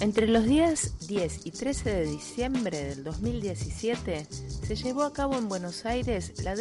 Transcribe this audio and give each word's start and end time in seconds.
Entre 0.00 0.26
los 0.26 0.44
días 0.46 0.94
10 1.08 1.44
y 1.44 1.50
13 1.50 1.90
de 1.90 2.06
diciembre 2.06 2.84
del 2.84 3.04
2017 3.04 4.26
se 4.30 4.76
llevó 4.76 5.02
a 5.02 5.12
cabo 5.12 5.36
en 5.36 5.46
Buenos 5.46 5.84
Aires 5.84 6.42
la 6.42 6.54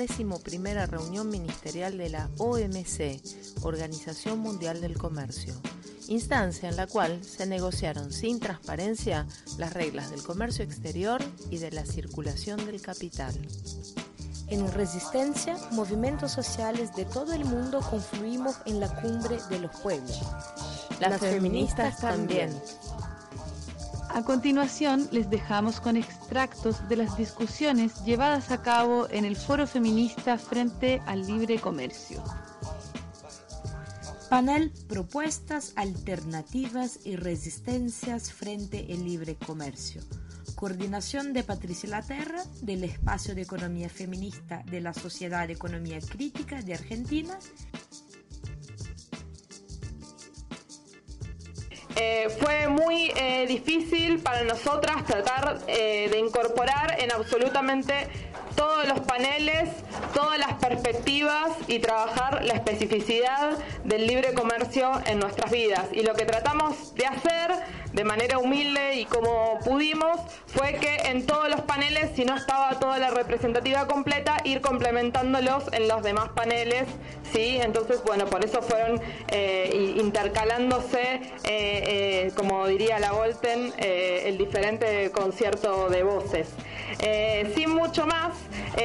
primera 0.44 0.86
reunión 0.86 1.30
ministerial 1.30 1.98
de 1.98 2.10
la 2.10 2.30
OMC, 2.38 3.22
Organización 3.62 4.40
Mundial 4.40 4.82
del 4.82 4.98
Comercio, 4.98 5.54
instancia 6.10 6.68
en 6.68 6.76
la 6.76 6.88
cual 6.88 7.24
se 7.24 7.46
negociaron 7.46 8.12
sin 8.12 8.42
transparencia 8.42 9.26
las 9.58 9.74
reglas 9.74 10.12
del 10.12 10.22
comercio 10.22 10.66
exterior 10.66 11.22
y 11.50 11.60
de 11.60 11.72
la 11.72 11.86
circulación 11.86 12.66
del 12.66 12.82
capital. 12.82 13.34
En 14.50 14.70
Resistencia, 14.74 15.56
movimientos 15.72 16.34
sociales 16.34 16.94
de 16.96 17.06
todo 17.06 17.34
el 17.34 17.46
mundo 17.46 17.80
confluimos 17.82 18.58
en 18.66 18.82
la 18.82 18.90
cumbre 19.02 19.38
de 19.50 19.60
los 19.60 19.72
pueblos. 19.80 20.20
Las, 21.00 21.22
feministas, 21.22 22.00
también. 22.00 22.50
A 24.20 24.24
continuación, 24.24 25.08
les 25.14 25.30
dejamos 25.30 25.80
con 25.80 25.96
extractos 25.96 26.90
de 26.90 26.98
las 26.98 27.16
discusiones 27.16 28.04
llevadas 28.04 28.52
a 28.52 28.62
cabo 28.62 29.08
en 29.10 29.24
el 29.24 29.38
Foro 29.38 29.66
Feminista 29.66 30.38
frente 30.38 31.02
al 31.06 31.26
libre 31.26 31.58
comercio. 31.58 32.22
Panel 34.30 34.74
Propuestas, 34.90 35.72
Alternativas 35.78 37.00
y 37.06 37.16
Resistencias 37.16 38.34
frente 38.34 38.86
al 38.92 39.06
libre 39.06 39.38
comercio. 39.38 40.02
Coordinación 40.56 41.32
de 41.32 41.44
Patricia 41.46 41.88
Laterra, 41.88 42.44
del 42.62 42.84
Espacio 42.84 43.36
de 43.36 43.44
Economía 43.44 43.88
Feminista 43.88 44.64
de 44.70 44.82
la 44.82 44.94
Sociedad 44.94 45.48
de 45.48 45.54
Economía 45.54 46.02
Crítica 46.02 46.62
de 46.62 46.74
Argentina 46.74 47.40
Eh, 52.02 52.30
fue 52.40 52.70
muy 52.70 53.12
eh, 53.14 53.46
difícil 53.46 54.20
para 54.20 54.44
nosotras 54.44 55.06
tratar 55.06 55.58
eh, 55.68 56.08
de 56.10 56.18
incorporar 56.18 56.96
en 56.98 57.12
absolutamente 57.12 58.08
todos 58.60 58.90
los 58.90 59.00
paneles, 59.00 59.70
todas 60.14 60.38
las 60.38 60.56
perspectivas 60.56 61.50
y 61.70 61.80
trabajar 61.80 62.44
la 62.44 62.56
especificidad 62.56 63.58
del 63.86 64.06
libre 64.06 64.34
comercio 64.34 64.92
en 65.06 65.18
nuestras 65.18 65.50
vidas. 65.50 65.86
Y 65.94 66.04
lo 66.04 66.14
que 66.14 66.26
tratamos 66.26 66.94
de 66.96 67.06
hacer 67.06 67.52
de 67.94 68.04
manera 68.04 68.38
humilde 68.38 68.96
y 68.96 69.06
como 69.06 69.60
pudimos 69.64 70.20
fue 70.48 70.74
que 70.74 70.94
en 71.10 71.26
todos 71.26 71.50
los 71.50 71.62
paneles, 71.62 72.12
si 72.16 72.26
no 72.26 72.36
estaba 72.36 72.78
toda 72.80 73.00
la 73.00 73.12
representativa 73.12 73.88
completa, 73.88 74.36
ir 74.44 74.60
complementándolos 74.60 75.72
en 75.72 75.88
los 75.88 76.04
demás 76.04 76.28
paneles. 76.36 76.84
¿sí? 77.32 77.60
Entonces, 77.62 78.04
bueno, 78.06 78.26
por 78.26 78.44
eso 78.44 78.62
fueron 78.62 79.02
eh, 79.30 79.96
intercalándose, 79.98 81.14
eh, 81.14 81.30
eh, 81.46 82.32
como 82.36 82.68
diría 82.68 83.00
la 83.00 83.14
Volten, 83.14 83.72
el 83.78 84.38
diferente 84.38 85.12
concierto 85.12 85.88
de 85.90 86.04
voces. 86.04 86.50
Sin 87.56 87.70
mucho 87.70 88.06
más, 88.06 88.34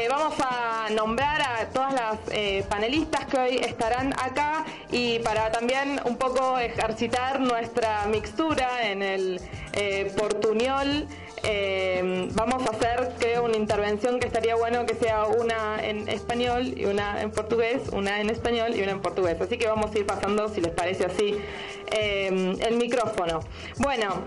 vamos 0.08 0.34
a 0.41 0.88
nombrar 0.91 1.42
a 1.42 1.66
todas 1.70 1.94
las 1.94 2.66
panelistas 2.66 3.27
que 3.27 3.38
hoy 3.38 3.56
estarán 3.56 4.12
acá 4.12 4.64
y 4.91 5.19
para 5.20 5.50
también 5.50 6.00
un 6.05 6.16
poco 6.16 6.58
ejercitar 6.58 7.41
nuestra 7.41 8.06
mixtura 8.06 8.91
en 8.91 9.02
el 9.02 9.41
eh, 9.72 10.12
portuñol. 10.16 11.06
Eh, 11.42 12.28
vamos 12.33 12.66
a 12.66 12.70
hacer, 12.70 13.12
creo, 13.19 13.44
una 13.44 13.56
intervención 13.56 14.18
que 14.18 14.27
estaría 14.27 14.55
bueno 14.55 14.86
que 14.86 14.94
sea 14.94 15.27
una 15.27 15.84
en 15.84 16.08
español 16.08 16.72
y 16.77 16.86
una 16.86 17.20
en 17.20 17.30
portugués, 17.30 17.83
una 17.92 18.20
en 18.20 18.30
español 18.30 18.74
y 18.74 18.83
una 18.83 18.92
en 18.92 19.00
portugués. 19.00 19.39
Así 19.41 19.58
que 19.58 19.66
vamos 19.66 19.94
a 19.94 19.98
ir 19.98 20.06
pasando, 20.06 20.48
si 20.48 20.61
les 20.61 20.72
parece 20.72 21.05
así, 21.05 21.36
eh, 21.91 22.56
el 22.61 22.77
micrófono. 22.77 23.41
Bueno, 23.78 24.22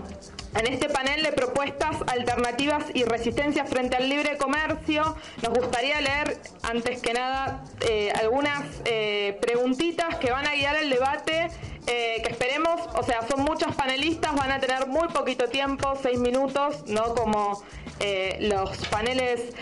en 0.58 0.66
este 0.72 0.88
panel 0.88 1.22
de 1.22 1.30
propuestas, 1.32 1.96
alternativas 2.08 2.84
y 2.92 3.04
resistencias 3.04 3.68
frente 3.70 3.96
al 3.96 4.08
libre 4.08 4.36
comercio, 4.36 5.16
nos 5.42 5.56
gustaría 5.56 6.00
leer, 6.00 6.36
antes 6.62 7.00
que 7.00 7.12
nada, 7.12 7.64
eh, 7.88 8.12
algunas 8.20 8.64
eh, 8.84 9.38
preguntitas 9.40 10.16
que 10.16 10.32
van 10.32 10.46
a 10.48 10.54
guiar 10.54 10.74
el 10.76 10.90
debate 10.90 11.48
eh, 11.86 12.20
que 12.22 12.32
esperemos, 12.32 12.80
o 12.94 13.02
sea, 13.04 13.26
son 13.28 13.44
muchos 13.44 13.74
panelistas, 13.74 14.34
van 14.34 14.50
a 14.50 14.58
tener 14.58 14.88
muy 14.88 15.08
poquito 15.08 15.48
tiempo, 15.48 15.96
seis 16.02 16.18
minutos, 16.18 16.84
no 16.86 17.14
como 17.14 17.62
los 18.40 18.86
paneles 18.86 19.52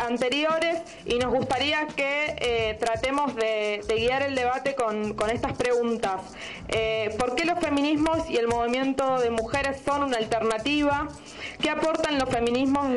anteriores, 0.00 0.80
y 1.04 1.18
nos 1.18 1.34
gustaría 1.34 1.86
que 1.88 2.76
tratemos 2.80 3.36
de, 3.36 3.82
guiar 3.86 4.22
el 4.22 4.34
debate 4.34 4.74
con, 4.74 5.14
estas 5.30 5.52
preguntas. 5.52 6.22
¿Por 7.18 7.34
qué 7.34 7.44
los 7.44 7.58
feminismos 7.58 8.30
y 8.30 8.36
el 8.36 8.48
movimiento 8.48 9.18
de 9.18 9.28
mujeres 9.30 9.82
son 9.84 10.04
una 10.04 10.16
alternativa? 10.16 10.33
¿Qué 11.60 11.70
aportan 11.70 12.18
los 12.18 12.28
feminismos 12.28 12.88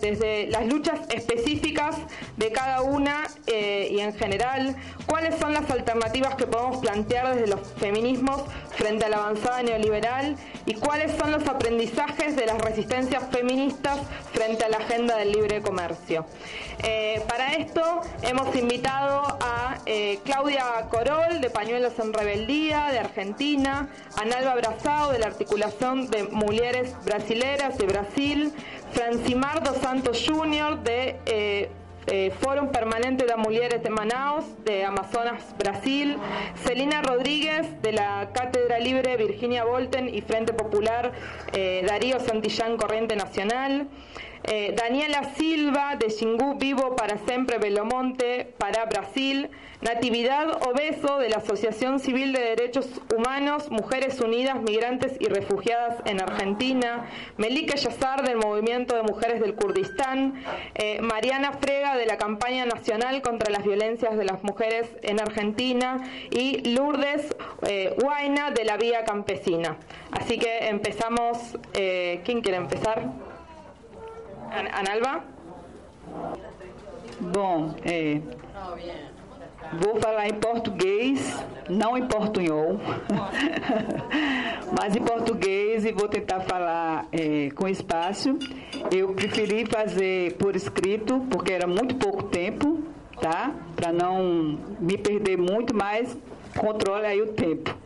desde, 0.00 0.46
las 0.48 0.66
luchas 0.66 1.00
específicas 1.10 1.96
de 2.36 2.50
cada 2.50 2.82
una 2.82 3.28
y 3.46 4.00
en 4.00 4.14
general? 4.14 4.76
¿Cuáles 5.06 5.38
son 5.38 5.52
las 5.52 5.70
alternativas 5.70 6.34
que 6.34 6.46
podemos 6.46 6.78
plantear 6.78 7.34
desde 7.34 7.48
los 7.48 7.60
feminismos? 7.78 8.42
frente 8.80 9.04
a 9.04 9.10
la 9.10 9.18
avanzada 9.18 9.62
neoliberal 9.62 10.36
y 10.64 10.72
cuáles 10.72 11.14
son 11.18 11.32
los 11.32 11.46
aprendizajes 11.46 12.34
de 12.34 12.46
las 12.46 12.58
resistencias 12.58 13.22
feministas 13.30 13.98
frente 14.32 14.64
a 14.64 14.70
la 14.70 14.78
agenda 14.78 15.18
del 15.18 15.32
libre 15.32 15.60
comercio. 15.60 16.24
Eh, 16.82 17.22
para 17.28 17.52
esto 17.52 18.00
hemos 18.22 18.56
invitado 18.56 19.36
a 19.42 19.78
eh, 19.84 20.18
Claudia 20.24 20.64
Corol 20.88 21.42
de 21.42 21.50
Pañuelos 21.50 21.98
en 21.98 22.14
Rebeldía 22.14 22.88
de 22.90 23.00
Argentina, 23.00 23.90
a 24.16 24.24
Nalva 24.24 24.54
Brazao 24.54 25.12
de 25.12 25.18
la 25.18 25.26
Articulación 25.26 26.08
de 26.08 26.22
Mujeres 26.60 26.94
Brasileras 27.06 27.78
de 27.78 27.86
Brasil, 27.86 28.52
Francimardo 28.92 29.72
Santos 29.80 30.22
Jr. 30.28 30.78
de 30.80 31.16
eh, 31.24 31.70
eh, 32.06 32.30
Fórum 32.38 32.68
Permanente 32.68 33.24
de 33.24 33.34
Mujeres 33.36 33.82
de 33.82 33.88
Manaus, 33.88 34.44
de 34.66 34.84
Amazonas, 34.84 35.42
Brasil, 35.58 36.18
Celina 36.62 37.00
Rodríguez, 37.00 37.80
de 37.80 37.92
la 37.92 38.28
Cátedra 38.34 38.78
Libre 38.78 39.16
Virginia 39.16 39.64
Volten 39.64 40.14
y 40.14 40.20
Frente 40.20 40.52
Popular 40.52 41.12
eh, 41.54 41.82
Darío 41.88 42.20
Santillán 42.20 42.76
Corriente 42.76 43.16
Nacional, 43.16 43.88
eh, 44.44 44.74
Daniela 44.76 45.34
Silva, 45.34 45.96
de 45.96 46.08
Xingu 46.10 46.54
Vivo 46.56 46.96
para 46.96 47.18
Siempre 47.18 47.58
Belomonte, 47.58 48.54
para 48.58 48.86
Brasil, 48.86 49.50
Natividad 49.82 50.62
Obeso, 50.66 51.18
de 51.18 51.28
la 51.28 51.36
Asociación 51.36 52.00
Civil 52.00 52.32
de 52.32 52.40
Derechos 52.40 52.88
Humanos, 53.14 53.70
Mujeres 53.70 54.20
Unidas, 54.20 54.62
Migrantes 54.62 55.16
y 55.20 55.26
Refugiadas 55.26 55.98
en 56.06 56.20
Argentina, 56.20 57.06
Melike 57.36 57.76
Yazar, 57.76 58.22
del 58.26 58.38
Movimiento 58.38 58.96
de 58.96 59.02
Mujeres 59.02 59.40
del 59.40 59.54
Kurdistán, 59.54 60.42
eh, 60.74 61.00
Mariana 61.00 61.52
Frega, 61.52 61.96
de 61.96 62.06
la 62.06 62.16
Campaña 62.16 62.64
Nacional 62.66 63.22
contra 63.22 63.50
las 63.50 63.64
Violencias 63.64 64.16
de 64.16 64.24
las 64.24 64.42
Mujeres 64.42 64.90
en 65.02 65.20
Argentina, 65.20 65.98
y 66.30 66.74
Lourdes 66.74 67.34
eh, 67.66 67.94
Huayna, 68.02 68.50
de 68.50 68.64
la 68.64 68.76
Vía 68.76 69.04
Campesina. 69.04 69.76
Así 70.12 70.38
que 70.38 70.68
empezamos. 70.68 71.58
¿Quién 71.72 72.40
quiere 72.42 72.56
empezar? 72.56 73.29
Analba? 74.50 75.24
Bom, 77.20 77.74
é, 77.84 78.20
vou 79.74 80.00
falar 80.00 80.26
em 80.28 80.34
português, 80.34 81.38
não 81.68 81.96
em 81.96 82.06
portunhol, 82.06 82.80
mas 84.76 84.96
em 84.96 85.02
português 85.02 85.84
e 85.84 85.92
vou 85.92 86.08
tentar 86.08 86.40
falar 86.40 87.06
é, 87.12 87.50
com 87.50 87.68
espaço. 87.68 88.36
Eu 88.90 89.14
preferi 89.14 89.64
fazer 89.66 90.34
por 90.34 90.56
escrito, 90.56 91.20
porque 91.30 91.52
era 91.52 91.66
muito 91.66 91.94
pouco 91.94 92.24
tempo, 92.24 92.82
tá? 93.20 93.54
Para 93.76 93.92
não 93.92 94.58
me 94.80 94.98
perder 94.98 95.38
muito, 95.38 95.74
mas 95.74 96.16
controle 96.56 97.06
aí 97.06 97.22
o 97.22 97.32
tempo. 97.34 97.76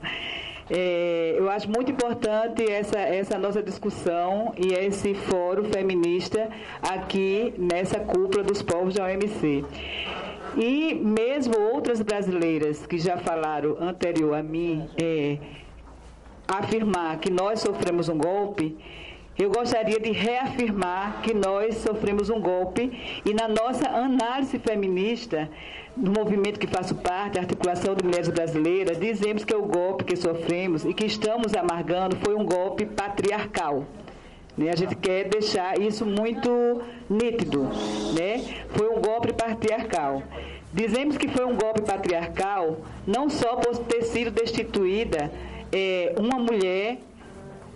É, 0.71 1.35
eu 1.37 1.51
acho 1.51 1.71
muito 1.71 1.91
importante 1.91 2.63
essa, 2.71 2.99
essa 2.99 3.39
nossa 3.39 3.63
discussão 3.63 4.55
e 4.57 4.73
esse 4.73 5.15
fórum 5.15 5.65
feminista 5.65 6.49
aqui 6.81 7.53
nessa 7.59 8.01
cúpula 8.01 8.43
dos 8.43 8.63
povos 8.63 8.95
da 8.95 9.05
OMC. 9.05 9.65
E 10.57 10.95
mesmo 10.95 11.59
outras 11.59 12.01
brasileiras 12.01 12.87
que 12.87 12.99
já 12.99 13.19
falaram 13.19 13.77
anterior 13.81 14.35
a 14.35 14.43
mim, 14.43 14.89
é, 14.97 15.39
afirmar 16.47 17.19
que 17.19 17.31
nós 17.31 17.61
sofremos 17.61 18.09
um 18.09 18.17
golpe, 18.17 18.77
eu 19.37 19.51
gostaria 19.51 19.99
de 19.99 20.13
reafirmar 20.13 21.21
que 21.23 21.35
nós 21.35 21.77
sofremos 21.79 22.31
um 22.31 22.41
golpe 22.41 22.93
e 23.25 23.35
na 23.35 23.49
nossa 23.49 23.89
análise 23.89 24.59
feminista, 24.59 25.49
no 25.97 26.13
movimento 26.13 26.61
que 26.61 26.67
faço 26.67 26.95
parte, 26.95 27.39
a 27.39 27.43
Articulação 27.43 27.95
de 27.95 28.05
Mulheres 28.05 28.29
Brasileiras, 28.29 28.99
dizemos 28.99 29.45
que 29.45 29.55
o 29.55 29.63
golpe 29.63 30.05
que 30.05 30.17
sofremos 30.17 30.85
e 30.85 30.95
que 30.95 31.07
estamos 31.07 31.55
amargando 31.55 32.17
foi 32.17 32.35
um 32.35 32.45
golpe 32.45 32.87
patriarcal. 32.87 33.85
Né? 34.57 34.71
A 34.71 34.77
gente 34.77 34.95
quer 34.95 35.29
deixar 35.29 35.81
isso 35.81 36.07
muito 36.07 36.83
nítido. 37.11 37.65
Né? 38.17 38.39
Foi 38.69 38.89
um 38.89 39.01
golpe 39.01 39.33
patriarcal. 39.33 40.23
Dizemos 40.73 41.17
que 41.17 41.29
foi 41.29 41.45
um 41.45 41.57
golpe 41.57 41.83
patriarcal 41.83 42.79
não 43.07 43.29
só 43.29 43.57
por 43.57 43.79
ter 43.79 44.03
sido 44.03 44.31
destituída 44.31 45.31
é, 45.73 46.15
uma 46.19 46.39
mulher 46.39 46.99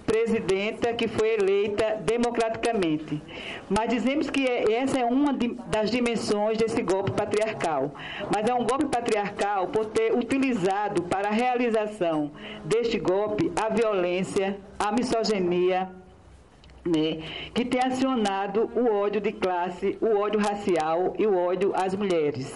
presidenta 0.09 0.95
que 0.95 1.07
foi 1.07 1.35
eleita 1.35 2.01
democraticamente. 2.03 3.21
Mas 3.69 3.91
dizemos 3.91 4.31
que 4.31 4.47
essa 4.49 4.99
é 4.99 5.05
uma 5.05 5.35
das 5.67 5.91
dimensões 5.91 6.57
desse 6.57 6.81
golpe 6.81 7.11
patriarcal. 7.11 7.95
Mas 8.35 8.49
é 8.49 8.55
um 8.55 8.65
golpe 8.65 8.87
patriarcal 8.87 9.69
por 9.69 9.85
ter 9.87 10.15
utilizado 10.15 11.03
para 11.03 11.29
a 11.29 11.33
realização 11.33 12.33
deste 12.65 12.99
golpe 12.99 13.53
a 13.55 13.69
violência, 13.69 14.59
a 14.79 14.91
misoginia, 14.91 15.91
né, 16.87 17.19
que 17.53 17.67
tem 17.67 17.83
acionado 17.83 18.71
o 18.75 18.91
ódio 18.91 19.21
de 19.21 19.33
classe, 19.33 19.99
o 20.01 20.17
ódio 20.17 20.41
racial 20.41 21.15
e 21.19 21.27
o 21.27 21.37
ódio 21.37 21.73
às 21.75 21.95
mulheres. 21.95 22.51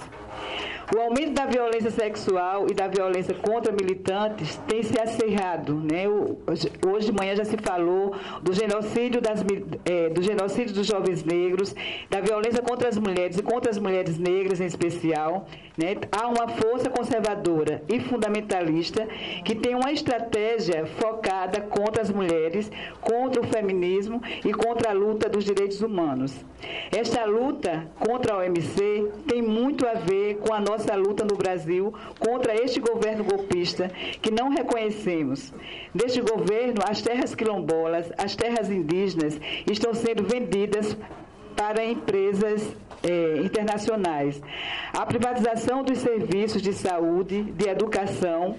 O 0.94 0.98
aumento 1.00 1.32
da 1.32 1.46
violência 1.46 1.90
sexual 1.90 2.66
e 2.68 2.74
da 2.74 2.88
violência 2.88 3.34
contra 3.34 3.72
militantes 3.72 4.56
tem 4.66 4.82
se 4.82 4.98
acerrado. 5.00 5.74
Né? 5.74 6.08
Hoje 6.08 7.06
de 7.06 7.12
manhã 7.12 7.36
já 7.36 7.44
se 7.44 7.56
falou 7.56 8.14
do 8.42 8.52
genocídio, 8.52 9.20
das, 9.20 9.44
é, 9.84 10.08
do 10.08 10.22
genocídio 10.22 10.74
dos 10.74 10.86
jovens 10.86 11.24
negros, 11.24 11.74
da 12.10 12.20
violência 12.20 12.60
contra 12.62 12.88
as 12.88 12.98
mulheres 12.98 13.38
e 13.38 13.42
contra 13.42 13.70
as 13.70 13.78
mulheres 13.78 14.18
negras 14.18 14.60
em 14.60 14.66
especial. 14.66 15.46
Né? 15.76 15.96
Há 16.10 16.26
uma 16.26 16.48
força 16.48 16.90
conservadora 16.90 17.82
e 17.88 18.00
fundamentalista 18.00 19.06
que 19.44 19.54
tem 19.54 19.74
uma 19.74 19.92
estratégia 19.92 20.84
focada 20.86 21.60
contra 21.60 22.02
as 22.02 22.10
mulheres, 22.10 22.70
contra 23.00 23.40
o 23.40 23.46
feminismo 23.46 24.20
e 24.44 24.52
contra 24.52 24.90
a 24.90 24.92
luta 24.92 25.28
dos 25.28 25.44
direitos 25.44 25.80
humanos. 25.80 26.44
Esta 26.90 27.24
luta 27.24 27.88
contra 27.98 28.34
a 28.34 28.38
OMC 28.38 29.10
tem 29.26 29.42
muito 29.42 29.86
a 29.86 29.94
ver 29.94 30.36
com 30.36 30.52
a 30.52 30.60
nossa 30.60 30.71
luta 30.96 31.24
no 31.24 31.36
Brasil 31.36 31.92
contra 32.18 32.54
este 32.54 32.80
governo 32.80 33.24
golpista 33.24 33.90
que 34.20 34.30
não 34.30 34.50
reconhecemos. 34.50 35.52
Deste 35.94 36.20
governo, 36.20 36.82
as 36.88 37.02
terras 37.02 37.34
quilombolas, 37.34 38.12
as 38.16 38.36
terras 38.36 38.70
indígenas 38.70 39.38
estão 39.70 39.94
sendo 39.94 40.24
vendidas 40.24 40.96
para 41.56 41.84
empresas 41.84 42.74
é, 43.02 43.38
internacionais. 43.38 44.40
A 44.92 45.04
privatização 45.06 45.82
dos 45.82 45.98
serviços 45.98 46.62
de 46.62 46.72
saúde, 46.72 47.42
de 47.42 47.68
educação 47.68 48.56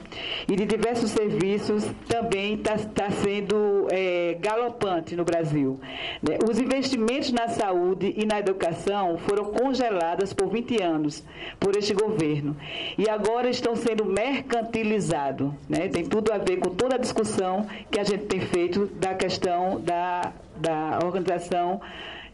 e 0.48 0.56
de 0.56 0.66
diversos 0.66 1.12
serviços 1.12 1.86
também 2.08 2.56
está 2.56 2.78
tá 2.78 3.10
sendo 3.12 3.88
é, 3.92 4.38
galopante 4.40 5.16
no 5.16 5.24
Brasil. 5.24 5.80
Né? 6.22 6.38
Os 6.50 6.60
investimentos 6.60 7.32
na 7.32 7.48
saúde 7.48 8.14
e 8.18 8.26
na 8.26 8.40
educação 8.40 9.18
foram 9.18 9.46
congelados 9.46 10.34
por 10.34 10.48
20 10.50 10.82
anos 10.82 11.24
por 11.60 11.76
este 11.76 11.94
governo 11.94 12.56
e 12.98 13.10
agora 13.10 13.50
estão 13.50 13.76
sendo 13.76 14.06
mercantilizados. 14.06 15.52
Né? 15.70 15.88
Tem 15.88 16.06
tudo 16.06 16.32
a 16.32 16.38
ver 16.38 16.58
com 16.58 16.70
toda 16.70 16.96
a 16.96 16.98
discussão 16.98 17.68
que 17.90 18.00
a 18.00 18.04
gente 18.04 18.26
tem 18.26 18.42
feito 18.42 18.88
da 18.96 19.14
questão 19.14 19.80
da, 19.80 20.34
da 20.58 21.00
organização 21.04 21.82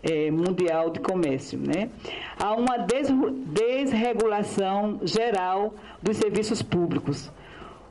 é, 0.04 0.30
mundial 0.32 0.90
de 0.90 1.00
comércio. 1.00 1.60
Né? 1.60 1.90
Há 2.38 2.54
uma 2.54 2.78
desregulação 2.78 5.00
geral 5.04 5.74
dos 6.02 6.18
serviços 6.18 6.62
públicos. 6.62 7.32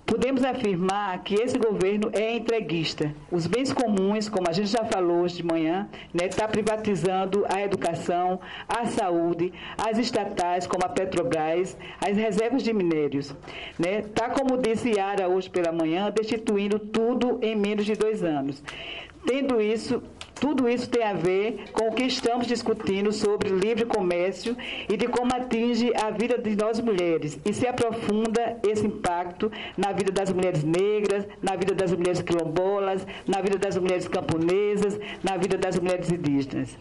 Podemos 0.08 0.43
afirmar 0.43 1.22
que 1.22 1.34
esse 1.34 1.58
governo 1.58 2.10
é 2.14 2.34
entreguista. 2.34 3.14
Os 3.31 3.46
bens 3.46 3.75
comuns, 3.75 4.26
como 4.26 4.49
a 4.49 4.52
gente 4.52 4.70
já 4.70 4.82
falou 4.82 5.19
hoje 5.19 5.37
de 5.37 5.43
manhã, 5.43 5.87
está 6.14 6.25
né, 6.25 6.28
tá 6.28 6.49
privatizando 6.49 7.44
a 7.46 7.60
educação, 7.60 8.40
a 8.66 8.87
saúde, 8.87 9.52
as 9.76 9.99
estatais, 9.99 10.66
como 10.66 10.82
a 10.82 10.88
Petrobras, 10.88 11.76
as 12.00 12.16
reservas 12.16 12.62
de 12.62 12.72
minérios. 12.72 13.26
Está, 13.26 13.37
né, 13.78 14.00
tá, 14.00 14.31
como 14.31 14.56
disse 14.56 14.96
Yara 14.96 15.28
hoje 15.28 15.50
pela 15.50 15.72
manhã, 15.72 16.11
destituindo 16.11 16.78
tudo 16.78 17.38
em 17.43 17.54
menos 17.54 17.84
de 17.84 17.94
dois 17.94 18.25
anos. 18.25 18.64
Tendo 19.26 19.61
isso, 19.61 20.02
tudo 20.40 20.69
isso 20.69 20.88
tem 20.88 21.02
a 21.02 21.12
ver 21.12 21.64
com 21.73 21.88
o 21.88 21.93
que 21.93 22.05
estamos 22.05 22.46
discutindo 22.46 23.12
sobre 23.12 23.50
livre 23.50 23.85
comércio 23.85 24.56
e 24.88 24.96
de 24.96 25.06
como 25.06 25.35
atinge 25.35 25.93
a 25.94 26.11
vida 26.11 26.38
de 26.38 26.56
nós 26.56 26.81
mulheres 26.81 27.38
e 27.44 27.52
se 27.52 27.67
aprofunda 27.67 28.58
esse 28.67 28.87
impacto 28.87 29.50
na 29.76 29.93
vida 29.93 30.12
das 30.12 30.32
mulheres 30.32 30.62
negras, 30.62 31.26
na 31.43 31.56
vida 31.56 31.75
das 31.75 31.93
mulheres 31.93 32.23
quilombolas, 32.23 33.06
na 33.26 33.40
vida 33.40 33.58
das 33.58 33.76
mulheres 33.76 34.06
camponesas, 34.08 34.99
na 35.23 35.37
vida 35.37 35.56
das 35.56 35.79
mulheres 35.79 36.11
indígenas. 36.11 36.76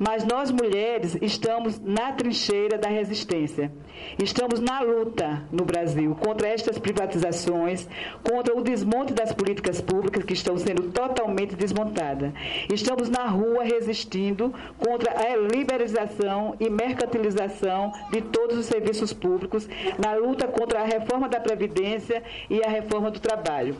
Mas 0.00 0.24
nós 0.24 0.50
mulheres 0.50 1.14
estamos 1.20 1.78
na 1.78 2.10
trincheira 2.12 2.78
da 2.78 2.88
resistência. 2.88 3.70
Estamos 4.18 4.58
na 4.58 4.80
luta 4.80 5.42
no 5.52 5.62
Brasil 5.62 6.16
contra 6.18 6.48
estas 6.48 6.78
privatizações, 6.78 7.86
contra 8.24 8.56
o 8.56 8.62
desmonte 8.62 9.12
das 9.12 9.30
políticas 9.30 9.78
públicas 9.78 10.24
que 10.24 10.32
estão 10.32 10.56
sendo 10.56 10.90
totalmente 10.90 11.54
desmontadas. 11.54 12.32
Estamos 12.72 13.10
na 13.10 13.26
rua 13.26 13.62
resistindo 13.62 14.54
contra 14.78 15.12
a 15.20 15.36
liberalização 15.36 16.56
e 16.58 16.70
mercantilização 16.70 17.92
de 18.10 18.22
todos 18.22 18.56
os 18.56 18.64
serviços 18.64 19.12
públicos, 19.12 19.68
na 19.98 20.14
luta 20.14 20.48
contra 20.48 20.80
a 20.80 20.84
reforma 20.86 21.28
da 21.28 21.38
Previdência 21.38 22.22
e 22.48 22.64
a 22.64 22.70
reforma 22.70 23.10
do 23.10 23.20
trabalho. 23.20 23.76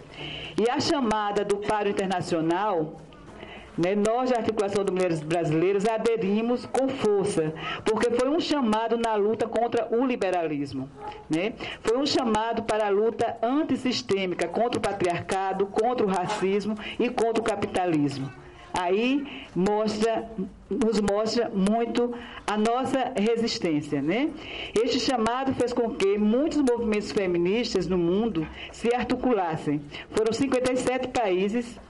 E 0.61 0.69
a 0.69 0.79
chamada 0.79 1.47
do 1.47 1.57
paro 1.57 1.89
internacional 1.89 2.97
né, 3.81 3.95
nós, 3.95 4.31
da 4.31 4.37
Articulação 4.37 4.85
de 4.85 4.93
Mulheres 4.93 5.21
Brasileiras, 5.21 5.87
aderimos 5.87 6.67
com 6.67 6.87
força, 6.87 7.55
porque 7.83 8.11
foi 8.11 8.29
um 8.29 8.39
chamado 8.39 8.99
na 8.99 9.15
luta 9.15 9.49
contra 9.49 9.89
o 9.91 10.05
liberalismo. 10.05 10.87
Né? 11.31 11.55
Foi 11.83 11.97
um 11.97 12.05
chamado 12.05 12.65
para 12.65 12.87
a 12.87 12.91
luta 12.91 13.39
antissistêmica 13.43 14.47
contra 14.47 14.79
o 14.79 14.83
patriarcado, 14.83 15.67
contra 15.67 16.05
o 16.05 16.11
racismo 16.11 16.77
e 16.99 17.09
contra 17.09 17.41
o 17.41 17.45
capitalismo. 17.45 18.31
Aí 18.73 19.27
mostra, 19.57 20.31
nos 20.69 21.01
mostra 21.01 21.49
muito 21.49 22.15
a 22.47 22.59
nossa 22.59 23.13
resistência. 23.17 24.03
Né? 24.03 24.31
Este 24.75 25.01
chamado 25.01 25.55
fez 25.55 25.73
com 25.73 25.95
que 25.95 26.19
muitos 26.19 26.59
movimentos 26.59 27.11
feministas 27.11 27.87
no 27.87 27.97
mundo 27.97 28.47
se 28.71 28.95
articulassem. 28.95 29.81
Foram 30.11 30.35
57 30.35 31.09
países 31.09 31.81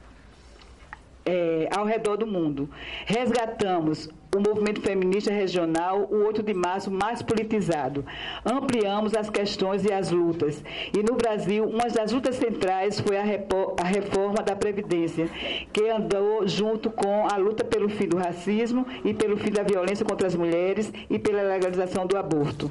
é, 1.25 1.69
ao 1.75 1.85
redor 1.85 2.17
do 2.17 2.27
mundo. 2.27 2.69
Resgatamos 3.07 4.09
o 4.35 4.39
movimento 4.39 4.81
feminista 4.81 5.33
regional, 5.33 6.07
o 6.11 6.25
8 6.27 6.43
de 6.43 6.55
março 6.55 6.91
mais 6.91 7.21
politizado. 7.21 8.05
Ampliamos 8.45 9.15
as 9.15 9.29
questões 9.29 9.85
e 9.85 9.93
as 9.93 10.11
lutas. 10.11 10.63
E 10.97 11.03
no 11.03 11.17
Brasil, 11.17 11.65
uma 11.65 11.89
das 11.89 12.13
lutas 12.13 12.37
centrais 12.37 13.01
foi 13.01 13.17
a, 13.17 13.23
a 13.23 13.85
reforma 13.85 14.43
da 14.43 14.55
Previdência, 14.55 15.29
que 15.73 15.89
andou 15.89 16.47
junto 16.47 16.91
com 16.91 17.27
a 17.27 17.37
luta 17.37 17.65
pelo 17.65 17.89
fim 17.89 18.07
do 18.07 18.17
racismo 18.17 18.87
e 19.05 19.13
pelo 19.13 19.37
fim 19.37 19.51
da 19.51 19.65
violência 19.65 20.05
contra 20.05 20.29
as 20.29 20.35
mulheres 20.35 20.93
e 21.09 21.19
pela 21.19 21.43
legalização 21.43 22.07
do 22.07 22.17
aborto. 22.17 22.71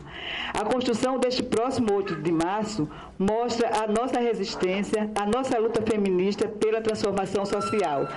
A 0.54 0.64
construção 0.64 1.20
deste 1.20 1.44
próximo 1.44 1.94
8 1.94 2.16
de 2.16 2.32
março 2.32 2.90
mostra 3.20 3.84
a 3.84 3.88
nossa 3.88 4.18
resistência, 4.18 5.12
a 5.14 5.26
nossa 5.26 5.60
luta 5.60 5.82
feminista 5.82 6.48
pela 6.48 6.80
transformação 6.80 7.46
social. 7.46 8.08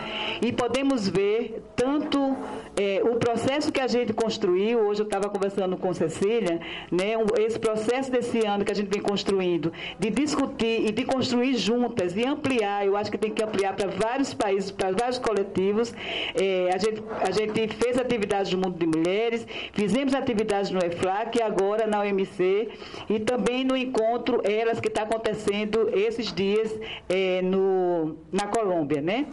E 0.40 0.52
podemos 0.52 1.08
ver 1.08 1.60
tanto 1.74 2.36
é, 2.76 3.02
o 3.02 3.16
processo 3.16 3.72
que 3.72 3.80
a 3.80 3.88
gente 3.88 4.12
construiu, 4.12 4.78
hoje 4.78 5.00
eu 5.00 5.04
estava 5.04 5.28
conversando 5.28 5.76
com 5.76 5.92
Cecília, 5.92 6.60
né, 6.90 7.14
esse 7.38 7.58
processo 7.58 8.12
desse 8.12 8.46
ano 8.46 8.64
que 8.64 8.70
a 8.70 8.74
gente 8.74 8.88
vem 8.88 9.02
construindo, 9.02 9.72
de 9.98 10.10
discutir 10.10 10.86
e 10.86 10.92
de 10.92 11.04
construir 11.04 11.56
juntas 11.56 12.16
e 12.16 12.24
ampliar, 12.24 12.86
eu 12.86 12.96
acho 12.96 13.10
que 13.10 13.18
tem 13.18 13.32
que 13.32 13.42
ampliar 13.42 13.74
para 13.74 13.88
vários 13.88 14.32
países, 14.32 14.70
para 14.70 14.92
vários 14.92 15.18
coletivos. 15.18 15.92
É, 16.34 16.70
a, 16.72 16.78
gente, 16.78 17.02
a 17.20 17.30
gente 17.32 17.74
fez 17.74 17.98
atividades 17.98 18.52
no 18.52 18.58
Mundo 18.58 18.78
de 18.78 18.86
Mulheres, 18.86 19.46
fizemos 19.72 20.14
atividades 20.14 20.70
no 20.70 20.78
EFLAC 20.78 21.38
e 21.38 21.42
agora 21.42 21.86
na 21.88 22.00
OMC 22.00 22.68
e 23.10 23.18
também 23.18 23.64
no 23.64 23.76
encontro 23.76 24.40
Elas 24.44 24.78
que 24.78 24.91
está 24.92 25.02
acontecendo 25.02 25.90
esses 25.92 26.32
dias 26.32 26.72
é, 27.08 27.42
no, 27.42 28.16
na 28.30 28.46
Colômbia, 28.46 29.00
né? 29.00 29.26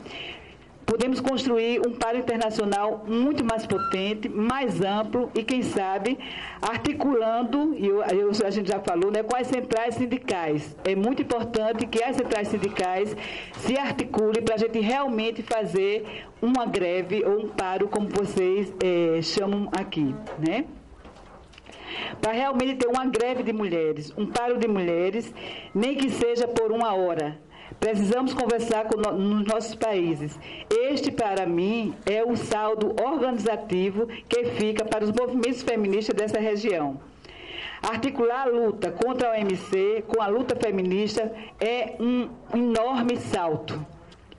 podemos 0.90 1.20
construir 1.20 1.80
um 1.86 1.94
paro 1.94 2.18
internacional 2.18 3.06
muito 3.08 3.46
mais 3.46 3.64
potente, 3.68 4.28
mais 4.28 4.82
amplo 4.82 5.30
e, 5.36 5.44
quem 5.44 5.62
sabe, 5.62 6.18
articulando, 6.60 7.76
e 7.76 7.86
eu, 7.86 8.02
a 8.44 8.50
gente 8.50 8.70
já 8.70 8.80
falou, 8.80 9.12
né, 9.12 9.22
com 9.22 9.36
as 9.36 9.46
centrais 9.46 9.94
sindicais. 9.94 10.76
É 10.84 10.96
muito 10.96 11.22
importante 11.22 11.86
que 11.86 12.04
as 12.04 12.16
centrais 12.16 12.48
sindicais 12.48 13.16
se 13.60 13.78
articulem 13.78 14.42
para 14.42 14.56
a 14.56 14.58
gente 14.58 14.80
realmente 14.80 15.44
fazer 15.44 16.26
uma 16.42 16.66
greve 16.66 17.24
ou 17.24 17.46
um 17.46 17.50
paro, 17.50 17.88
como 17.88 18.10
vocês 18.10 18.74
é, 18.84 19.22
chamam 19.22 19.70
aqui. 19.72 20.16
Né? 20.40 20.66
Para 22.22 22.32
realmente 22.32 22.76
ter 22.76 22.88
uma 22.88 23.06
greve 23.06 23.44
de 23.44 23.54
mulheres, 23.54 24.14
um 24.18 24.26
paro 24.26 24.58
de 24.58 24.68
mulheres, 24.68 25.34
nem 25.74 25.96
que 25.96 26.10
seja 26.10 26.48
por 26.48 26.72
uma 26.72 26.94
hora, 26.94 27.40
Precisamos 27.80 28.34
conversar 28.34 28.86
com 28.86 29.00
no, 29.00 29.18
nos 29.18 29.48
nossos 29.48 29.74
países. 29.76 30.38
Este, 30.70 31.12
para 31.12 31.46
mim, 31.46 31.96
é 32.06 32.24
o 32.24 32.36
saldo 32.36 32.96
organizativo 33.02 34.08
que 34.28 34.44
fica 34.58 34.84
para 34.84 35.06
os 35.06 35.12
movimentos 35.12 35.62
feministas 35.62 36.16
dessa 36.16 36.40
região. 36.40 37.00
Articular 37.82 38.42
a 38.42 38.50
luta 38.50 38.92
contra 38.92 39.30
a 39.30 39.40
OMC 39.40 40.04
com 40.08 40.22
a 40.22 40.28
luta 40.28 40.56
feminista 40.56 41.32
é 41.60 41.96
um 42.00 42.30
enorme 42.54 43.16
salto. 43.18 43.86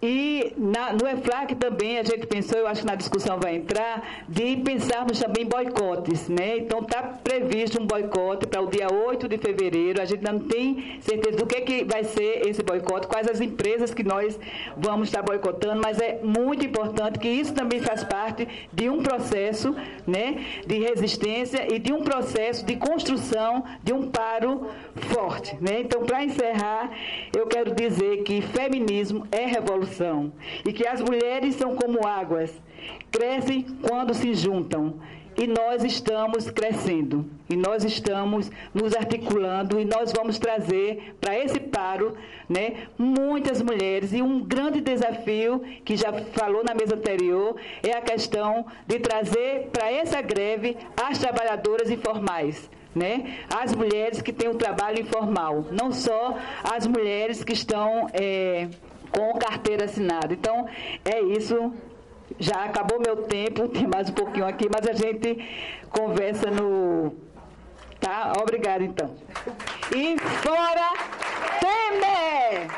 E 0.02 0.54
na, 0.57 0.95
no 0.95 1.07
EFLAC 1.07 1.54
também 1.57 1.99
a 1.99 2.02
gente 2.02 2.26
pensou, 2.26 2.59
eu 2.59 2.66
acho 2.66 2.80
que 2.80 2.87
na 2.87 2.95
discussão 2.95 3.38
vai 3.38 3.57
entrar, 3.57 4.25
de 4.26 4.57
pensarmos 4.57 5.19
também 5.19 5.45
boicotes. 5.45 6.28
Né? 6.28 6.59
Então 6.59 6.80
está 6.80 7.02
previsto 7.02 7.80
um 7.80 7.87
boicote 7.87 8.47
para 8.47 8.62
o 8.62 8.66
dia 8.66 8.87
8 8.90 9.28
de 9.28 9.37
fevereiro. 9.37 10.00
A 10.00 10.07
gente 10.07 10.23
não 10.23 10.38
tem 10.38 10.99
certeza 11.02 11.37
do 11.37 11.47
que, 11.47 11.61
que 11.61 11.85
vai 11.85 12.04
ser 12.04 12.47
esse 12.49 12.62
boicote, 12.62 13.07
quais 13.07 13.28
as 13.28 13.40
empresas 13.40 13.92
que 13.92 14.02
nós 14.02 14.38
vamos 14.76 15.09
estar 15.09 15.23
boicotando, 15.23 15.80
mas 15.83 16.00
é 16.00 16.21
muito 16.23 16.64
importante 16.64 17.19
que 17.19 17.28
isso 17.28 17.52
também 17.52 17.80
faz 17.80 18.02
parte 18.02 18.49
de 18.73 18.88
um 18.88 19.02
processo 19.02 19.75
né, 20.07 20.45
de 20.66 20.78
resistência 20.78 21.73
e 21.73 21.78
de 21.78 21.92
um 21.92 22.02
processo 22.02 22.64
de 22.64 22.76
construção 22.76 23.64
de 23.83 23.92
um 23.92 24.11
paro 24.11 24.66
forte. 24.95 25.57
Né? 25.61 25.80
Então, 25.80 26.04
para 26.04 26.25
encerrar, 26.25 26.90
eu 27.37 27.47
quero 27.47 27.75
dizer 27.75 28.23
que 28.23 28.40
feminismo 28.40 29.26
é 29.30 29.45
revolução 29.45 29.89
e 30.64 30.73
que 30.73 30.87
as 30.87 31.00
mulheres 31.00 31.54
são 31.56 31.75
como 31.75 32.06
águas, 32.06 32.52
crescem 33.11 33.66
quando 33.82 34.14
se 34.14 34.35
juntam. 34.35 34.94
E 35.37 35.47
nós 35.47 35.85
estamos 35.85 36.50
crescendo, 36.50 37.25
e 37.49 37.56
nós 37.56 37.85
estamos 37.85 38.50
nos 38.75 38.94
articulando, 38.94 39.80
e 39.80 39.85
nós 39.85 40.12
vamos 40.12 40.38
trazer 40.38 41.14
para 41.20 41.38
esse 41.38 41.59
paro 41.59 42.14
né, 42.49 42.88
muitas 42.99 43.62
mulheres. 43.62 44.12
E 44.12 44.20
um 44.20 44.40
grande 44.40 44.80
desafio, 44.80 45.62
que 45.85 45.97
já 45.97 46.12
falou 46.12 46.62
na 46.64 46.75
mesa 46.75 46.97
anterior, 46.97 47.56
é 47.82 47.92
a 47.92 48.02
questão 48.02 48.66
de 48.87 48.99
trazer 48.99 49.68
para 49.73 49.90
essa 49.90 50.20
greve 50.20 50.76
as 51.00 51.18
trabalhadoras 51.18 51.90
informais 51.90 52.68
né? 52.94 53.38
As 53.49 53.75
mulheres 53.75 54.20
que 54.20 54.32
têm 54.32 54.49
o 54.49 54.52
um 54.52 54.59
trabalho 54.59 55.00
informal, 55.00 55.66
não 55.70 55.92
só 55.92 56.37
as 56.64 56.87
mulheres 56.87 57.44
que 57.44 57.52
estão 57.52 58.09
é, 58.12 58.68
com 59.10 59.32
carteira 59.38 59.84
assinada. 59.84 60.32
Então, 60.32 60.66
é 61.04 61.20
isso. 61.20 61.72
Já 62.38 62.64
acabou 62.64 63.00
meu 63.00 63.16
tempo, 63.24 63.68
tem 63.68 63.86
mais 63.86 64.08
um 64.08 64.12
pouquinho 64.12 64.46
aqui, 64.46 64.68
mas 64.72 64.88
a 64.88 64.92
gente 64.92 65.44
conversa 65.90 66.50
no. 66.50 67.12
Tá? 67.98 68.32
Obrigada, 68.40 68.82
então. 68.84 69.14
E 69.94 70.16
fora 70.18 70.92
Temer! 71.60 72.68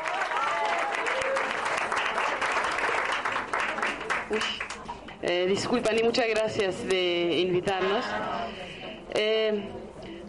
Eh, 5.21 5.45
disculpan 5.47 5.95
y 5.95 6.03
muchas 6.03 6.27
gracias 6.27 6.83
de 6.89 7.41
invitarnos. 7.41 8.05
Eh, 9.11 9.63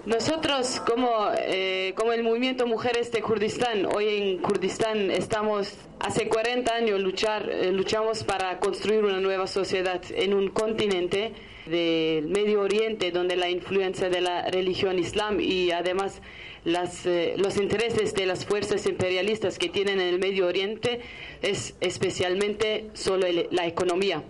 nosotros, 0.06 0.80
como, 0.80 1.28
eh, 1.38 1.94
como 1.96 2.12
el 2.12 2.22
movimiento 2.22 2.66
Mujeres 2.66 3.10
de 3.10 3.22
Kurdistán, 3.22 3.86
hoy 3.86 4.08
en 4.08 4.38
Kurdistán 4.38 5.10
estamos, 5.10 5.72
hace 5.98 6.28
40 6.28 6.74
años 6.74 7.00
luchar, 7.00 7.48
eh, 7.48 7.72
luchamos 7.72 8.22
para 8.22 8.58
construir 8.60 9.02
una 9.02 9.20
nueva 9.20 9.46
sociedad 9.46 10.02
en 10.10 10.34
un 10.34 10.50
continente 10.50 11.32
del 11.64 12.28
Medio 12.28 12.60
Oriente 12.60 13.12
donde 13.12 13.36
la 13.36 13.48
influencia 13.48 14.10
de 14.10 14.20
la 14.20 14.50
religión 14.50 14.98
islam 14.98 15.40
y 15.40 15.70
además 15.70 16.20
las, 16.64 17.06
eh, 17.06 17.34
los 17.38 17.56
intereses 17.56 18.14
de 18.14 18.26
las 18.26 18.44
fuerzas 18.44 18.84
imperialistas 18.86 19.58
que 19.58 19.70
tienen 19.70 20.00
en 20.00 20.08
el 20.08 20.18
Medio 20.18 20.46
Oriente 20.46 21.00
es 21.40 21.76
especialmente 21.80 22.90
solo 22.92 23.26
la 23.50 23.66
economía. 23.66 24.22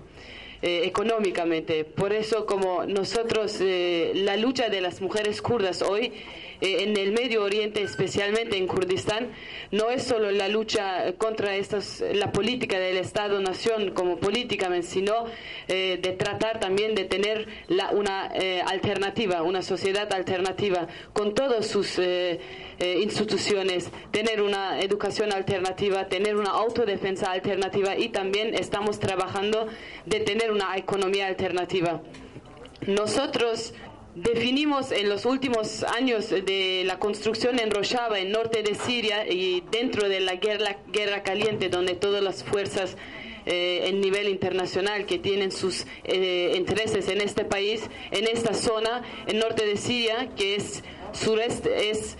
Eh, 0.66 0.87
económicamente. 0.87 1.85
Por 1.85 2.14
eso, 2.14 2.47
como 2.47 2.87
nosotros, 2.87 3.59
eh, 3.61 4.12
la 4.14 4.38
lucha 4.38 4.71
de 4.71 4.80
las 4.80 5.02
mujeres 5.02 5.42
kurdas 5.42 5.83
hoy 5.83 6.11
en 6.64 6.97
el 6.97 7.12
Medio 7.12 7.42
Oriente, 7.42 7.83
especialmente 7.83 8.56
en 8.56 8.66
Kurdistán, 8.66 9.30
no 9.71 9.90
es 9.90 10.02
solo 10.04 10.30
la 10.30 10.49
lucha 10.49 11.12
contra 11.18 11.56
estas, 11.56 12.02
la 12.14 12.33
política 12.33 12.78
del 12.78 12.97
Estado-Nación 12.97 13.90
como 13.90 14.18
política, 14.18 14.71
sino 14.83 15.26
de 15.66 16.16
tratar 16.18 16.61
también 16.61 16.94
de 16.94 17.04
tener 17.04 17.49
una 17.92 18.30
alternativa, 18.66 19.42
una 19.42 19.62
sociedad 19.62 20.12
alternativa 20.12 20.88
con 21.12 21.35
todos 21.35 21.66
sus 21.66 21.99
eh, 21.99 22.99
instituciones, 23.00 23.90
tener 24.11 24.42
una 24.42 24.80
educación 24.80 25.33
alternativa, 25.33 26.06
tener 26.09 26.37
una 26.37 26.50
autodefensa 26.50 27.30
alternativa 27.30 27.97
y 27.97 28.09
también 28.09 28.54
estamos 28.54 28.99
trabajando 28.99 29.68
de 30.06 30.21
tener 30.21 30.50
una 30.50 30.76
economía 30.76 31.26
alternativa. 31.26 32.02
Nosotros 32.87 33.75
definimos 34.14 34.92
en 34.92 35.09
los 35.09 35.25
últimos 35.25 35.83
años 35.83 36.30
de 36.30 36.83
la 36.87 36.99
construcción 36.99 37.59
en 37.59 37.71
Rojava, 37.71 38.21
en 38.21 38.30
norte 38.30 38.62
de 38.62 38.75
Siria 38.75 39.26
y 39.28 39.62
dentro 39.71 40.09
de 40.09 40.21
la 40.21 40.37
guerra, 40.37 40.78
guerra 40.92 41.23
caliente, 41.23 41.68
donde 41.68 41.94
todas 41.94 42.23
las 42.23 42.44
fuerzas 42.44 42.97
eh, 43.47 43.88
en 43.88 44.00
nivel 44.00 44.28
internacional 44.28 45.04
que 45.06 45.18
tienen 45.18 45.50
sus 45.50 45.87
eh, 46.04 46.54
intereses 46.56 47.09
en 47.09 47.21
este 47.21 47.44
país, 47.44 47.83
en 48.11 48.26
esta 48.26 48.54
zona, 48.54 49.02
en 49.26 49.38
norte 49.38 49.66
de 49.66 49.76
Siria, 49.76 50.30
que 50.37 50.56
es 50.56 50.83
sureste, 51.12 51.90
es 51.90 52.16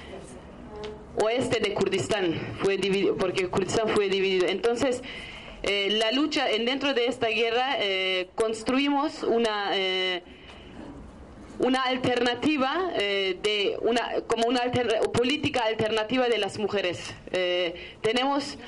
oeste 1.17 1.61
de 1.61 1.75
Kurdistán, 1.75 2.57
fue 2.61 2.77
dividido, 2.77 3.17
porque 3.17 3.49
Kurdistán 3.49 3.89
fue 3.89 4.09
dividido. 4.09 4.49
Entonces, 4.49 5.03
eh, 5.63 5.91
la 5.93 6.11
lucha 6.13 6.47
dentro 6.47 6.93
de 6.93 7.07
esta 7.07 7.29
guerra 7.29 7.77
eh, 7.79 8.29
construimos 8.35 9.23
una 9.23 9.71
una 11.59 11.83
alternativa 11.83 12.91
de 12.97 13.77
una 13.81 14.21
como 14.27 14.49
una 14.49 14.63
política 15.13 15.65
alternativa 15.65 16.29
de 16.29 16.39
las 16.39 16.59
mujeres. 16.59 17.15
tenemos 18.03 18.59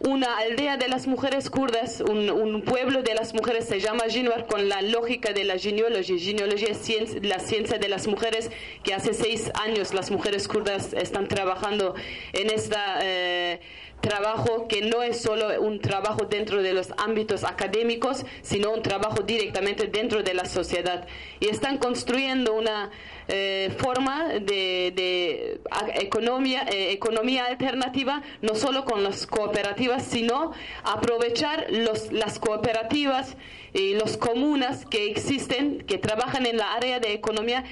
una 0.00 0.38
aldea 0.38 0.76
de 0.76 0.88
las 0.88 1.06
mujeres 1.06 1.50
kurdas, 1.50 2.00
un, 2.00 2.62
pueblo 2.62 3.02
de 3.02 3.14
las 3.14 3.34
mujeres 3.34 3.64
se 3.64 3.80
llama 3.80 4.04
Jinwar 4.08 4.46
con 4.46 4.68
la 4.68 4.80
lógica 4.80 5.32
de 5.32 5.44
la 5.44 5.58
genealogía. 5.58 6.16
Genealogía 6.18 6.68
es 6.68 7.24
la 7.24 7.40
ciencia 7.40 7.78
de 7.78 7.88
las 7.88 8.06
mujeres 8.06 8.50
que 8.84 8.94
hace 8.94 9.12
seis 9.12 9.50
años 9.54 9.94
las 9.94 10.10
mujeres 10.10 10.46
kurdas 10.46 10.92
están 10.92 11.28
trabajando 11.28 11.94
en 12.32 12.50
esta... 12.50 13.00
Eh, 13.02 13.60
trabajo 14.00 14.68
que 14.68 14.82
no 14.82 15.02
es 15.02 15.20
solo 15.20 15.60
un 15.60 15.80
trabajo 15.80 16.24
dentro 16.24 16.62
de 16.62 16.72
los 16.72 16.92
ámbitos 16.96 17.44
académicos, 17.44 18.24
sino 18.42 18.72
un 18.72 18.82
trabajo 18.82 19.22
directamente 19.22 19.86
dentro 19.86 20.22
de 20.22 20.34
la 20.34 20.44
sociedad. 20.44 21.06
Y 21.40 21.48
están 21.48 21.78
construyendo 21.78 22.54
una 22.54 22.90
eh, 23.28 23.70
forma 23.76 24.24
de, 24.40 25.60
economía, 25.94 26.62
eh, 26.62 26.92
economía 26.92 27.44
alternativa, 27.44 28.22
no 28.40 28.54
solo 28.54 28.84
con 28.84 29.02
las 29.02 29.26
cooperativas, 29.26 30.02
sino 30.02 30.52
aprovechar 30.82 31.66
los, 31.70 32.10
las 32.10 32.38
cooperativas 32.38 33.36
y 33.74 33.94
los 33.94 34.16
comunas 34.16 34.86
que 34.86 35.10
existen, 35.10 35.82
que 35.82 35.98
trabajan 35.98 36.46
en 36.46 36.56
la 36.56 36.72
área 36.72 37.00
de 37.00 37.12
economía, 37.12 37.64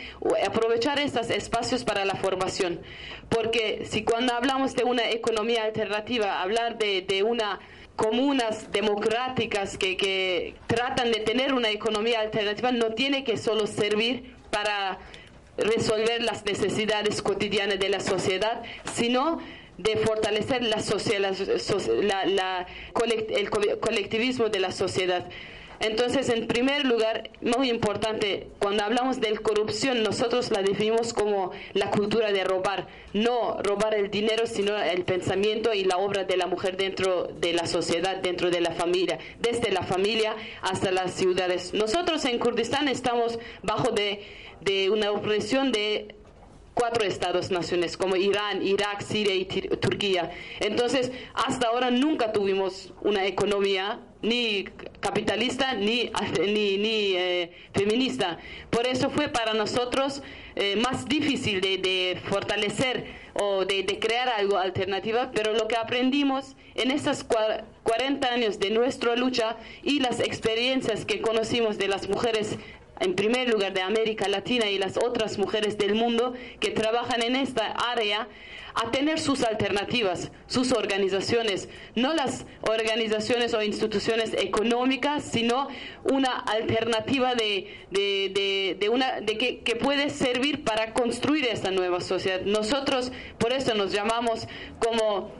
aprovechar 0.47 0.99
estos 0.99 1.31
espacios 1.31 1.85
para 1.85 2.05
la 2.05 2.15
formación. 2.15 2.81
Porque 3.31 3.87
si 3.87 4.05
cuando 4.05 4.35
hablamos 4.35 4.75
de 4.75 4.85
una 4.85 5.11
economía 5.11 5.65
alternativa, 5.65 6.43
hablar 6.43 6.77
de, 6.79 7.01
de 7.03 7.23
una 7.23 7.61
comunas 7.97 8.71
democráticas 8.73 9.79
que, 9.79 9.97
que, 9.97 10.55
tratan 10.67 11.11
de 11.13 11.21
tener 11.21 11.55
una 11.55 11.71
economía 11.71 12.21
alternativa 12.21 12.71
no 12.71 12.93
tiene 12.93 13.25
que 13.25 13.39
solo 13.39 13.67
servir 13.67 14.35
para 14.51 14.99
resolver 15.57 16.23
las 16.23 16.45
necesidades 16.45 17.23
cotidianas 17.23 17.79
de 17.79 17.89
la 17.89 18.01
sociedad, 18.01 18.63
sino 18.95 19.41
de 19.79 19.97
fortalecer 19.97 20.63
la, 20.63 20.83
la, 22.27 22.67
el 23.29 23.51
colectivismo 23.51 24.49
de 24.49 24.61
la 24.61 24.73
sociedad. 24.73 25.27
Entonces, 25.81 26.29
en 26.29 26.47
primer 26.47 26.87
lugar, 26.87 27.31
muy 27.41 27.71
importante, 27.71 28.49
cuando 28.59 28.85
hablamos 28.85 29.21
de 29.21 29.37
corrupción, 29.39 30.03
nosotros 30.03 30.51
la 30.51 30.63
definimos 30.63 31.13
como 31.13 31.51
la 31.75 31.91
cultura 31.91 32.33
de 32.33 32.45
robar, 32.45 32.87
no 33.13 33.59
robar 33.63 33.95
el 33.95 34.11
dinero, 34.11 34.47
sino 34.47 34.77
el 34.79 35.05
pensamiento 35.05 35.73
y 35.75 35.85
la 35.85 35.99
obra 35.99 36.25
de 36.25 36.37
la 36.37 36.47
mujer 36.47 36.77
dentro 36.77 37.25
de 37.25 37.53
la 37.53 37.67
sociedad, 37.67 38.17
dentro 38.17 38.51
de 38.51 38.61
la 38.61 38.73
familia, 38.73 39.19
desde 39.41 39.71
la 39.71 39.83
familia 39.83 40.35
hasta 40.63 40.91
las 40.91 41.13
ciudades. 41.13 41.75
Nosotros 41.75 42.25
en 42.25 42.39
Kurdistán 42.39 42.89
estamos 42.89 43.39
bajo 43.63 43.91
de, 43.91 44.23
de 44.61 44.91
una 44.91 45.11
opresión 45.13 45.73
de 45.73 46.15
cuatro 46.77 47.05
estados 47.05 47.51
naciones 47.51 47.97
como 47.97 48.17
Irán, 48.17 48.63
Irak, 48.63 49.01
Siria 49.01 49.35
y 49.35 49.47
Turquía. 49.47 50.31
Entonces, 50.61 51.11
hasta 51.33 51.69
ahora 51.69 51.91
nunca 51.91 52.33
tuvimos 52.33 52.93
una 53.01 53.25
economía 53.25 54.01
ni 54.27 54.65
capitalista 55.01 55.75
ni, 55.75 56.11
ni, 56.41 56.77
ni 56.77 57.15
eh, 57.17 57.53
feminista. 57.73 58.39
Por 58.71 58.87
eso 58.87 59.11
fue 59.11 59.29
para 59.29 59.55
nosotros 59.55 60.23
eh, 60.57 60.77
más 60.77 61.07
difícil 61.07 61.61
de, 61.61 62.21
fortalecer 62.29 63.07
o 63.35 63.65
de, 63.65 63.83
de, 63.83 63.99
crear 63.99 64.29
algo 64.29 64.59
alternativa, 64.59 65.31
pero 65.35 65.53
lo 65.53 65.69
que 65.69 65.77
aprendimos 65.77 66.57
en 66.75 66.91
estos 66.91 67.25
40 67.25 68.27
años 68.29 68.59
de 68.59 68.71
nuestra 68.71 69.17
lucha 69.17 69.57
y 69.83 70.01
las 70.01 70.21
experiencias 70.21 71.05
que 71.05 71.21
conocimos 71.21 71.79
de 71.79 71.89
las 71.89 72.09
mujeres 72.09 72.59
en 73.01 73.15
primer 73.15 73.49
lugar 73.49 73.73
de 73.73 73.83
América 73.83 74.29
Latina 74.29 74.71
y 74.71 74.79
las 74.79 74.97
otras 74.97 75.39
mujeres 75.39 75.79
del 75.79 75.95
mundo 75.95 76.35
que 76.61 76.71
trabajan 76.71 77.23
en 77.23 77.37
esta 77.37 77.67
área 77.67 78.29
a 78.75 78.91
tener 78.91 79.19
sus 79.19 79.43
alternativas, 79.43 80.31
sus 80.47 80.73
organizaciones, 80.73 81.71
no 81.95 82.13
las 82.13 82.45
organizaciones 82.61 83.55
o 83.55 83.63
instituciones 83.63 84.35
económicas, 84.35 85.25
sino 85.25 85.69
una 86.05 86.39
alternativa 86.41 87.35
de, 87.35 87.69
una, 88.93 89.21
de 89.23 89.39
que, 89.39 89.61
que, 89.61 89.77
puede 89.77 90.11
servir 90.11 90.63
para 90.63 90.93
construir 90.93 91.47
esta 91.47 91.71
nueva 91.71 92.03
sociedad. 92.03 92.43
Nosotros 92.43 93.13
por 93.39 93.55
eso 93.55 93.75
nos 93.75 93.93
llamamos 93.93 94.47
como 94.79 95.31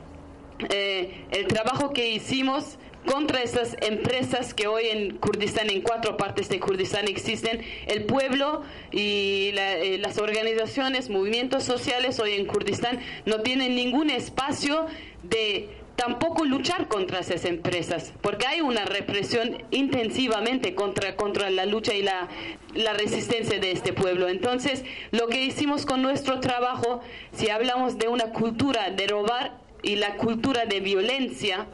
eh, 0.69 1.25
el 1.29 1.47
trabajo 1.47 1.93
que 1.93 2.09
hicimos 2.09 2.79
contra 3.05 3.41
esas 3.41 3.75
empresas 3.81 4.53
que 4.53 4.67
hoy 4.67 4.85
en 4.89 5.17
Kurdistán, 5.17 5.69
en 5.69 5.81
cuatro 5.81 6.17
partes 6.17 6.49
de 6.49 6.59
Kurdistán 6.59 7.07
existen, 7.07 7.61
el 7.87 8.05
pueblo 8.05 8.63
y 8.91 9.51
eh, 9.55 9.97
las 10.01 10.17
organizaciones, 10.17 11.09
movimientos 11.09 11.63
sociales 11.63 12.19
hoy 12.19 12.33
en 12.33 12.45
Kurdistán 12.45 12.99
no 13.25 13.41
tienen 13.41 13.75
ningún 13.75 14.09
espacio 14.09 14.87
de 15.23 15.69
tampoco 15.97 16.45
luchar 16.45 16.87
contra 16.87 17.19
esas 17.19 17.43
empresas, 17.43 18.13
porque 18.21 18.45
hay 18.45 18.61
una 18.61 18.85
represión 18.85 19.63
intensivamente 19.71 20.75
contra, 20.75 21.15
contra 21.15 21.49
la 21.49 21.65
lucha 21.65 21.93
y 21.95 22.03
la, 22.03 22.29
la 22.75 22.93
resistencia 22.93 23.59
de 23.59 23.71
este 23.71 23.93
pueblo. 23.93 24.29
Entonces, 24.29 24.85
lo 25.11 25.27
que 25.27 25.43
hicimos 25.43 25.85
con 25.85 26.01
nuestro 26.01 26.39
trabajo, 26.39 27.01
si 27.33 27.49
hablamos 27.49 27.97
de 27.97 28.07
una 28.07 28.31
cultura 28.31 28.91
de 28.91 29.07
robar 29.07 29.57
y 29.81 29.95
la 29.95 30.15
cultura 30.17 30.65
de 30.65 30.79
violencia, 30.79 31.65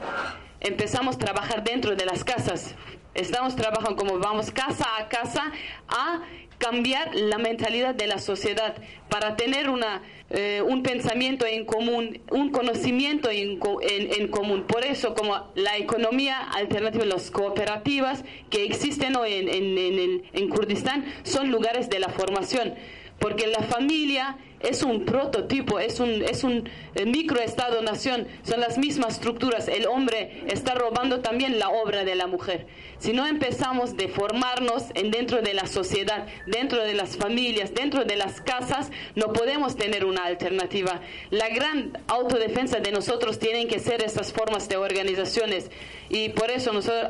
empezamos 0.64 1.16
a 1.16 1.20
trabajar 1.20 1.64
dentro 1.64 1.96
de 1.96 2.06
las 2.06 2.24
casas. 2.24 2.76
Estamos 3.14 3.56
trabajando 3.56 3.96
como 3.96 4.18
vamos 4.18 4.50
casa 4.50 4.88
a 4.98 5.08
casa 5.08 5.52
a 5.88 6.22
cambiar 6.58 7.14
la 7.14 7.38
mentalidad 7.38 7.94
de 7.94 8.08
la 8.08 8.18
sociedad 8.18 8.76
para 9.10 9.36
tener 9.36 9.70
una, 9.70 10.02
eh, 10.30 10.64
un 10.66 10.82
pensamiento 10.82 11.46
en 11.46 11.66
común, 11.66 12.22
un 12.32 12.52
conocimiento 12.52 13.30
en, 13.30 13.60
en, 13.82 14.28
común. 14.30 14.64
Por 14.64 14.86
eso, 14.86 15.14
como 15.14 15.52
la 15.56 15.78
economía 15.78 16.40
alternativa, 16.40 17.06
las 17.06 17.30
cooperativas 17.32 18.24
que 18.50 18.64
existen 18.64 19.16
hoy 19.16 19.34
en, 19.34 19.50
en, 19.50 20.24
en 20.32 20.50
Kurdistán 20.50 21.06
son 21.24 21.52
lugares 21.52 21.90
de 21.90 22.00
la 22.00 22.10
formación, 22.10 22.74
porque 23.20 23.48
la 23.48 23.62
familia 23.64 24.38
es 24.64 24.82
un 24.82 25.06
prototipo, 25.06 25.80
es 25.80 26.00
un, 26.00 26.24
es 26.24 26.44
un 26.44 26.70
eh, 26.96 27.06
microestado-nación, 27.06 28.28
son 28.44 28.62
las 28.62 28.78
mismas 28.78 29.16
estructuras. 29.16 29.68
El 29.68 29.88
hombre 29.88 30.44
está 30.48 30.74
robando 30.74 31.20
también 31.20 31.60
la 31.60 31.70
obra 31.70 32.04
de 32.06 32.16
la 32.16 32.28
mujer. 32.28 32.66
Si 32.98 33.12
no 33.12 33.28
empezamos 33.28 33.98
de 33.98 34.08
formarnos 34.08 34.86
en 34.96 35.12
dentro 35.12 35.42
de 35.42 35.54
la 35.54 35.68
sociedad, 35.68 36.26
dentro 36.48 36.84
de 36.84 36.94
las 36.94 37.18
familias, 37.18 37.74
dentro 37.74 38.06
de 38.06 38.16
las 38.16 38.40
casas, 38.40 38.92
no 39.16 39.34
podemos 39.34 39.76
tener 39.76 40.06
una 40.06 40.24
alternativa. 40.24 41.02
La 41.30 41.50
gran 41.50 41.98
autodefensa 42.08 42.80
de 42.80 42.92
nosotros 42.92 43.40
tienen 43.40 43.68
que 43.68 43.80
ser 43.80 44.02
estas 44.02 44.32
formas 44.32 44.70
de 44.70 44.78
organizaciones 44.78 45.70
y 46.10 46.30
por 46.30 46.52
eso 46.52 46.72
nosotros 46.72 47.10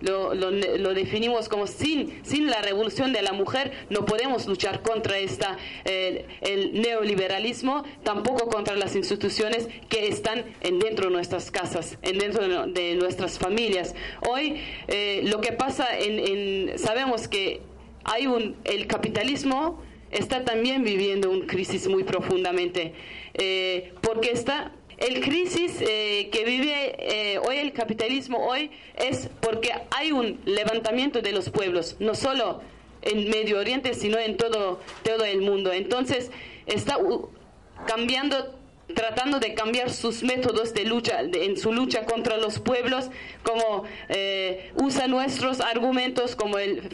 lo, 0.00 0.34
lo, 0.34 0.94
definimos 0.94 1.48
como 1.48 1.66
sin, 1.66 2.20
sin 2.24 2.46
la 2.48 2.60
revolución 2.60 3.12
de 3.12 3.22
la 3.22 3.32
mujer 3.32 3.72
no 3.90 4.04
podemos 4.04 4.46
luchar 4.46 4.82
contra 4.82 5.18
esta, 5.18 5.56
eh, 5.84 6.26
el 6.42 6.83
neoliberalismo, 6.84 7.84
tampoco 8.02 8.48
contra 8.48 8.76
las 8.76 8.94
instituciones 8.94 9.68
que 9.88 10.08
están 10.08 10.44
en 10.60 10.78
dentro 10.78 11.06
de 11.06 11.12
nuestras 11.12 11.50
casas, 11.50 11.98
en 12.02 12.18
dentro 12.18 12.66
de, 12.66 12.94
nuestras 12.94 13.38
familias. 13.38 13.94
Hoy 14.28 14.60
eh, 14.88 15.22
lo 15.24 15.40
que 15.40 15.52
pasa 15.52 15.86
en, 15.98 16.78
sabemos 16.78 17.28
que 17.28 17.60
hay 18.04 18.26
un 18.26 18.56
el 18.64 18.86
capitalismo 18.86 19.82
está 20.10 20.44
también 20.44 20.84
viviendo 20.84 21.30
una 21.30 21.46
crisis 21.46 21.88
muy 21.88 22.04
profundamente 22.04 22.92
eh, 23.34 23.92
porque 24.02 24.30
está 24.30 24.72
el 24.98 25.20
crisis 25.22 25.80
eh, 25.80 26.28
que 26.30 26.44
vive 26.44 27.40
hoy 27.46 27.56
el 27.56 27.72
capitalismo 27.72 28.46
hoy 28.46 28.70
es 28.96 29.28
porque 29.40 29.72
hay 29.90 30.12
un 30.12 30.38
levantamiento 30.44 31.20
de 31.20 31.32
los 31.32 31.48
pueblos 31.50 31.96
no 31.98 32.14
solo 32.14 32.60
en 33.02 33.28
Medio 33.30 33.58
Oriente 33.58 33.94
sino 33.94 34.18
en 34.18 34.36
todo 34.36 34.80
todo 35.02 35.24
el 35.24 35.40
mundo 35.40 35.72
entonces 35.72 36.30
está 36.66 36.98
cambiando 37.86 38.54
tratando 38.94 39.40
de 39.40 39.54
cambiar 39.54 39.90
sus 39.90 40.22
métodos 40.22 40.74
de 40.74 40.84
lucha 40.84 41.20
en 41.22 41.56
su 41.56 41.72
lucha 41.72 42.04
contra 42.04 42.36
los 42.36 42.58
pueblos 42.58 43.10
como 43.42 43.84
eh, 44.10 44.72
usa 44.76 45.08
nuestros 45.08 45.60
argumentos 45.60 46.36
como 46.36 46.58
el 46.58 46.88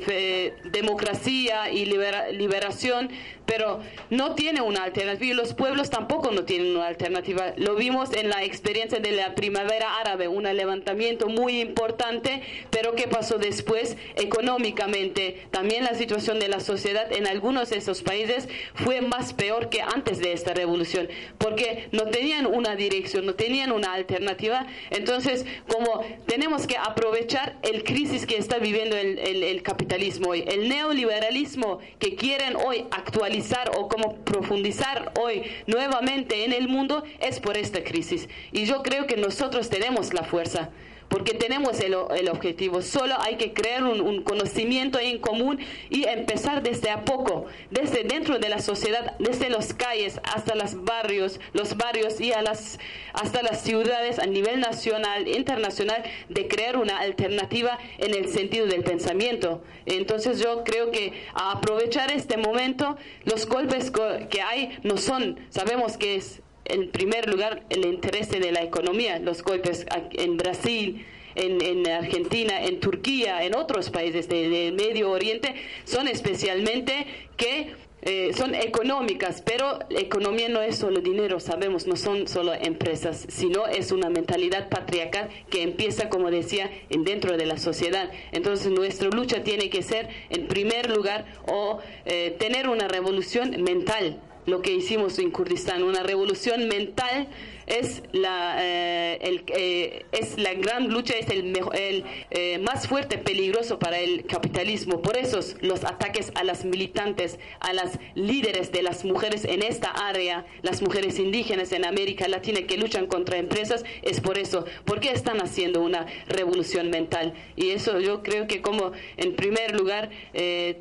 democracia 0.70 1.70
y 1.70 1.86
liberación 1.86 3.10
pero 3.50 3.80
no 4.10 4.36
tiene 4.36 4.60
una 4.60 4.84
alternativa 4.84 5.32
y 5.32 5.34
los 5.34 5.54
pueblos 5.54 5.90
tampoco 5.90 6.30
no 6.30 6.44
tienen 6.44 6.76
una 6.76 6.86
alternativa. 6.86 7.52
Lo 7.56 7.74
vimos 7.74 8.12
en 8.12 8.28
la 8.28 8.44
experiencia 8.44 9.00
de 9.00 9.10
la 9.10 9.34
primavera 9.34 9.98
árabe, 9.98 10.28
un 10.28 10.44
levantamiento 10.44 11.26
muy 11.26 11.60
importante, 11.60 12.42
pero 12.70 12.94
¿qué 12.94 13.08
pasó 13.08 13.38
después 13.38 13.96
económicamente? 14.14 15.48
También 15.50 15.82
la 15.82 15.94
situación 15.94 16.38
de 16.38 16.46
la 16.46 16.60
sociedad 16.60 17.10
en 17.12 17.26
algunos 17.26 17.70
de 17.70 17.78
esos 17.78 18.02
países 18.02 18.48
fue 18.74 19.00
más 19.00 19.32
peor 19.32 19.68
que 19.68 19.82
antes 19.82 20.20
de 20.20 20.32
esta 20.32 20.54
revolución, 20.54 21.08
porque 21.38 21.88
no 21.90 22.04
tenían 22.04 22.46
una 22.46 22.76
dirección, 22.76 23.26
no 23.26 23.34
tenían 23.34 23.72
una 23.72 23.94
alternativa. 23.94 24.68
Entonces, 24.90 25.44
como 25.66 26.04
tenemos 26.26 26.68
que 26.68 26.76
aprovechar 26.76 27.56
el 27.62 27.82
crisis 27.82 28.26
que 28.26 28.36
está 28.36 28.58
viviendo 28.58 28.96
el, 28.96 29.18
el 29.18 29.62
capitalismo 29.64 30.28
hoy, 30.28 30.44
el 30.46 30.68
neoliberalismo 30.68 31.80
que 31.98 32.14
quieren 32.14 32.54
hoy 32.54 32.84
actualizar, 32.92 33.39
o 33.74 33.88
cómo 33.88 34.16
profundizar 34.16 35.12
hoy 35.20 35.42
nuevamente 35.66 36.44
en 36.44 36.52
el 36.52 36.68
mundo 36.68 37.04
es 37.20 37.40
por 37.40 37.56
esta 37.56 37.82
crisis. 37.82 38.28
Y 38.52 38.64
yo 38.64 38.82
creo 38.82 39.06
que 39.06 39.16
nosotros 39.16 39.68
tenemos 39.70 40.12
la 40.12 40.24
fuerza 40.24 40.70
porque 41.10 41.34
tenemos 41.34 41.80
el, 41.80 41.96
el, 42.16 42.28
objetivo. 42.30 42.80
Solo 42.82 43.16
hay 43.20 43.36
que 43.36 43.52
crear 43.52 43.82
un, 43.82 44.22
conocimiento 44.22 44.98
en 45.00 45.18
común 45.18 45.58
y 45.90 46.04
empezar 46.04 46.62
desde 46.62 46.88
a 46.88 47.04
poco, 47.04 47.46
desde 47.70 48.04
dentro 48.04 48.38
de 48.38 48.48
la 48.48 48.60
sociedad, 48.60 49.16
desde 49.18 49.50
las 49.50 49.74
calles 49.74 50.20
hasta 50.22 50.54
los 50.54 50.84
barrios, 50.84 51.40
los 51.52 51.76
barrios 51.76 52.20
y 52.20 52.32
a 52.32 52.42
las, 52.42 52.78
hasta 53.12 53.42
las 53.42 53.60
ciudades 53.62 54.20
a 54.20 54.26
nivel 54.26 54.60
nacional, 54.60 55.26
internacional, 55.26 56.04
de 56.28 56.46
crear 56.46 56.76
una 56.76 56.98
alternativa 56.98 57.76
en 57.98 58.14
el 58.14 58.28
sentido 58.28 58.66
del 58.66 58.84
pensamiento. 58.84 59.64
Entonces 59.86 60.38
yo 60.38 60.62
creo 60.62 60.92
que 60.92 61.12
aprovechar 61.34 62.12
este 62.12 62.36
momento, 62.36 62.96
los 63.24 63.46
golpes 63.46 63.90
que 64.30 64.42
hay 64.42 64.78
no 64.84 64.96
son, 64.96 65.40
sabemos 65.50 65.96
que 65.96 66.14
es 66.14 66.40
en 66.70 66.90
primer 66.90 67.28
lugar 67.28 67.62
el 67.70 67.84
interés 67.84 68.30
de 68.30 68.52
la 68.52 68.62
economía, 68.62 69.18
los 69.18 69.42
golpes 69.42 69.86
en 70.12 70.36
Brasil, 70.36 71.04
en, 71.34 71.88
Argentina, 71.88 72.62
en 72.62 72.80
Turquía, 72.80 73.44
en 73.44 73.54
otros 73.54 73.90
países 73.90 74.28
del 74.28 74.72
Medio 74.72 75.10
Oriente, 75.10 75.54
son 75.84 76.08
especialmente 76.08 77.06
que 77.36 77.72
eh, 78.02 78.32
son 78.34 78.54
económicas, 78.54 79.42
pero 79.42 79.78
la 79.90 80.00
economía 80.00 80.48
no 80.48 80.62
es 80.62 80.76
solo 80.76 81.00
dinero, 81.00 81.38
sabemos, 81.38 81.86
no 81.86 81.96
son 81.96 82.28
solo 82.28 82.54
empresas, 82.54 83.26
sino 83.28 83.66
es 83.66 83.92
una 83.92 84.08
mentalidad 84.08 84.70
patriarcal 84.70 85.28
que 85.50 85.62
empieza, 85.62 86.08
como 86.08 86.30
decía, 86.30 86.70
en 86.88 87.04
dentro 87.04 87.36
de 87.36 87.44
la 87.44 87.58
sociedad. 87.58 88.10
Entonces 88.32 88.72
nuestra 88.72 89.08
lucha 89.10 89.42
tiene 89.44 89.68
que 89.68 89.82
ser, 89.82 90.08
en 90.30 90.46
primer 90.46 90.88
lugar, 90.88 91.26
o 91.46 91.80
eh, 92.06 92.34
tener 92.38 92.68
una 92.68 92.88
revolución 92.88 93.62
mental 93.62 94.18
lo 94.46 94.62
que 94.62 94.72
hicimos 94.72 95.18
en 95.18 95.30
Kurdistán, 95.30 95.82
una 95.82 96.02
revolución 96.02 96.68
mental 96.68 97.28
es 97.70 98.02
la, 98.12 98.56
eh, 98.60 99.18
el, 99.22 99.44
eh, 99.46 100.04
es 100.12 100.38
la 100.38 100.54
gran 100.54 100.88
lucha, 100.88 101.14
es 101.14 101.28
el, 101.28 101.56
el 101.74 102.04
eh, 102.30 102.58
más 102.58 102.88
fuerte, 102.88 103.16
peligroso 103.16 103.78
para 103.78 104.00
el 104.00 104.26
capitalismo. 104.26 105.00
Por 105.00 105.16
eso 105.16 105.38
los 105.60 105.84
ataques 105.84 106.32
a 106.34 106.42
las 106.42 106.64
militantes, 106.64 107.38
a 107.60 107.72
las 107.72 107.98
líderes 108.14 108.72
de 108.72 108.82
las 108.82 109.04
mujeres 109.04 109.44
en 109.44 109.62
esta 109.62 109.90
área, 109.90 110.44
las 110.62 110.82
mujeres 110.82 111.18
indígenas 111.18 111.70
en 111.72 111.84
América 111.84 112.26
Latina 112.26 112.62
que 112.66 112.76
luchan 112.76 113.06
contra 113.06 113.38
empresas, 113.38 113.84
es 114.02 114.20
por 114.20 114.36
eso, 114.36 114.64
porque 114.84 115.12
están 115.12 115.40
haciendo 115.40 115.80
una 115.80 116.06
revolución 116.26 116.90
mental. 116.90 117.34
Y 117.54 117.70
eso 117.70 118.00
yo 118.00 118.22
creo 118.22 118.48
que 118.48 118.62
como 118.62 118.92
en 119.16 119.36
primer 119.36 119.78
lugar 119.78 120.10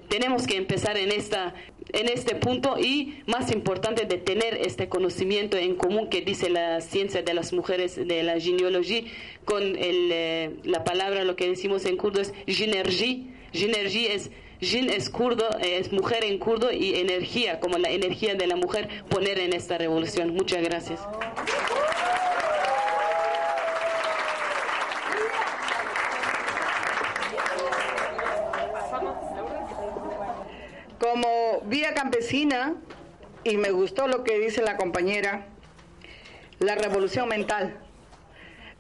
tenemos 0.08 0.48
que 0.48 0.58
empezar 0.58 0.98
en 0.98 1.12
esta 1.12 1.54
en 1.94 2.10
este 2.10 2.36
punto 2.36 2.78
y 2.80 3.22
más 3.26 3.52
importante 3.52 4.06
de 4.06 4.18
tener 4.18 4.56
este 4.56 4.90
conocimiento 4.90 5.58
en 5.58 5.76
común 5.76 6.10
que 6.10 6.22
dice 6.22 6.50
la 6.50 6.82
ciencia 6.82 7.22
de 7.22 7.34
las 7.34 7.54
mujeres, 7.54 7.96
de 7.96 8.24
la 8.24 8.40
genealogía, 8.40 9.04
con 9.46 9.64
el, 9.64 10.10
eh, 10.12 10.52
la 10.64 10.84
palabra, 10.84 11.24
lo 11.24 11.36
que 11.36 11.48
decimos 11.48 11.86
en 11.86 11.98
kurdo 11.98 12.22
es 12.22 12.34
ginergi. 12.48 13.32
Ginergi 13.52 14.06
es 14.06 14.30
Jin 14.62 14.90
es 14.90 15.10
kurdo, 15.10 15.50
es 15.62 15.94
mujer 15.94 16.26
en 16.26 16.38
kurdo 16.38 16.70
y 16.74 16.96
energía, 16.96 17.62
como 17.62 17.78
la 17.78 17.90
energía 17.92 18.36
de 18.36 18.46
la 18.46 18.58
mujer, 18.58 18.90
poner 19.10 19.40
en 19.40 19.54
esta 19.54 19.78
revolución. 19.78 20.34
Muchas 20.34 20.62
gracias. 20.62 21.00
Como 31.00 31.39
vía 31.66 31.94
campesina, 31.94 32.76
y 33.44 33.58
me 33.58 33.72
gustó 33.72 34.08
lo 34.08 34.24
que 34.24 34.40
dice 34.40 34.62
la 34.62 34.78
compañera, 34.78 35.48
la 36.60 36.76
revolución 36.76 37.30
mental. 37.30 37.78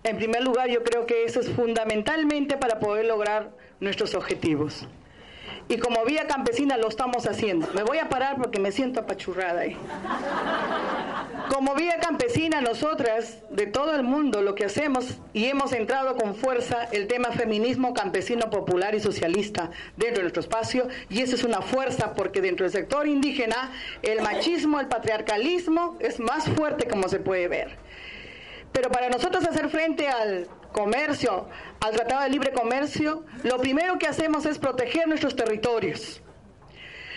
En 0.03 0.17
primer 0.17 0.43
lugar, 0.43 0.69
yo 0.69 0.83
creo 0.83 1.05
que 1.05 1.23
eso 1.23 1.39
es 1.39 1.49
fundamentalmente 1.49 2.57
para 2.57 2.79
poder 2.79 3.05
lograr 3.05 3.51
nuestros 3.79 4.15
objetivos. 4.15 4.87
Y 5.71 5.77
como 5.77 6.03
vía 6.03 6.25
campesina 6.25 6.77
lo 6.77 6.87
estamos 6.87 7.27
haciendo. 7.27 7.67
Me 7.75 7.83
voy 7.83 7.99
a 7.99 8.09
parar 8.09 8.37
porque 8.37 8.59
me 8.59 8.71
siento 8.71 9.01
apachurrada 9.01 9.61
ahí. 9.61 9.77
Como 11.53 11.75
vía 11.75 11.99
campesina, 11.99 12.59
nosotras 12.59 13.43
de 13.51 13.67
todo 13.67 13.95
el 13.95 14.01
mundo 14.01 14.41
lo 14.41 14.55
que 14.55 14.65
hacemos 14.65 15.19
y 15.31 15.45
hemos 15.45 15.71
entrado 15.73 16.15
con 16.15 16.33
fuerza 16.33 16.87
el 16.91 17.05
tema 17.05 17.29
feminismo 17.29 17.93
campesino 17.93 18.49
popular 18.49 18.95
y 18.95 18.99
socialista 18.99 19.69
dentro 19.95 20.17
de 20.17 20.23
nuestro 20.23 20.41
espacio 20.41 20.87
y 21.07 21.21
eso 21.21 21.35
es 21.35 21.43
una 21.43 21.61
fuerza 21.61 22.15
porque 22.15 22.41
dentro 22.41 22.63
del 22.63 22.71
sector 22.71 23.07
indígena 23.07 23.71
el 24.01 24.21
machismo, 24.21 24.79
el 24.79 24.87
patriarcalismo 24.87 25.97
es 25.99 26.19
más 26.19 26.45
fuerte 26.49 26.87
como 26.87 27.07
se 27.09 27.19
puede 27.19 27.47
ver. 27.47 27.77
Pero 28.71 28.89
para 28.89 29.09
nosotros 29.09 29.45
hacer 29.45 29.69
frente 29.69 30.07
al 30.07 30.47
comercio, 30.71 31.47
al 31.79 31.93
Tratado 31.93 32.21
de 32.21 32.29
Libre 32.29 32.51
Comercio, 32.51 33.25
lo 33.43 33.57
primero 33.57 33.97
que 33.97 34.07
hacemos 34.07 34.45
es 34.45 34.59
proteger 34.59 35.07
nuestros 35.07 35.35
territorios. 35.35 36.21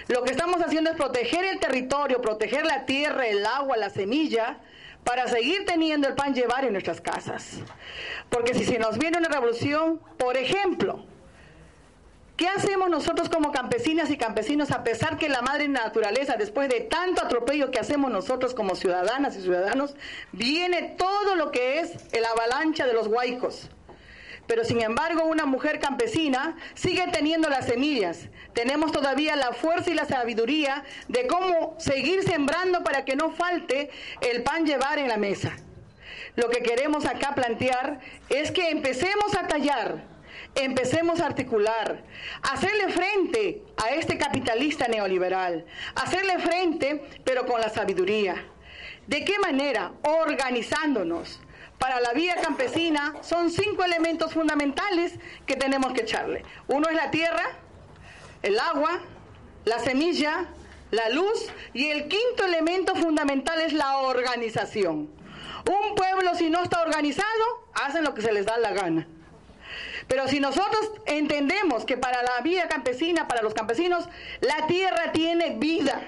Lo 0.09 0.23
que 0.25 0.33
estamos 0.33 0.61
haciendo 0.63 0.91
es 0.91 0.97
proteger 0.97 1.45
el 1.45 1.61
territorio, 1.61 2.21
proteger 2.21 2.67
la 2.67 2.87
tierra, 2.87 3.27
el 3.27 3.47
agua, 3.47 3.77
la 3.77 3.91
semilla, 3.91 4.59
para 5.05 5.29
seguir 5.29 5.65
teniendo 5.65 6.09
el 6.09 6.15
pan 6.15 6.35
llevar 6.35 6.65
en 6.65 6.73
nuestras 6.73 7.01
casas. 7.01 7.61
Porque 8.29 8.55
si 8.55 8.65
se 8.65 8.79
nos 8.79 8.99
viene 8.99 9.19
una 9.19 9.29
revolución, 9.29 10.01
por 10.19 10.37
ejemplo, 10.37 11.05
¿Qué 12.43 12.49
hacemos 12.49 12.91
nosotros 12.91 13.29
como 13.29 13.53
campesinas 13.53 14.11
y 14.11 14.17
campesinos 14.17 14.73
a 14.73 14.83
pesar 14.83 15.17
que 15.17 15.29
la 15.29 15.43
madre 15.43 15.69
naturaleza, 15.69 16.35
después 16.37 16.69
de 16.69 16.81
tanto 16.81 17.23
atropello 17.23 17.71
que 17.71 17.79
hacemos 17.79 18.11
nosotros 18.11 18.53
como 18.53 18.75
ciudadanas 18.75 19.37
y 19.37 19.43
ciudadanos, 19.43 19.95
viene 20.33 20.97
todo 20.99 21.37
lo 21.37 21.53
que 21.53 21.79
es 21.79 21.93
el 22.11 22.25
avalancha 22.25 22.85
de 22.85 22.95
los 22.95 23.07
huaicos? 23.07 23.71
Pero 24.49 24.65
sin 24.65 24.83
embargo, 24.83 25.23
una 25.23 25.47
mujer 25.47 25.79
campesina 25.79 26.57
sigue 26.75 27.07
teniendo 27.13 27.49
las 27.49 27.67
semillas. 27.67 28.29
Tenemos 28.55 28.91
todavía 28.91 29.37
la 29.37 29.53
fuerza 29.53 29.93
y 29.93 29.95
la 29.95 30.07
sabiduría 30.07 30.83
de 31.07 31.29
cómo 31.29 31.77
seguir 31.79 32.25
sembrando 32.25 32.83
para 32.83 33.05
que 33.05 33.15
no 33.15 33.31
falte 33.31 33.89
el 34.21 34.43
pan 34.43 34.67
llevar 34.67 34.99
en 34.99 35.07
la 35.07 35.17
mesa. 35.17 35.57
Lo 36.35 36.49
que 36.49 36.65
queremos 36.65 37.07
acá 37.07 37.37
plantear 37.37 38.01
es 38.31 38.51
que 38.51 38.71
empecemos 38.71 39.33
a 39.37 39.47
tallar 39.47 40.11
empecemos 40.55 41.21
a 41.21 41.27
articular, 41.27 42.03
hacerle 42.43 42.89
frente 42.89 43.63
a 43.83 43.91
este 43.91 44.19
capitalista 44.19 44.89
neoliberal, 44.89 45.65
hacerle 45.95 46.39
frente 46.39 47.03
pero 47.25 47.47
con 47.47 47.61
la 47.61 47.69
sabiduría. 47.69 48.45
¿De 49.07 49.25
qué 49.25 49.39
manera? 49.39 49.93
Organizándonos. 50.03 51.41
Para 51.79 52.01
la 52.01 52.13
vía 52.13 52.37
campesina 52.37 53.15
son 53.23 53.51
cinco 53.51 53.83
elementos 53.83 54.35
fundamentales 54.35 55.15
que 55.47 55.57
tenemos 55.57 55.93
que 55.93 56.03
echarle. 56.03 56.45
Uno 56.69 56.89
es 56.89 56.95
la 56.95 57.11
tierra, 57.11 57.43
el 58.43 58.59
agua, 58.61 59.01
la 59.65 59.81
semilla, 59.81 60.47
la 60.93 61.09
luz 61.09 61.49
y 61.73 61.89
el 61.89 62.07
quinto 62.07 62.45
elemento 62.45 62.95
fundamental 62.95 63.61
es 63.61 63.73
la 63.73 63.99
organización. 63.99 65.11
Un 65.67 65.95
pueblo 65.97 66.35
si 66.37 66.51
no 66.51 66.63
está 66.63 66.83
organizado, 66.83 67.29
hacen 67.75 68.05
lo 68.05 68.15
que 68.15 68.23
se 68.23 68.33
les 68.33 68.47
da 68.47 68.59
la 68.59 68.73
gana. 68.73 69.09
Pero 70.13 70.29
si 70.29 70.41
nosotros 70.41 70.91
entendemos 71.07 71.87
que 71.87 71.97
para 71.97 72.23
la 72.23 72.43
vida 72.43 72.69
campesina, 72.69 73.27
para 73.29 73.41
los 73.41 73.55
campesinos, 73.55 74.05
la 74.43 74.67
tierra 74.67 75.11
tiene 75.11 75.57
vida, 75.57 76.03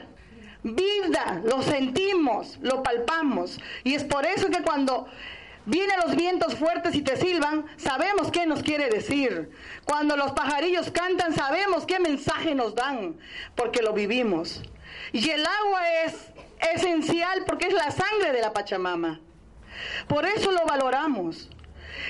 vida, 0.62 1.40
lo 1.42 1.62
sentimos, 1.62 2.58
lo 2.60 2.82
palpamos. 2.82 3.58
Y 3.82 3.94
es 3.94 4.04
por 4.04 4.26
eso 4.26 4.50
que 4.50 4.60
cuando 4.60 5.06
vienen 5.64 5.96
los 6.04 6.16
vientos 6.16 6.54
fuertes 6.56 6.94
y 6.94 7.00
te 7.00 7.16
silban, 7.16 7.64
sabemos 7.78 8.30
qué 8.30 8.44
nos 8.44 8.62
quiere 8.62 8.90
decir. 8.90 9.50
Cuando 9.86 10.18
los 10.18 10.32
pajarillos 10.32 10.90
cantan, 10.90 11.34
sabemos 11.34 11.86
qué 11.86 11.98
mensaje 11.98 12.54
nos 12.54 12.74
dan, 12.74 13.16
porque 13.54 13.80
lo 13.80 13.94
vivimos. 13.94 14.60
Y 15.12 15.30
el 15.30 15.46
agua 15.46 15.80
es 16.04 16.14
esencial 16.74 17.44
porque 17.46 17.68
es 17.68 17.72
la 17.72 17.90
sangre 17.90 18.32
de 18.34 18.42
la 18.42 18.52
Pachamama. 18.52 19.22
Por 20.08 20.26
eso 20.26 20.52
lo 20.52 20.66
valoramos. 20.66 21.48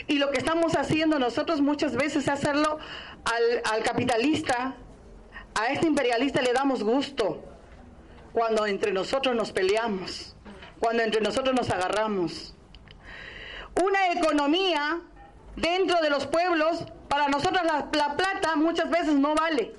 Y 0.07 0.19
lo 0.19 0.31
que 0.31 0.39
estamos 0.39 0.77
haciendo 0.77 1.19
nosotros 1.19 1.61
muchas 1.61 1.95
veces 1.95 2.25
es 2.25 2.29
hacerlo 2.29 2.79
al, 3.65 3.83
capitalista, 3.83 4.75
a 5.55 5.67
este 5.69 5.87
imperialista 5.87 6.43
le 6.43 6.53
damos 6.53 6.83
gusto 6.83 7.43
cuando 8.33 8.67
entre 8.67 8.93
nosotros 8.93 9.35
nos 9.35 9.53
peleamos, 9.53 10.37
cuando 10.81 11.03
entre 11.03 11.21
nosotros 11.21 11.55
nos 11.55 11.71
agarramos. 11.71 12.55
Una 13.83 14.13
economía 14.13 15.01
dentro 15.57 16.01
de 16.01 16.11
los 16.11 16.27
pueblos, 16.27 16.85
para 17.09 17.29
nosotros 17.29 17.63
la, 17.65 17.91
plata 17.91 18.57
muchas 18.57 18.91
veces 18.91 19.15
no 19.15 19.35
vale. 19.35 19.75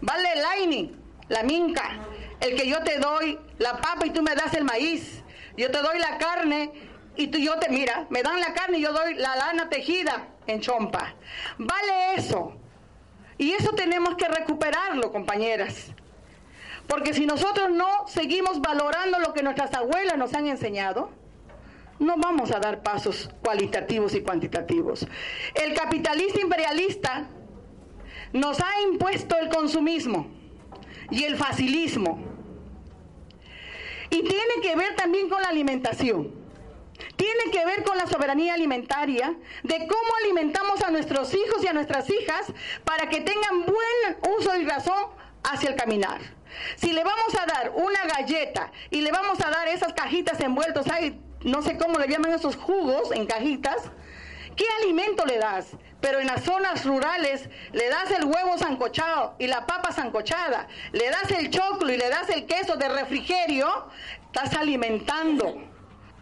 Vale 0.00 0.28
el 0.34 0.44
aini, 0.44 0.96
la 1.28 1.42
minca, 1.42 2.00
el 2.40 2.56
que 2.56 2.68
yo 2.68 2.82
te 2.82 2.98
doy 2.98 3.38
la 3.58 3.78
papa 3.78 4.06
y 4.06 4.10
tú 4.10 4.22
me 4.22 4.34
das 4.34 4.54
el 4.54 4.64
maíz. 4.64 5.22
Yo 5.56 5.70
te 5.70 5.78
doy 5.78 5.98
la 5.98 6.18
carne 6.18 6.72
y 7.16 7.28
tú 7.28 7.38
yo 7.38 7.58
te 7.58 7.68
mira, 7.68 8.06
me 8.10 8.22
dan 8.22 8.40
la 8.40 8.52
carne 8.52 8.78
y 8.78 8.82
yo 8.82 8.92
doy 8.92 9.14
la 9.14 9.36
lana 9.36 9.68
tejida 9.68 10.28
en 10.46 10.60
chompa. 10.60 11.14
Vale 11.58 12.14
eso. 12.16 12.54
Y 13.38 13.52
eso 13.52 13.72
tenemos 13.72 14.16
que 14.16 14.28
recuperarlo, 14.28 15.12
compañeras. 15.12 15.92
Porque 16.88 17.14
si 17.14 17.26
nosotros 17.26 17.70
no 17.70 18.06
seguimos 18.08 18.60
valorando 18.60 19.18
lo 19.18 19.32
que 19.32 19.42
nuestras 19.42 19.72
abuelas 19.74 20.18
nos 20.18 20.34
han 20.34 20.46
enseñado, 20.46 21.10
no 21.98 22.16
vamos 22.16 22.50
a 22.50 22.58
dar 22.58 22.82
pasos 22.82 23.30
cualitativos 23.42 24.14
y 24.14 24.20
cuantitativos. 24.20 25.06
El 25.54 25.74
capitalista 25.74 26.40
imperialista 26.40 27.28
nos 28.32 28.60
ha 28.60 28.82
impuesto 28.90 29.38
el 29.38 29.48
consumismo 29.48 30.26
y 31.10 31.24
el 31.24 31.36
facilismo. 31.36 32.22
Y 34.10 34.22
tiene 34.22 34.54
que 34.62 34.76
ver 34.76 34.96
también 34.96 35.28
con 35.28 35.40
la 35.40 35.48
alimentación 35.48 36.43
tiene 37.16 37.50
que 37.52 37.64
ver 37.64 37.84
con 37.84 37.96
la 37.96 38.06
soberanía 38.06 38.54
alimentaria, 38.54 39.34
de 39.62 39.78
cómo 39.78 40.16
alimentamos 40.22 40.82
a 40.82 40.90
nuestros 40.90 41.32
hijos 41.34 41.62
y 41.62 41.68
a 41.68 41.72
nuestras 41.72 42.08
hijas 42.10 42.52
para 42.84 43.08
que 43.08 43.20
tengan 43.20 43.64
buen 43.64 44.36
uso 44.38 44.56
y 44.56 44.64
razón 44.64 45.06
hacia 45.42 45.70
el 45.70 45.76
caminar. 45.76 46.20
Si 46.76 46.92
le 46.92 47.02
vamos 47.02 47.34
a 47.34 47.46
dar 47.46 47.72
una 47.74 48.04
galleta 48.04 48.70
y 48.90 49.00
le 49.00 49.10
vamos 49.10 49.40
a 49.40 49.50
dar 49.50 49.68
esas 49.68 49.92
cajitas 49.92 50.40
envueltas, 50.40 50.88
hay, 50.88 51.20
no 51.42 51.62
sé 51.62 51.76
cómo 51.76 51.98
le 51.98 52.08
llaman 52.08 52.32
esos 52.32 52.56
jugos 52.56 53.10
en 53.12 53.26
cajitas, 53.26 53.90
¿qué 54.56 54.64
alimento 54.82 55.24
le 55.26 55.38
das? 55.38 55.68
Pero 56.00 56.20
en 56.20 56.26
las 56.26 56.44
zonas 56.44 56.84
rurales 56.84 57.48
le 57.72 57.88
das 57.88 58.10
el 58.10 58.24
huevo 58.24 58.58
sancochado 58.58 59.34
y 59.38 59.46
la 59.46 59.66
papa 59.66 59.92
sancochada, 59.92 60.68
le 60.92 61.10
das 61.10 61.30
el 61.32 61.50
choclo 61.50 61.92
y 61.92 61.96
le 61.96 62.08
das 62.08 62.28
el 62.30 62.46
queso 62.46 62.76
de 62.76 62.88
refrigerio, 62.88 63.88
estás 64.26 64.54
alimentando 64.54 65.73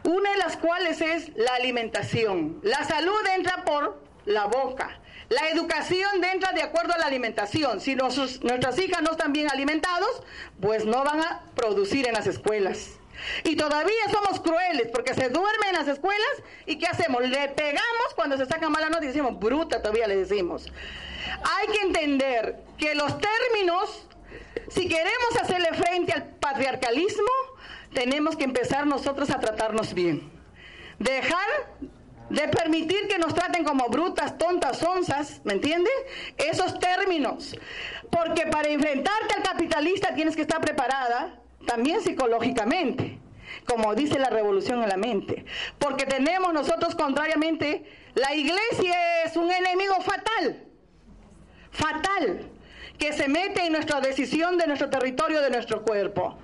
una 0.05 0.33
de 0.33 0.37
las 0.39 0.57
cuales 0.57 1.01
es 1.01 1.31
la 1.37 1.55
alimentación. 1.55 2.61
La 2.63 2.85
salud 2.85 3.21
entra 3.37 3.65
por 3.65 4.03
la 4.25 4.47
boca. 4.47 4.99
La 5.29 5.49
educación 5.49 6.23
entra 6.25 6.53
de 6.53 6.63
acuerdo 6.63 6.93
a 6.93 6.99
la 6.99 7.07
alimentación. 7.07 7.81
Si 7.81 7.95
nuestras 7.95 8.79
hijas 8.79 9.03
no 9.03 9.13
están 9.13 9.33
bien 9.33 9.51
alimentados, 9.51 10.23
pues 10.61 10.85
no 10.85 11.05
van 11.05 11.21
a 11.21 11.43
producir 11.55 12.07
en 12.07 12.15
las 12.15 12.27
escuelas. 12.27 12.99
Y 13.45 13.57
todavía 13.57 14.09
somos 14.11 14.41
crueles 14.41 14.89
porque 14.93 15.15
se 15.15 15.29
duermen 15.29 15.69
en 15.71 15.75
las 15.75 15.89
escuelas 15.89 16.43
y 16.67 16.77
¿qué 16.79 16.87
hacemos? 16.87 17.23
Le 17.23 17.49
pegamos 17.49 18.15
cuando 18.15 18.37
se 18.37 18.47
saca 18.47 18.69
mala 18.69 18.89
nota 18.89 19.05
y 19.05 19.09
decimos, 19.09 19.39
bruta 19.39 19.81
todavía 19.81 20.07
le 20.07 20.17
decimos. 20.17 20.73
Hay 21.43 21.69
que 21.69 21.83
entender 21.83 22.59
que 22.79 22.95
los 22.95 23.19
términos, 23.19 24.07
si 24.71 24.89
queremos 24.89 25.37
hacerle 25.41 25.73
frente 25.73 26.13
al 26.13 26.25
patriarcalismo, 26.25 27.31
tenemos 27.93 28.37
que 28.37 28.45
empezar 28.45 28.87
nosotros 28.87 29.31
a 29.31 29.41
tratarnos 29.41 29.95
bien. 29.95 30.31
Dejar 30.99 31.49
de 32.31 32.49
permitir 32.49 33.09
que 33.09 33.19
nos 33.19 33.35
traten 33.35 33.65
como 33.65 33.89
brutas, 33.89 34.39
tontas, 34.39 34.83
onzas, 34.83 35.41
¿me 35.45 35.55
entiendes? 35.55 35.93
Esos 36.39 36.79
términos. 36.79 37.57
Porque 38.11 38.47
para 38.47 38.69
enfrentarte 38.69 39.35
al 39.37 39.43
capitalista 39.43 40.15
tienes 40.15 40.37
que 40.37 40.43
estar 40.43 40.61
preparada 40.61 41.39
también 41.67 42.01
psicológicamente, 42.01 43.19
como 43.67 43.95
dice 43.95 44.19
la 44.19 44.31
revolución 44.31 44.83
en 44.83 44.89
la 44.89 44.97
mente. 44.97 45.45
Porque 45.79 46.07
tenemos 46.07 46.53
nosotros, 46.53 46.95
contrariamente, 46.95 47.85
la 48.15 48.35
iglesia 48.35 49.25
es 49.25 49.37
un 49.37 49.51
enemigo 49.51 49.97
fatal. 50.01 50.65
Fatal 51.71 52.52
que 53.03 53.13
se 53.13 53.27
mete 53.27 53.67
en 53.67 53.73
nuestra 53.73 54.01
decisión 54.01 54.57
de 54.57 54.69
nuestro 54.69 54.89
territorio, 54.89 55.41
de 55.41 55.51
nuestro 55.51 55.83
cuerpo. 55.83 56.39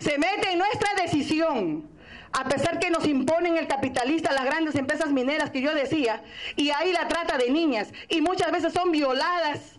Se 0.00 0.18
mete 0.18 0.50
en 0.50 0.58
nuestra 0.58 0.88
decisión. 1.00 1.88
A 2.32 2.48
pesar 2.48 2.80
que 2.80 2.90
nos 2.90 3.06
imponen 3.06 3.56
el 3.56 3.68
capitalista, 3.68 4.32
las 4.32 4.44
grandes 4.44 4.74
empresas 4.74 5.12
mineras 5.12 5.50
que 5.50 5.60
yo 5.60 5.72
decía, 5.72 6.24
y 6.56 6.70
ahí 6.70 6.92
la 6.92 7.06
trata 7.06 7.38
de 7.38 7.50
niñas, 7.50 7.92
y 8.08 8.22
muchas 8.22 8.50
veces 8.50 8.72
son 8.72 8.90
violadas 8.90 9.78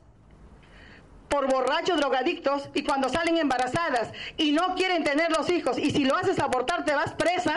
por 1.28 1.52
borrachos 1.52 1.98
drogadictos 1.98 2.70
y 2.74 2.84
cuando 2.84 3.10
salen 3.10 3.36
embarazadas 3.36 4.13
y 4.38 4.54
no 4.54 4.76
quieren 4.76 5.04
tener 5.04 5.32
los 5.32 5.50
hijos 5.50 5.78
y 5.78 5.91
si 5.91 6.06
lo 6.06 6.15
haces 6.15 6.39
abortar 6.39 6.86
te 6.86 6.94
vas 6.94 7.13
presa, 7.13 7.56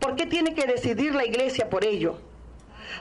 ¿por 0.00 0.16
qué 0.16 0.26
tiene 0.26 0.54
que 0.54 0.66
decidir 0.66 1.14
la 1.14 1.24
iglesia 1.24 1.70
por 1.70 1.84
ello? 1.84 2.20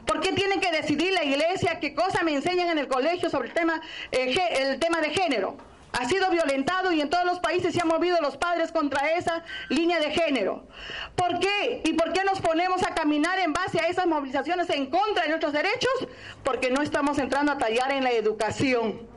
¿Por 0.06 0.22
qué 0.22 0.34
tiene 0.34 0.60
que 0.60 0.72
decidir 0.72 1.14
la 1.14 1.24
iglesia 1.24 1.80
qué 1.80 1.94
cosa 1.94 2.24
me 2.24 2.34
enseñan 2.34 2.70
en 2.70 2.78
el 2.78 2.88
colegio 2.88 3.30
sobre 3.30 3.50
el 3.50 3.54
tema, 3.54 3.82
eh, 4.12 4.36
el 4.60 4.80
tema 4.80 5.02
de 5.02 5.10
género? 5.10 5.58
ha 5.98 6.06
sido 6.10 6.30
violentado 6.30 6.92
y 6.92 7.02
en 7.02 7.10
todos 7.10 7.26
los 7.26 7.40
países 7.40 7.74
se 7.74 7.82
han 7.82 7.88
movido 7.88 8.18
los 8.22 8.38
padres 8.38 8.72
contra 8.72 9.12
esa 9.14 9.44
línea 9.70 10.00
de 10.00 10.12
género. 10.12 10.68
¿Por 11.16 11.40
qué? 11.40 11.82
¿Y 11.86 11.94
por 11.94 12.12
qué 12.12 12.24
nos 12.26 12.42
ponemos 12.42 12.84
a 12.84 12.94
caminar 12.94 13.40
en 13.40 13.54
base 13.54 13.80
a 13.80 13.88
esas 13.88 14.06
movilizaciones 14.06 14.70
en 14.70 14.88
contra 14.88 15.24
de 15.24 15.30
nuestros 15.30 15.54
derechos? 15.54 16.08
Porque 16.44 16.70
no 16.70 16.82
estamos 16.82 17.18
entrando 17.18 17.54
a 17.54 17.58
tallar 17.58 17.92
en 17.92 18.04
la 18.04 18.12
educación. 18.12 19.08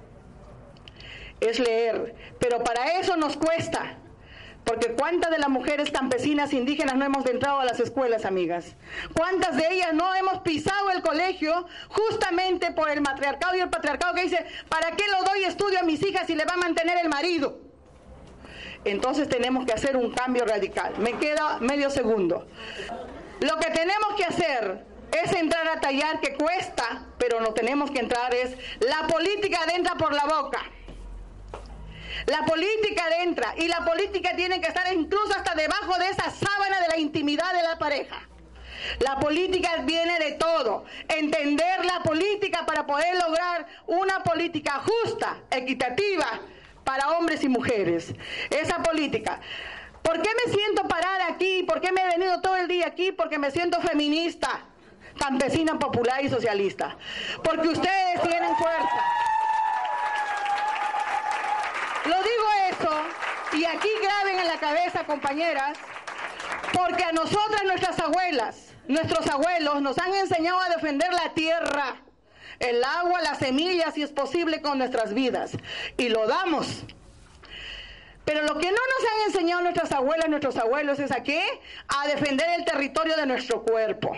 Es 1.41 1.59
leer, 1.59 2.15
pero 2.39 2.63
para 2.63 2.99
eso 2.99 3.17
nos 3.17 3.37
cuesta. 3.37 3.99
Porque 4.69 4.93
cuántas 4.93 5.31
de 5.31 5.39
las 5.39 5.49
mujeres 5.49 5.91
campesinas 5.91 6.53
indígenas 6.53 6.95
no 6.95 7.07
hemos 7.07 7.25
entrado 7.25 7.59
a 7.59 7.65
las 7.65 7.81
escuelas, 7.81 8.27
amigas. 8.27 8.77
¿Cuántas 9.15 9.57
de 9.57 9.67
ellas 9.71 9.95
no 9.95 10.15
hemos 10.15 10.43
pisado 10.43 10.91
el 10.91 11.01
colegio 11.01 11.67
justamente 11.89 12.71
por 12.73 12.91
el 12.91 13.01
matriarcado 13.01 13.57
y 13.57 13.61
el 13.61 13.71
patriarcado 13.71 14.13
que 14.13 14.25
dice, 14.25 14.45
¿para 14.69 14.91
qué 14.91 15.05
lo 15.09 15.25
doy 15.25 15.45
estudio 15.45 15.79
a 15.79 15.85
mis 15.85 16.03
hijas 16.03 16.27
si 16.27 16.35
le 16.35 16.45
va 16.45 16.53
a 16.53 16.57
mantener 16.59 16.99
el 17.03 17.09
marido? 17.09 17.63
Entonces 18.85 19.27
tenemos 19.27 19.65
que 19.65 19.73
hacer 19.73 19.97
un 19.97 20.13
cambio 20.13 20.45
radical. 20.45 20.99
Me 20.99 21.15
queda 21.15 21.61
medio 21.61 21.89
segundo. 21.89 22.47
Lo 23.41 23.57
que 23.57 23.71
tenemos 23.71 24.17
que 24.19 24.25
hacer 24.25 24.85
es 25.13 25.33
entrar 25.33 25.67
a 25.67 25.81
tallar 25.81 26.21
que 26.21 26.35
cuesta, 26.35 27.07
pero 27.17 27.41
no 27.41 27.55
tenemos 27.55 27.91
que 27.91 28.01
entrar 28.01 28.35
es 28.35 28.55
la 28.81 29.07
política 29.07 29.61
entra 29.75 29.95
por 29.95 30.13
la 30.13 30.27
boca. 30.27 30.61
La 32.29 32.45
política 32.45 33.05
entra 33.23 33.55
y 33.57 33.69
la 33.69 33.87
política 33.87 34.37
tiene 34.37 34.61
que 34.61 34.69
estar 34.69 34.93
incluso 34.93 35.33
hasta 35.35 35.55
debajo 35.55 35.99
de 35.99 36.11
esa 36.11 36.31
sábana 36.31 36.79
de 36.83 36.89
la 36.89 36.99
intimidad 36.99 37.55
de 37.55 37.63
la 37.63 37.79
pareja. 37.79 38.29
La 38.99 39.19
política 39.19 39.77
viene 39.85 40.19
de 40.19 40.33
todo. 40.33 40.85
Entender 41.09 41.87
la 41.87 42.03
política 42.03 42.67
para 42.67 42.87
poder 42.87 43.17
lograr 43.17 43.67
una 43.87 44.23
política 44.23 44.83
justa, 44.85 45.39
equitativa 45.51 46.41
para 46.85 47.09
hombres 47.13 47.43
y 47.45 47.49
mujeres. 47.49 48.13
Esa 48.51 48.83
política. 48.83 49.41
¿Por 50.03 50.21
qué 50.21 50.29
me 50.45 50.53
siento 50.53 50.87
parada 50.87 51.29
aquí? 51.29 51.63
¿Por 51.63 51.81
qué 51.81 51.93
me 51.93 52.03
he 52.03 52.07
venido 52.09 52.43
todo 52.43 52.57
el 52.57 52.69
día 52.69 52.89
aquí? 52.89 53.11
Porque 53.11 53.39
me 53.39 53.51
siento 53.51 53.81
feminista, 53.81 54.67
campesina, 55.19 55.79
popular 55.79 56.23
y 56.23 56.29
socialista. 56.29 56.99
Porque 57.43 57.69
ustedes 57.69 58.21
tienen 58.21 58.55
fuerza. 58.57 59.03
Lo 62.09 62.17
digo 62.23 62.47
eso, 62.71 62.91
y 63.59 63.65
aquí 63.67 63.89
graben 64.03 64.39
en 64.39 64.47
la 64.47 64.59
cabeza, 64.59 65.05
compañeras, 65.05 65.77
porque 66.73 67.05
a 67.05 67.13
nosotras, 67.13 67.65
nuestras 67.67 67.99
abuelas, 67.99 68.73
nuestros 68.87 69.27
abuelos 69.27 69.83
nos 69.83 69.99
han 69.99 70.15
enseñado 70.15 70.59
a 70.59 70.71
defender 70.71 71.13
la 71.13 71.35
tierra, 71.35 71.97
el 72.61 72.83
agua, 72.83 73.21
las 73.21 73.39
semillas, 73.39 73.93
si 73.93 74.03
es 74.03 74.11
posible, 74.11 74.63
con 74.63 74.79
nuestras 74.79 75.13
vidas. 75.13 75.53
Y 75.99 76.09
lo 76.09 76.27
damos. 76.27 76.85
Pero 78.25 78.43
lo 78.43 78.59
que 78.59 78.71
no 78.71 78.79
nos 78.79 79.13
han 79.13 79.27
enseñado 79.27 79.61
nuestras 79.61 79.93
abuelas, 79.93 80.31
nuestros 80.31 80.57
abuelos, 80.57 80.99
es 81.01 81.13
a 81.13 81.23
qué? 81.23 81.45
A 81.89 82.09
defender 82.09 82.47
el 82.59 82.65
territorio 82.65 83.17
de 83.17 83.27
nuestro 83.27 83.63
cuerpo. 83.63 84.17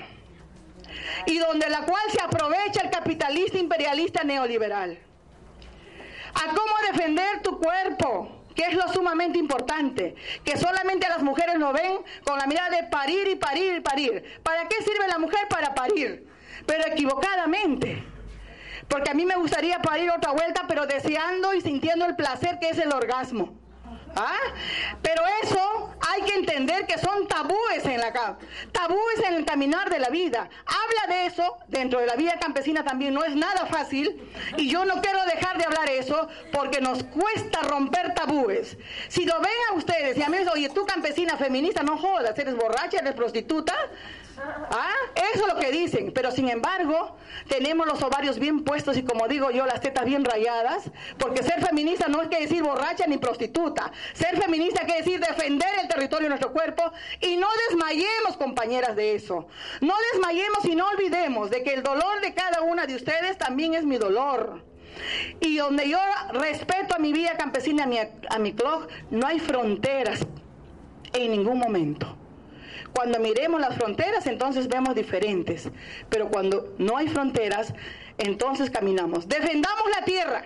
Y 1.27 1.39
donde 1.39 1.69
la 1.69 1.85
cual 1.85 2.03
se 2.13 2.23
aprovecha 2.23 2.83
el 2.83 2.91
capitalista 2.91 3.59
imperialista 3.59 4.23
neoliberal 4.23 5.10
a 6.35 6.55
cómo 6.55 6.75
defender 6.93 7.43
tu 7.43 7.59
cuerpo, 7.59 8.45
que 8.55 8.63
es 8.63 8.75
lo 8.75 8.89
sumamente 8.93 9.39
importante, 9.39 10.15
que 10.45 10.57
solamente 10.57 11.09
las 11.09 11.23
mujeres 11.23 11.59
lo 11.59 11.73
ven 11.73 11.99
con 12.25 12.39
la 12.39 12.47
mirada 12.47 12.71
de 12.71 12.85
parir 12.85 13.29
y 13.29 13.37
parir 13.37 13.77
y 13.77 13.81
parir. 13.81 14.41
¿Para 14.43 14.69
qué 14.69 14.77
sirve 14.83 15.09
la 15.09 15.19
mujer? 15.19 15.49
Para 15.49 15.75
parir, 15.75 16.27
pero 16.67 16.87
equivocadamente. 16.87 18.03
Porque 18.89 19.11
a 19.11 19.15
mí 19.15 19.25
me 19.25 19.37
gustaría 19.37 19.79
parir 19.79 20.11
otra 20.11 20.33
vuelta, 20.33 20.65
pero 20.67 20.87
deseando 20.87 21.55
y 21.55 21.61
sintiendo 21.61 22.07
el 22.07 22.17
placer 22.17 22.59
que 22.59 22.71
es 22.71 22.79
el 22.79 22.93
orgasmo. 22.93 23.60
¿Ah? 24.17 24.37
Pero 25.03 25.23
eso 25.43 25.95
hay 26.09 26.23
que 26.23 26.35
entender 26.35 26.87
que 26.87 26.99
son 26.99 27.29
tabúes 27.29 27.85
en 27.85 28.01
la 28.01 28.11
tabúes 28.73 29.19
en 29.27 29.35
el 29.35 29.45
caminar 29.45 29.89
de 29.89 29.99
la 29.99 30.09
vida. 30.09 30.49
Habla 30.67 31.15
de 31.15 31.27
eso 31.27 31.59
dentro 31.69 32.01
de 32.01 32.07
la 32.07 32.17
vida 32.17 32.35
campesina 32.41 32.85
también 32.85 33.15
no 33.15 33.25
es 33.25 33.37
nada 33.37 33.67
fácil 33.67 34.29
y 34.57 34.69
yo 34.69 34.85
no 34.85 35.01
quiero 35.01 35.25
dejar 35.27 35.59
de 35.59 35.65
hablar 35.65 35.89
eso 35.91 36.29
porque 36.53 36.81
nos 36.81 37.05
cuesta 37.05 37.63
romper 37.63 38.15
tabúes. 38.15 38.77
Si 39.09 39.25
lo 39.25 39.39
ven 39.41 39.53
a 39.71 39.75
ustedes 39.75 40.17
y 40.17 40.23
a 40.23 40.29
mí 40.29 40.39
oye, 40.53 40.69
tú 40.71 40.85
campesina 40.87 41.37
feminista, 41.37 41.83
no 41.83 41.97
jodas, 41.99 42.39
eres 42.39 42.57
borracha, 42.57 42.99
eres 42.99 43.15
prostituta, 43.15 43.75
¿Ah? 44.71 44.95
Eso 45.35 45.47
es 45.47 45.55
lo 45.55 45.61
que 45.61 45.71
dicen, 45.71 46.13
pero 46.15 46.31
sin 46.31 46.49
embargo 46.49 47.17
tenemos 47.49 47.87
los 47.87 48.03
ovarios 48.03 48.39
bien 48.39 48.65
puestos 48.65 48.97
y 48.97 49.03
como 49.03 49.29
digo 49.29 49.51
yo, 49.51 49.67
las 49.67 49.81
tetas 49.81 50.05
bien 50.05 50.25
rayadas, 50.25 50.91
porque 51.19 51.43
ser 51.43 51.65
feminista 51.65 52.09
no 52.09 52.23
es 52.23 52.29
que 52.29 52.41
decir 52.41 52.63
borracha 52.63 53.07
ni 53.07 53.19
prostituta, 53.19 53.93
ser 54.13 54.41
feminista 54.41 54.85
quiere 54.85 55.03
decir 55.03 55.21
defender 55.21 55.69
el 55.83 55.89
territorio 55.89 56.25
de 56.25 56.29
nuestro 56.31 56.53
cuerpo 56.53 56.93
y 57.21 57.37
no 57.37 57.49
desmayemos 57.69 58.37
compañeras 58.39 58.97
de 58.97 59.15
eso, 59.15 59.49
no 59.81 59.95
desmayemos 60.13 60.65
y 60.65 60.75
no 60.75 60.87
olvidemos 60.89 61.51
de 61.51 61.63
que 61.63 61.75
el 61.75 61.83
dolor 61.83 62.21
de 62.21 62.35
cada 62.35 62.63
una 62.63 62.87
de 62.87 62.95
ustedes 62.95 63.37
también 63.39 63.75
es 63.75 63.85
mi 63.85 63.99
dolor. 63.99 64.65
Y 65.41 65.57
donde 65.57 65.89
yo 65.89 65.99
respeto 66.33 66.95
a 66.95 66.99
mi 66.99 67.13
vida 67.13 67.37
campesina, 67.37 67.85
a 67.85 67.87
mi, 67.87 67.99
a 67.99 68.39
mi 68.39 68.53
clog, 68.53 68.87
no 69.11 69.27
hay 69.27 69.39
fronteras 69.39 70.21
en 71.13 71.31
ningún 71.31 71.59
momento. 71.59 72.20
Cuando 72.93 73.19
miremos 73.19 73.61
las 73.61 73.77
fronteras, 73.77 74.27
entonces 74.27 74.69
vemos 74.69 74.95
diferentes. 74.95 75.69
Pero 76.09 76.29
cuando 76.29 76.75
no 76.79 76.97
hay 76.97 77.09
fronteras, 77.09 77.73
entonces 78.19 78.71
caminamos. 78.71 79.29
Defendamos 79.29 79.85
la 79.99 80.05
tierra. 80.05 80.45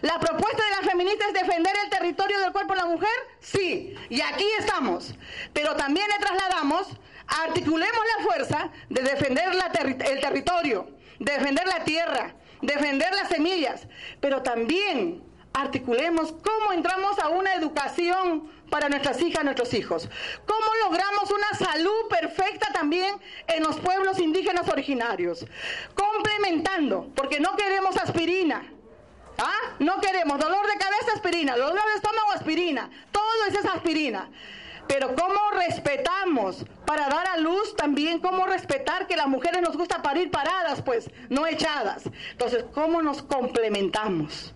¿La 0.00 0.18
propuesta 0.18 0.62
de 0.64 0.70
las 0.70 0.90
feministas 0.90 1.28
es 1.28 1.34
defender 1.34 1.74
el 1.84 1.90
territorio 1.90 2.40
del 2.40 2.52
cuerpo 2.52 2.74
de 2.74 2.80
la 2.80 2.86
mujer? 2.86 3.10
Sí, 3.40 3.94
y 4.08 4.20
aquí 4.20 4.46
estamos. 4.58 5.14
Pero 5.52 5.74
también 5.76 6.06
le 6.08 6.24
trasladamos, 6.24 6.88
articulemos 7.26 8.00
la 8.16 8.24
fuerza 8.24 8.70
de 8.88 9.02
defender 9.02 9.44
el 9.50 10.20
territorio, 10.20 10.88
defender 11.18 11.66
la 11.66 11.84
tierra, 11.84 12.34
defender 12.62 13.12
las 13.14 13.28
semillas, 13.28 13.86
pero 14.20 14.42
también 14.42 15.22
articulemos 15.52 16.32
cómo 16.32 16.72
entramos 16.72 17.18
a 17.18 17.28
una 17.28 17.54
educación 17.54 18.50
para 18.72 18.88
nuestras 18.88 19.20
hijas, 19.20 19.44
nuestros 19.44 19.74
hijos. 19.74 20.08
¿Cómo 20.46 20.66
logramos 20.82 21.30
una 21.30 21.52
salud 21.58 22.08
perfecta 22.08 22.72
también 22.72 23.14
en 23.46 23.62
los 23.62 23.78
pueblos 23.78 24.18
indígenas 24.18 24.66
originarios? 24.66 25.44
Complementando, 25.94 27.10
porque 27.14 27.38
no 27.38 27.54
queremos 27.54 27.98
aspirina. 27.98 28.64
¿Ah? 29.36 29.74
No 29.78 30.00
queremos 30.00 30.38
dolor 30.38 30.66
de 30.66 30.78
cabeza, 30.78 31.12
aspirina, 31.14 31.54
dolor 31.54 31.84
de 31.84 31.96
estómago, 31.96 32.32
aspirina. 32.32 32.88
Todo 33.12 33.44
es 33.50 33.56
esa 33.56 33.74
aspirina. 33.74 34.30
Pero 34.88 35.14
cómo 35.16 35.50
respetamos 35.52 36.64
para 36.86 37.08
dar 37.08 37.28
a 37.28 37.36
luz 37.36 37.76
también, 37.76 38.20
cómo 38.20 38.46
respetar 38.46 39.06
que 39.06 39.16
las 39.16 39.26
mujeres 39.26 39.60
nos 39.60 39.76
gusta 39.76 40.00
parir 40.00 40.30
paradas, 40.30 40.80
pues, 40.80 41.10
no 41.28 41.46
echadas. 41.46 42.04
Entonces, 42.30 42.64
¿cómo 42.72 43.02
nos 43.02 43.22
complementamos? 43.22 44.50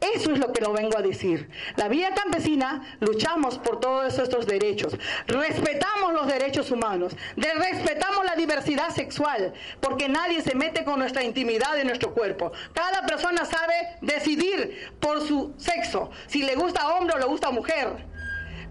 Eso 0.00 0.32
es 0.32 0.38
lo 0.38 0.52
que 0.52 0.60
lo 0.60 0.72
vengo 0.72 0.96
a 0.98 1.02
decir. 1.02 1.48
La 1.76 1.88
vía 1.88 2.14
campesina 2.14 2.96
luchamos 3.00 3.58
por 3.58 3.80
todos 3.80 4.18
estos 4.18 4.46
derechos. 4.46 4.96
Respetamos 5.26 6.12
los 6.12 6.26
derechos 6.26 6.70
humanos. 6.70 7.16
respetamos 7.36 8.24
la 8.24 8.34
diversidad 8.34 8.90
sexual. 8.90 9.52
Porque 9.80 10.08
nadie 10.08 10.42
se 10.42 10.54
mete 10.54 10.84
con 10.84 10.98
nuestra 10.98 11.22
intimidad 11.22 11.74
de 11.74 11.84
nuestro 11.84 12.12
cuerpo. 12.12 12.52
Cada 12.72 13.06
persona 13.06 13.44
sabe 13.44 13.74
decidir 14.00 14.92
por 15.00 15.20
su 15.26 15.54
sexo. 15.56 16.10
Si 16.26 16.42
le 16.42 16.54
gusta 16.54 16.94
hombre 16.94 17.16
o 17.16 17.18
le 17.18 17.26
gusta 17.26 17.50
mujer. 17.50 17.88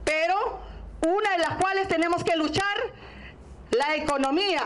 Pero 0.03 0.59
una 1.01 1.31
de 1.31 1.37
las 1.39 1.55
cuales 1.57 1.87
tenemos 1.87 2.23
que 2.23 2.35
luchar, 2.35 2.77
la 3.71 3.95
economía 3.95 4.63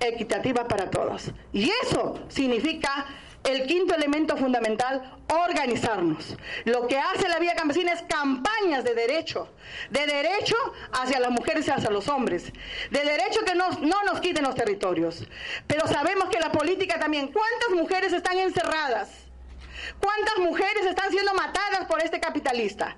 equitativa 0.00 0.66
para 0.66 0.90
todos. 0.90 1.30
Y 1.52 1.70
eso 1.82 2.20
significa 2.28 3.06
el 3.44 3.66
quinto 3.66 3.94
elemento 3.94 4.36
fundamental, 4.36 5.18
organizarnos. 5.28 6.36
Lo 6.64 6.86
que 6.86 6.98
hace 6.98 7.28
la 7.28 7.38
vía 7.38 7.54
campesina 7.54 7.92
es 7.92 8.02
campañas 8.02 8.84
de 8.84 8.94
derecho, 8.94 9.48
de 9.90 10.06
derecho 10.06 10.56
hacia 10.92 11.20
las 11.20 11.30
mujeres 11.30 11.66
y 11.66 11.70
hacia 11.70 11.90
los 11.90 12.08
hombres, 12.08 12.52
de 12.90 13.00
derecho 13.04 13.44
que 13.44 13.54
no, 13.54 13.70
no 13.80 14.02
nos 14.04 14.20
quiten 14.20 14.44
los 14.44 14.54
territorios. 14.54 15.24
Pero 15.66 15.86
sabemos 15.86 16.28
que 16.28 16.38
la 16.38 16.52
política 16.52 16.98
también, 16.98 17.28
¿cuántas 17.28 17.70
mujeres 17.70 18.12
están 18.12 18.38
encerradas? 18.38 19.08
¿Cuántas 19.98 20.38
mujeres 20.38 20.86
están 20.86 21.10
siendo 21.10 21.34
matadas 21.34 21.86
por 21.86 22.02
este 22.02 22.20
capitalista? 22.20 22.96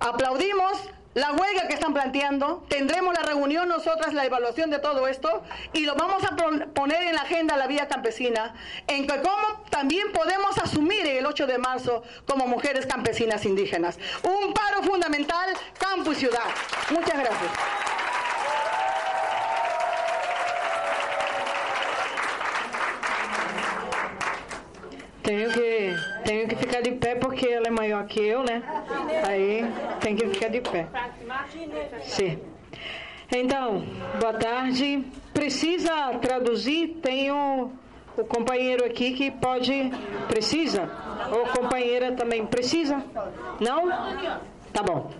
Aplaudimos 0.00 0.90
la 1.14 1.32
huelga 1.32 1.66
que 1.66 1.74
están 1.74 1.94
planteando, 1.94 2.64
tendremos 2.68 3.14
la 3.14 3.22
reunión 3.22 3.68
nosotras, 3.68 4.12
la 4.12 4.26
evaluación 4.26 4.70
de 4.70 4.78
todo 4.78 5.08
esto, 5.08 5.42
y 5.72 5.86
lo 5.86 5.94
vamos 5.94 6.22
a 6.24 6.36
poner 6.74 7.02
en 7.04 7.14
la 7.14 7.22
agenda 7.22 7.56
la 7.56 7.66
vía 7.66 7.88
campesina, 7.88 8.54
en 8.86 9.06
que 9.06 9.20
cómo 9.22 9.64
también 9.70 10.12
podemos 10.12 10.58
asumir 10.58 11.06
el 11.06 11.24
8 11.24 11.38
8 11.38 11.46
de 11.46 11.58
marzo 11.58 12.02
como 12.26 12.48
mujeres 12.48 12.84
campesinas 12.86 13.44
indígenas. 13.44 13.96
Un 14.24 14.52
paro 14.52 14.82
fundamental, 14.82 15.50
campo 15.78 16.10
y 16.10 16.16
ciudad. 16.16 16.42
Muchas 16.90 17.14
gracias. 17.14 17.52
Tenho 25.28 25.52
que, 25.52 25.94
tenho 26.24 26.48
que 26.48 26.56
ficar 26.56 26.80
de 26.80 26.92
pé 26.92 27.14
porque 27.14 27.46
ela 27.46 27.66
é 27.66 27.70
maior 27.70 28.06
que 28.06 28.18
eu, 28.18 28.42
né? 28.42 28.62
Aí 29.28 29.62
tem 30.00 30.16
que 30.16 30.26
ficar 30.26 30.48
de 30.48 30.62
pé. 30.62 30.86
Sim. 32.00 32.38
Então, 33.30 33.84
boa 34.18 34.32
tarde. 34.32 35.04
Precisa 35.34 36.14
traduzir? 36.22 37.00
Tenho 37.02 37.70
o 38.16 38.24
companheiro 38.24 38.86
aqui 38.86 39.12
que 39.12 39.30
pode. 39.30 39.90
Precisa? 40.28 40.90
Ou 41.30 41.46
companheira 41.48 42.12
também 42.12 42.46
precisa? 42.46 42.96
Não? 43.60 43.86
Tá 44.72 44.82
bom. 44.82 45.10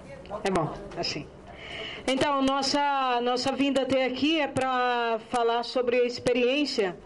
É 0.42 0.50
bom, 0.50 0.72
assim. 0.96 1.26
Então, 2.06 2.40
nossa, 2.40 3.20
nossa 3.20 3.52
vinda 3.52 3.82
até 3.82 4.06
aqui 4.06 4.40
é 4.40 4.48
para 4.48 5.18
falar 5.28 5.64
sobre 5.64 5.96
a 5.96 6.06
experiência 6.06 6.96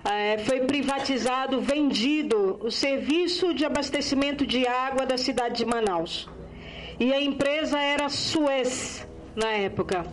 é, 0.04 0.38
foi 0.38 0.60
privatizado, 0.60 1.60
vendido 1.60 2.58
o 2.62 2.70
serviço 2.70 3.52
de 3.54 3.64
abastecimento 3.64 4.46
de 4.46 4.66
água 4.66 5.06
da 5.06 5.18
cidade 5.18 5.58
de 5.58 5.66
Manaus. 5.66 6.28
E 6.98 7.12
a 7.12 7.20
empresa 7.20 7.78
era 7.78 8.08
Suez 8.08 9.06
na 9.36 9.50
época. 9.50 10.06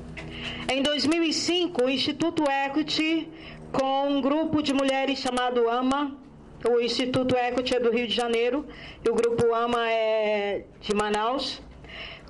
Em 0.74 0.82
2005, 0.82 1.84
o 1.84 1.90
Instituto 1.90 2.46
Equity, 2.66 3.28
com 3.74 4.08
um 4.08 4.22
grupo 4.22 4.64
de 4.64 4.74
mulheres 4.74 5.20
chamado 5.20 5.70
AMA, 5.70 6.18
o 6.66 6.80
Instituto 6.80 7.36
Equity 7.36 7.76
é 7.76 7.80
do 7.82 7.92
Rio 7.92 8.08
de 8.08 8.16
Janeiro 8.16 8.66
e 9.04 9.10
o 9.10 9.14
grupo 9.14 9.54
AMA 9.54 9.90
é 9.90 10.64
de 10.80 10.96
Manaus, 10.96 11.62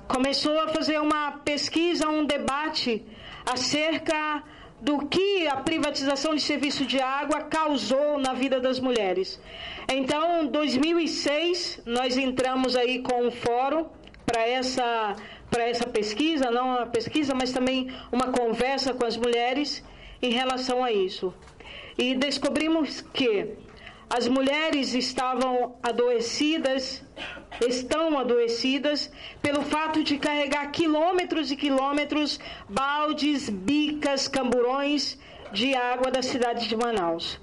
começou 0.08 0.58
a 0.58 0.66
fazer 0.76 1.00
uma 1.00 1.38
pesquisa, 1.50 2.08
um 2.08 2.24
debate 2.24 3.06
acerca 3.46 4.42
do 4.80 5.06
que 5.06 5.46
a 5.46 5.58
privatização 5.58 6.34
de 6.34 6.42
serviço 6.42 6.84
de 6.84 6.98
água 7.00 7.42
causou 7.42 8.18
na 8.18 8.32
vida 8.32 8.58
das 8.58 8.80
mulheres. 8.80 9.40
Então, 9.88 10.42
em 10.42 10.48
2006, 10.48 11.82
nós 11.86 12.16
entramos 12.16 12.74
aí 12.74 13.02
com 13.02 13.24
um 13.24 13.30
fórum 13.30 13.86
para 14.26 14.48
essa 14.48 15.14
para 15.52 15.68
essa 15.68 15.86
pesquisa, 15.86 16.50
não 16.50 16.66
uma 16.76 16.86
pesquisa, 16.86 17.34
mas 17.34 17.52
também 17.52 17.78
uma 18.10 18.28
conversa 18.38 18.94
com 18.94 19.04
as 19.04 19.18
mulheres 19.18 19.84
em 20.22 20.30
relação 20.30 20.82
a 20.82 20.90
isso. 20.90 21.32
E 21.98 22.14
descobrimos 22.14 23.02
que 23.02 23.48
as 24.08 24.26
mulheres 24.28 24.94
estavam 24.94 25.76
adoecidas, 25.82 27.04
estão 27.68 28.18
adoecidas 28.18 29.12
pelo 29.42 29.62
fato 29.62 30.02
de 30.02 30.16
carregar 30.16 30.70
quilômetros 30.70 31.50
e 31.50 31.56
quilômetros, 31.56 32.40
baldes, 32.66 33.50
bicas, 33.50 34.28
camburões 34.28 35.18
de 35.52 35.74
água 35.74 36.10
da 36.10 36.22
cidade 36.22 36.66
de 36.66 36.76
Manaus. 36.76 37.38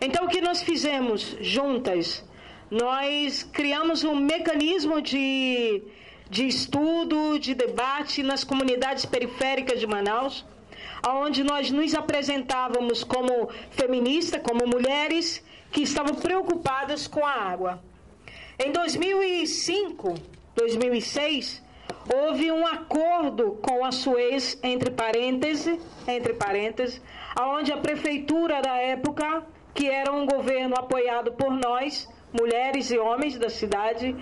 Então, 0.00 0.24
o 0.24 0.28
que 0.28 0.40
nós 0.40 0.62
fizemos 0.62 1.36
juntas? 1.40 2.24
Nós 2.70 3.44
criamos 3.44 4.02
um 4.02 4.16
mecanismo 4.16 5.00
de 5.00 5.82
de 6.30 6.46
estudo, 6.46 7.38
de 7.40 7.54
debate 7.54 8.22
nas 8.22 8.44
comunidades 8.44 9.04
periféricas 9.04 9.80
de 9.80 9.86
Manaus, 9.86 10.46
onde 11.06 11.42
nós 11.42 11.70
nos 11.72 11.92
apresentávamos 11.92 13.02
como 13.02 13.50
feministas, 13.72 14.40
como 14.40 14.64
mulheres 14.66 15.44
que 15.72 15.82
estavam 15.82 16.14
preocupadas 16.14 17.08
com 17.08 17.26
a 17.26 17.32
água. 17.32 17.82
Em 18.58 18.70
2005, 18.70 20.14
2006, 20.54 21.62
houve 22.14 22.52
um 22.52 22.64
acordo 22.66 23.58
com 23.62 23.84
a 23.84 23.90
Suez 23.90 24.58
entre 24.62 24.90
parênteses, 24.90 25.80
entre 26.06 26.34
parênteses, 26.34 27.00
aonde 27.34 27.72
a 27.72 27.78
prefeitura 27.78 28.60
da 28.60 28.76
época, 28.76 29.44
que 29.74 29.88
era 29.88 30.12
um 30.12 30.26
governo 30.26 30.76
apoiado 30.76 31.32
por 31.32 31.50
nós, 31.50 32.08
mulheres 32.32 32.90
e 32.90 32.98
homens 32.98 33.38
da 33.38 33.48
cidade, 33.48 34.14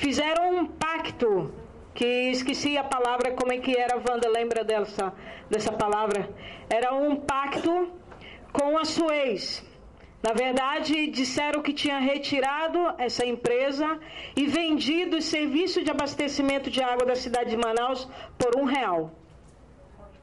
fizeram 0.00 0.44
um 0.56 0.66
pacto 0.66 1.52
que 1.94 2.06
esqueci 2.36 2.76
a 2.78 2.84
palavra, 2.84 3.32
como 3.32 3.52
é 3.52 3.58
que 3.58 3.76
era, 3.76 3.96
Wanda, 3.96 4.28
lembra 4.28 4.64
dessa, 4.64 5.12
dessa 5.48 5.72
palavra? 5.72 6.28
Era 6.70 6.94
um 6.94 7.16
pacto 7.16 7.92
com 8.50 8.78
a 8.78 8.84
Suez. 8.84 9.62
Na 10.22 10.32
verdade, 10.32 11.06
disseram 11.08 11.62
que 11.62 11.72
tinha 11.72 11.98
retirado 11.98 12.78
essa 12.98 13.24
empresa 13.26 13.98
e 14.34 14.46
vendido 14.46 15.18
o 15.18 15.22
serviço 15.22 15.82
de 15.84 15.90
abastecimento 15.90 16.70
de 16.70 16.82
água 16.82 17.06
da 17.06 17.14
cidade 17.14 17.50
de 17.50 17.56
Manaus 17.56 18.08
por 18.38 18.58
um 18.58 18.64
real. 18.64 19.12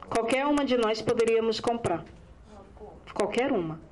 Qualquer 0.10 0.46
uma 0.46 0.66
de 0.66 0.78
nós 0.78 1.02
poderíamos 1.02 1.60
comprar. 1.60 2.04
Qualquer 3.14 3.52
uma 3.52 3.87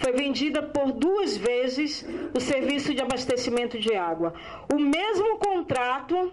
foi 0.00 0.12
vendida 0.12 0.62
por 0.62 0.92
duas 0.92 1.36
vezes 1.36 2.06
o 2.34 2.40
serviço 2.40 2.94
de 2.94 3.02
abastecimento 3.02 3.78
de 3.78 3.94
água. 3.94 4.32
O 4.72 4.78
mesmo 4.78 5.38
contrato, 5.38 6.32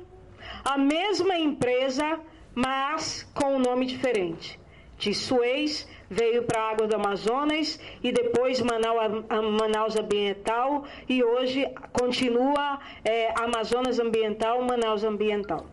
a 0.64 0.78
mesma 0.78 1.38
empresa, 1.38 2.20
mas 2.56 3.30
com 3.34 3.56
um 3.56 3.60
nome 3.60 3.86
diferente. 3.86 4.60
De 4.98 5.14
Suez 5.14 5.88
veio 6.10 6.44
para 6.44 6.62
a 6.62 6.70
água 6.72 6.88
do 6.88 6.96
Amazonas 6.96 7.80
e 8.02 8.12
depois 8.12 8.62
Manaus, 8.62 9.26
Manaus 9.62 9.96
Ambiental 9.96 10.86
e 11.08 11.24
hoje 11.24 11.68
continua 11.92 12.80
é, 13.04 13.34
Amazonas 13.40 14.00
Ambiental, 14.00 14.62
Manaus 14.64 15.04
Ambiental. 15.04 15.66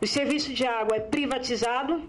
O 0.00 0.06
serviço 0.06 0.52
de 0.52 0.66
água 0.66 0.96
é 0.96 1.00
privatizado, 1.00 2.02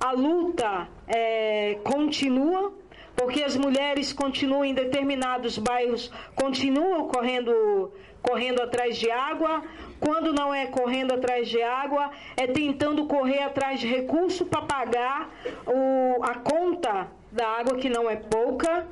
a 0.00 0.12
luta 0.12 0.88
é, 1.06 1.78
continua 1.84 2.72
porque 3.16 3.42
as 3.42 3.56
mulheres 3.56 4.12
continuam 4.12 4.64
em 4.64 4.74
determinados 4.74 5.58
bairros, 5.58 6.10
continuam 6.34 7.08
correndo, 7.08 7.92
correndo 8.22 8.62
atrás 8.62 8.96
de 8.98 9.10
água. 9.10 9.62
Quando 10.00 10.32
não 10.32 10.52
é 10.52 10.66
correndo 10.66 11.14
atrás 11.14 11.48
de 11.48 11.62
água, 11.62 12.10
é 12.36 12.46
tentando 12.46 13.06
correr 13.06 13.42
atrás 13.42 13.78
de 13.78 13.86
recurso 13.86 14.44
para 14.46 14.62
pagar 14.62 15.30
o, 15.66 16.22
a 16.24 16.34
conta 16.34 17.08
da 17.30 17.46
água, 17.46 17.76
que 17.76 17.88
não 17.88 18.10
é 18.10 18.16
pouca. 18.16 18.86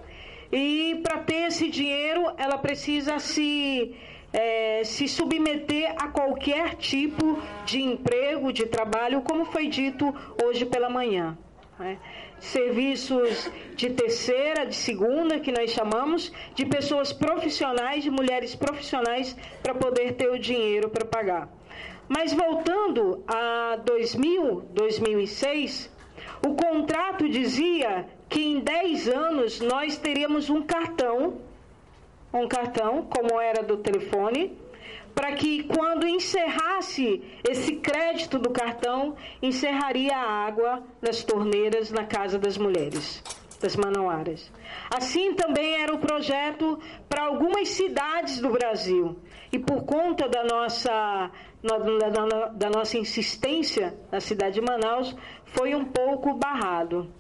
E 0.53 1.01
para 1.03 1.19
ter 1.19 1.49
esse 1.49 1.69
dinheiro, 1.69 2.33
ela 2.37 2.59
precisa 2.59 3.19
se, 3.19 3.97
é, 4.33 4.83
se 4.85 5.09
submeter 5.09 5.95
a 5.97 6.09
qualquer 6.09 6.75
tipo 6.77 7.39
de 7.65 7.81
emprego, 7.81 8.53
de 8.53 8.67
trabalho, 8.67 9.23
como 9.23 9.45
foi 9.45 9.69
dito 9.69 10.15
hoje 10.45 10.65
pela 10.65 10.89
manhã. 10.89 11.37
Né? 11.79 11.99
Serviços 12.41 13.51
de 13.77 13.91
terceira, 13.91 14.67
de 14.67 14.75
segunda, 14.75 15.39
que 15.39 15.53
nós 15.53 15.71
chamamos, 15.71 16.33
de 16.55 16.65
pessoas 16.67 17.13
profissionais, 17.13 18.03
de 18.03 18.11
mulheres 18.11 18.55
profissionais, 18.55 19.37
para 19.63 19.75
poder 19.75 20.15
ter 20.15 20.31
o 20.31 20.39
dinheiro 20.39 20.89
para 20.89 21.05
pagar. 21.05 21.49
Mas 22.09 22.33
voltando 22.33 23.23
a 23.27 23.77
2000, 23.85 24.63
2006, 24.73 25.91
o 26.45 26.55
contrato 26.55 27.29
dizia 27.29 28.07
que 28.29 28.43
em 28.43 28.61
10 28.61 29.09
anos 29.09 29.61
nós 29.61 29.97
teríamos 29.97 30.51
um 30.51 30.63
cartão, 30.63 31.39
um 32.33 32.49
cartão, 32.49 33.03
como 33.03 33.41
era 33.41 33.63
do 33.63 33.77
telefone, 33.77 34.57
para 35.15 35.33
que 35.33 35.65
quando 35.65 36.07
encerrasse 36.07 37.23
esse 37.49 37.77
crédito 37.77 38.39
do 38.39 38.51
cartão, 38.51 39.17
encerraria 39.43 40.17
a 40.17 40.47
água 40.47 40.83
das 41.01 41.23
torneiras 41.23 41.91
na 41.91 42.05
casa 42.05 42.39
das 42.39 42.57
mulheres, 42.57 43.23
das 43.61 43.77
manauaras. 43.77 44.51
Assim 44.91 45.35
também 45.35 45.83
era 45.83 45.95
o 45.95 45.99
projeto 45.99 46.79
para 47.09 47.25
algumas 47.25 47.69
cidades 47.69 48.41
do 48.41 48.51
Brasil. 48.51 49.17
E 49.53 49.59
por 49.59 49.85
conta 49.85 50.29
da 50.29 50.45
nossa, 50.45 51.31
da, 51.63 52.49
da 52.53 52.71
nossa 52.71 52.97
insistência 52.97 53.99
na 54.11 54.21
cidade 54.21 54.55
de 54.55 54.61
Manaus, 54.61 55.15
foi 55.47 55.75
um 55.75 55.85
pouco 55.85 56.35
barrado. 56.35 57.13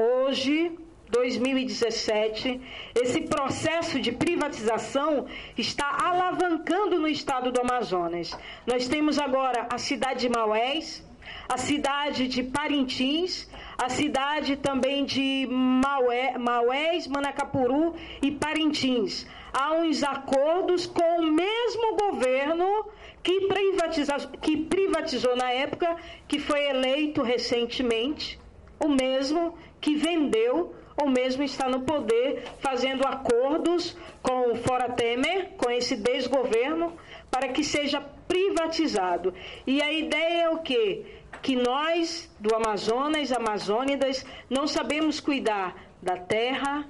Hoje, 0.00 0.78
2017, 1.10 2.60
esse 2.94 3.22
processo 3.22 4.00
de 4.00 4.12
privatização 4.12 5.26
está 5.56 5.96
alavancando 6.04 6.98
no 6.98 7.08
estado 7.08 7.50
do 7.50 7.60
Amazonas. 7.60 8.36
Nós 8.66 8.88
temos 8.88 9.18
agora 9.18 9.66
a 9.70 9.78
cidade 9.78 10.20
de 10.20 10.28
Maués, 10.28 11.06
a 11.48 11.56
cidade 11.56 12.28
de 12.28 12.42
Parintins, 12.42 13.48
a 13.76 13.88
cidade 13.88 14.56
também 14.56 15.04
de 15.04 15.46
Maué, 15.50 16.36
Maués, 16.36 17.06
Manacapuru 17.06 17.94
e 18.20 18.30
Parintins. 18.30 19.26
Há 19.52 19.72
uns 19.74 20.02
acordos 20.02 20.86
com 20.86 21.20
o 21.20 21.32
mesmo 21.32 21.96
governo 21.96 22.86
que, 23.22 23.46
privatiza, 23.48 24.16
que 24.40 24.56
privatizou 24.56 25.36
na 25.36 25.50
época, 25.50 25.96
que 26.26 26.38
foi 26.38 26.68
eleito 26.68 27.22
recentemente, 27.22 28.38
o 28.78 28.88
mesmo 28.88 29.54
que 29.80 29.94
vendeu 29.94 30.74
ou 31.00 31.08
mesmo 31.08 31.42
está 31.42 31.68
no 31.68 31.82
poder 31.82 32.42
fazendo 32.58 33.06
acordos 33.06 33.96
com 34.20 34.52
o 34.52 34.56
Fora 34.56 34.90
Temer, 34.90 35.50
com 35.56 35.70
esse 35.70 35.96
desgoverno, 35.96 36.92
para 37.30 37.48
que 37.48 37.62
seja 37.62 38.00
privatizado. 38.26 39.32
E 39.66 39.80
a 39.80 39.92
ideia 39.92 40.42
é 40.42 40.50
o 40.50 40.58
quê? 40.58 41.06
Que 41.40 41.54
nós, 41.54 42.28
do 42.40 42.54
Amazonas, 42.54 43.32
Amazônidas, 43.32 44.26
não 44.50 44.66
sabemos 44.66 45.20
cuidar 45.20 45.76
da 46.02 46.16
terra, 46.16 46.84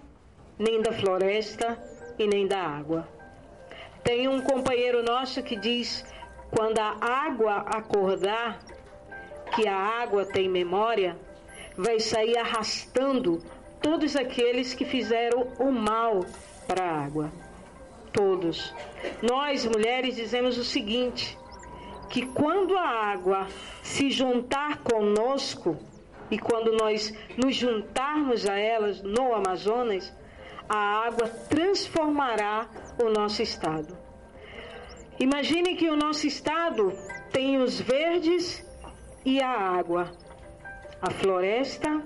nem 0.58 0.80
da 0.80 0.92
floresta 0.92 1.78
e 2.18 2.26
nem 2.26 2.46
da 2.46 2.60
água. 2.60 3.06
Tem 4.02 4.26
um 4.26 4.40
companheiro 4.40 5.02
nosso 5.02 5.42
que 5.42 5.54
diz: 5.54 6.04
quando 6.50 6.78
a 6.78 6.96
água 7.02 7.58
acordar, 7.58 8.58
que 9.54 9.68
a 9.68 9.76
água 9.76 10.24
tem 10.24 10.48
memória, 10.48 11.16
vai 11.76 12.00
sair 12.00 12.38
arrastando 12.38 13.42
todos 13.80 14.16
aqueles 14.16 14.74
que 14.74 14.84
fizeram 14.84 15.48
o 15.58 15.70
mal 15.70 16.24
para 16.66 16.84
a 16.84 17.04
água. 17.04 17.32
Todos. 18.12 18.74
Nós, 19.22 19.66
mulheres, 19.66 20.16
dizemos 20.16 20.58
o 20.58 20.64
seguinte: 20.64 21.38
que 22.08 22.26
quando 22.26 22.76
a 22.76 22.88
água 23.12 23.46
se 23.82 24.10
juntar 24.10 24.78
conosco, 24.78 25.76
e 26.30 26.38
quando 26.38 26.72
nós 26.72 27.12
nos 27.36 27.54
juntarmos 27.54 28.46
a 28.46 28.58
elas 28.58 29.02
no 29.02 29.34
Amazonas, 29.34 30.12
a 30.68 31.06
água 31.06 31.28
transformará 31.48 32.68
o 33.02 33.08
nosso 33.08 33.42
estado. 33.42 33.96
Imagine 35.18 35.74
que 35.74 35.88
o 35.88 35.96
nosso 35.96 36.26
estado 36.26 36.92
tem 37.32 37.58
os 37.58 37.80
verdes 37.80 38.64
e 39.24 39.40
a 39.42 39.50
água, 39.50 40.12
a 41.00 41.10
floresta 41.10 42.02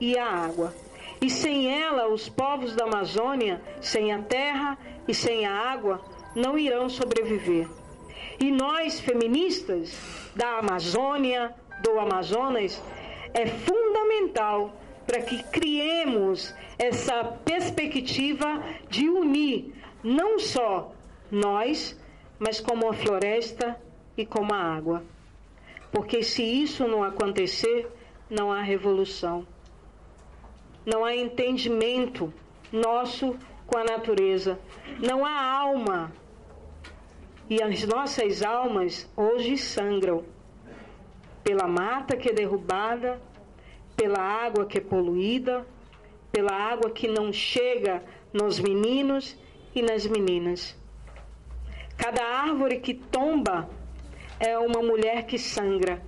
e 0.00 0.16
a 0.16 0.26
água. 0.26 0.72
E 1.20 1.28
sem 1.28 1.82
ela, 1.82 2.08
os 2.08 2.28
povos 2.28 2.74
da 2.74 2.84
Amazônia, 2.84 3.60
sem 3.80 4.12
a 4.12 4.22
terra 4.22 4.78
e 5.06 5.14
sem 5.14 5.46
a 5.46 5.52
água, 5.52 6.00
não 6.34 6.56
irão 6.58 6.88
sobreviver. 6.88 7.68
E 8.38 8.52
nós, 8.52 9.00
feministas 9.00 9.98
da 10.36 10.58
Amazônia, 10.58 11.52
do 11.82 11.98
Amazonas, 11.98 12.80
é 13.34 13.46
fundamental 13.46 14.72
para 15.06 15.22
que 15.22 15.42
criemos 15.44 16.54
essa 16.78 17.24
perspectiva 17.24 18.62
de 18.88 19.08
unir 19.08 19.74
não 20.04 20.38
só 20.38 20.92
nós, 21.30 21.98
mas 22.38 22.60
como 22.60 22.88
a 22.88 22.94
floresta 22.94 23.80
e 24.16 24.24
como 24.24 24.54
a 24.54 24.58
água. 24.58 25.02
Porque 25.90 26.22
se 26.22 26.44
isso 26.44 26.86
não 26.86 27.02
acontecer, 27.02 27.90
não 28.30 28.52
há 28.52 28.62
revolução 28.62 29.44
não 30.88 31.04
há 31.04 31.14
entendimento 31.14 32.32
nosso 32.72 33.36
com 33.66 33.76
a 33.76 33.84
natureza, 33.84 34.58
não 34.98 35.22
há 35.24 35.60
alma. 35.60 36.10
E 37.50 37.62
as 37.62 37.84
nossas 37.84 38.42
almas 38.42 39.06
hoje 39.14 39.58
sangram 39.58 40.24
pela 41.44 41.68
mata 41.68 42.16
que 42.16 42.30
é 42.30 42.32
derrubada, 42.32 43.20
pela 43.94 44.18
água 44.18 44.64
que 44.64 44.78
é 44.78 44.80
poluída, 44.80 45.66
pela 46.32 46.52
água 46.52 46.90
que 46.90 47.06
não 47.06 47.32
chega 47.34 48.02
nos 48.32 48.58
meninos 48.58 49.36
e 49.74 49.82
nas 49.82 50.06
meninas. 50.06 50.74
Cada 51.98 52.24
árvore 52.24 52.80
que 52.80 52.94
tomba 52.94 53.68
é 54.40 54.58
uma 54.58 54.80
mulher 54.80 55.26
que 55.26 55.38
sangra 55.38 56.02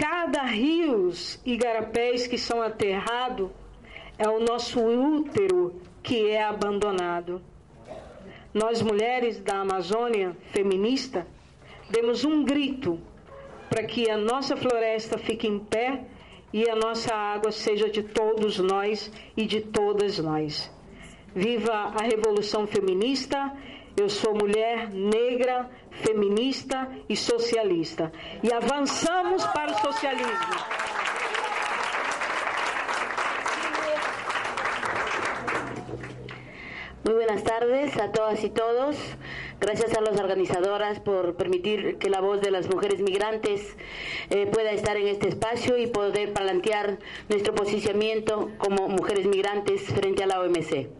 cada 0.00 0.44
rios 0.44 1.38
e 1.44 1.58
garapés 1.58 2.26
que 2.26 2.38
são 2.38 2.62
aterrados 2.62 3.50
é 4.16 4.26
o 4.26 4.40
nosso 4.40 4.80
útero 4.80 5.78
que 6.02 6.30
é 6.30 6.42
abandonado. 6.42 7.42
Nós, 8.54 8.80
mulheres 8.80 9.38
da 9.40 9.60
Amazônia 9.60 10.34
feminista, 10.52 11.26
demos 11.90 12.24
um 12.24 12.42
grito 12.42 12.98
para 13.68 13.84
que 13.84 14.08
a 14.08 14.16
nossa 14.16 14.56
floresta 14.56 15.18
fique 15.18 15.46
em 15.46 15.58
pé 15.58 16.04
e 16.50 16.68
a 16.68 16.74
nossa 16.74 17.14
água 17.14 17.52
seja 17.52 17.88
de 17.90 18.02
todos 18.02 18.58
nós 18.58 19.12
e 19.36 19.44
de 19.44 19.60
todas 19.60 20.18
nós. 20.18 20.72
Viva 21.34 21.74
a 21.74 22.02
Revolução 22.02 22.66
Feminista! 22.66 23.52
Eu 23.96 24.08
sou 24.08 24.34
mulher 24.34 24.88
negra, 24.88 25.68
feminista 26.02 26.88
y 27.08 27.16
socialista. 27.16 28.12
Y 28.42 28.52
avanzamos 28.52 29.44
para 29.46 29.72
el 29.72 29.78
socialismo. 29.78 30.30
Muy 37.04 37.14
buenas 37.14 37.42
tardes 37.44 37.96
a 37.96 38.12
todas 38.12 38.44
y 38.44 38.50
todos. 38.50 38.96
Gracias 39.58 39.94
a 39.94 40.00
las 40.00 40.18
organizadoras 40.18 41.00
por 41.00 41.34
permitir 41.34 41.98
que 41.98 42.08
la 42.08 42.20
voz 42.20 42.40
de 42.40 42.50
las 42.50 42.68
mujeres 42.72 43.02
migrantes 43.02 43.76
eh, 44.30 44.46
pueda 44.46 44.70
estar 44.70 44.96
en 44.96 45.06
este 45.08 45.28
espacio 45.28 45.76
y 45.76 45.86
poder 45.86 46.32
plantear 46.32 46.98
nuestro 47.28 47.54
posicionamiento 47.54 48.50
como 48.58 48.88
mujeres 48.88 49.26
migrantes 49.26 49.82
frente 49.82 50.22
a 50.22 50.26
la 50.26 50.40
OMC. 50.40 50.99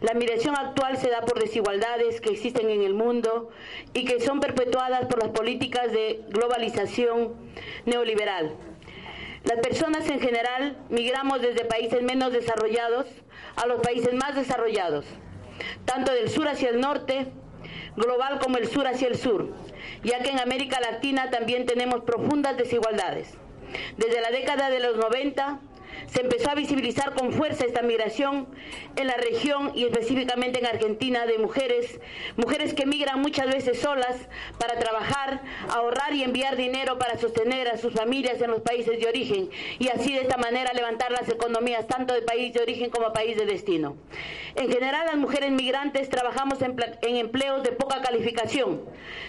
La 0.00 0.14
migración 0.14 0.56
actual 0.56 0.96
se 0.96 1.10
da 1.10 1.20
por 1.22 1.38
desigualdades 1.38 2.20
que 2.20 2.30
existen 2.30 2.70
en 2.70 2.82
el 2.82 2.94
mundo 2.94 3.50
y 3.92 4.04
que 4.04 4.20
son 4.20 4.40
perpetuadas 4.40 5.06
por 5.06 5.22
las 5.22 5.30
políticas 5.30 5.92
de 5.92 6.22
globalización 6.28 7.34
neoliberal. 7.84 8.54
Las 9.44 9.58
personas 9.60 10.08
en 10.08 10.20
general 10.20 10.76
migramos 10.90 11.40
desde 11.40 11.64
países 11.64 12.02
menos 12.02 12.32
desarrollados 12.32 13.06
a 13.56 13.66
los 13.66 13.80
países 13.80 14.14
más 14.14 14.34
desarrollados, 14.34 15.06
tanto 15.84 16.12
del 16.12 16.28
sur 16.28 16.48
hacia 16.48 16.70
el 16.70 16.80
norte, 16.80 17.26
global 17.96 18.38
como 18.38 18.56
el 18.58 18.68
sur 18.68 18.86
hacia 18.86 19.08
el 19.08 19.16
sur, 19.16 19.48
ya 20.02 20.22
que 20.22 20.30
en 20.30 20.40
América 20.40 20.78
Latina 20.80 21.30
también 21.30 21.66
tenemos 21.66 22.04
profundas 22.04 22.56
desigualdades. 22.56 23.34
Desde 23.96 24.20
la 24.20 24.30
década 24.30 24.70
de 24.70 24.80
los 24.80 24.96
90, 24.96 25.60
se 26.06 26.22
empezó 26.22 26.50
a 26.50 26.54
visibilizar 26.54 27.14
con 27.14 27.32
fuerza 27.32 27.64
esta 27.64 27.82
migración 27.82 28.48
en 28.96 29.06
la 29.06 29.14
región 29.14 29.72
y 29.74 29.84
específicamente 29.84 30.58
en 30.58 30.66
Argentina 30.66 31.26
de 31.26 31.38
mujeres, 31.38 32.00
mujeres 32.36 32.74
que 32.74 32.86
migran 32.86 33.20
muchas 33.20 33.46
veces 33.46 33.80
solas 33.80 34.16
para 34.58 34.78
trabajar, 34.78 35.42
ahorrar 35.70 36.12
y 36.14 36.22
enviar 36.22 36.56
dinero 36.56 36.98
para 36.98 37.18
sostener 37.18 37.68
a 37.68 37.78
sus 37.78 37.92
familias 37.92 38.40
en 38.40 38.50
los 38.50 38.60
países 38.60 38.98
de 39.00 39.06
origen 39.06 39.50
y 39.78 39.88
así 39.88 40.12
de 40.12 40.22
esta 40.22 40.36
manera 40.36 40.72
levantar 40.72 41.12
las 41.12 41.28
economías 41.28 41.86
tanto 41.86 42.14
del 42.14 42.24
país 42.24 42.52
de 42.52 42.62
origen 42.62 42.90
como 42.90 43.12
país 43.12 43.36
de 43.36 43.46
destino. 43.46 43.96
En 44.56 44.70
general 44.70 45.06
las 45.06 45.16
mujeres 45.16 45.52
migrantes 45.52 46.08
trabajamos 46.08 46.60
en, 46.62 46.76
en 47.02 47.16
empleos 47.16 47.62
de 47.62 47.72
poca 47.72 48.02
calificación, 48.02 48.82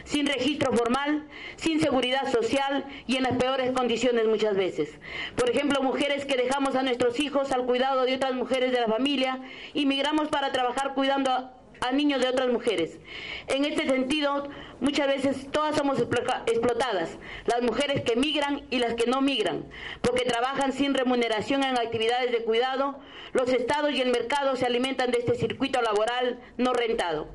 sin 0.03 0.25
registro 0.25 0.73
formal, 0.73 1.27
sin 1.57 1.79
seguridad 1.79 2.31
social 2.31 2.85
y 3.07 3.17
en 3.17 3.23
las 3.23 3.37
peores 3.37 3.71
condiciones 3.71 4.25
muchas 4.27 4.55
veces. 4.55 4.89
Por 5.35 5.49
ejemplo, 5.49 5.81
mujeres 5.81 6.25
que 6.25 6.37
dejamos 6.51 6.75
a 6.75 6.83
nuestros 6.83 7.17
hijos 7.21 7.49
al 7.53 7.65
cuidado 7.65 8.03
de 8.03 8.15
otras 8.15 8.33
mujeres 8.33 8.73
de 8.73 8.81
la 8.81 8.87
familia 8.87 9.39
y 9.73 9.85
migramos 9.85 10.27
para 10.27 10.51
trabajar 10.51 10.93
cuidando 10.93 11.31
a, 11.31 11.91
niños 11.93 12.19
de 12.19 12.27
otras 12.27 12.49
mujeres. 12.49 12.99
En 13.47 13.63
este 13.63 13.87
sentido, 13.87 14.49
muchas 14.81 15.07
veces 15.07 15.47
todas 15.49 15.77
somos 15.77 15.97
explotadas, 15.97 17.17
las 17.45 17.61
mujeres 17.61 18.01
que 18.01 18.17
migran 18.17 18.63
y 18.69 18.79
las 18.79 18.95
que 18.95 19.09
no 19.09 19.21
migran, 19.21 19.63
porque 20.01 20.25
trabajan 20.25 20.73
sin 20.73 20.93
remuneración 20.93 21.63
en 21.63 21.79
actividades 21.79 22.33
de 22.33 22.43
cuidado, 22.43 22.99
los 23.31 23.47
estados 23.53 23.93
y 23.93 24.01
el 24.01 24.11
mercado 24.11 24.57
se 24.57 24.65
alimentan 24.65 25.09
de 25.11 25.19
este 25.19 25.35
circuito 25.35 25.81
laboral 25.81 26.37
no 26.57 26.73
rentado. 26.73 27.29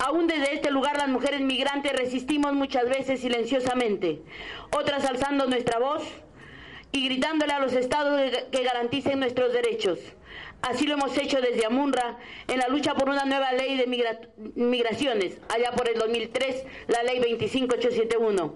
Aún 0.00 0.26
desde 0.26 0.52
este 0.52 0.72
lugar 0.72 0.96
las 0.96 1.08
mujeres 1.08 1.42
migrantes 1.42 1.92
resistimos 1.92 2.54
muchas 2.54 2.88
veces 2.88 3.20
silenciosamente, 3.20 4.20
otras 4.72 5.04
alzando 5.04 5.46
nuestra 5.46 5.78
voz, 5.78 6.02
y 6.92 7.04
gritándole 7.06 7.52
a 7.52 7.58
los 7.58 7.72
estados 7.72 8.20
que 8.50 8.62
garanticen 8.62 9.18
nuestros 9.18 9.52
derechos. 9.52 9.98
Así 10.60 10.86
lo 10.86 10.94
hemos 10.94 11.16
hecho 11.18 11.40
desde 11.40 11.66
Amunra 11.66 12.18
en 12.46 12.58
la 12.58 12.68
lucha 12.68 12.94
por 12.94 13.08
una 13.08 13.24
nueva 13.24 13.52
ley 13.52 13.76
de 13.76 13.86
migraciones, 14.54 15.38
allá 15.48 15.72
por 15.72 15.88
el 15.88 15.98
2003, 15.98 16.64
la 16.86 17.02
ley 17.02 17.18
25871. 17.18 18.54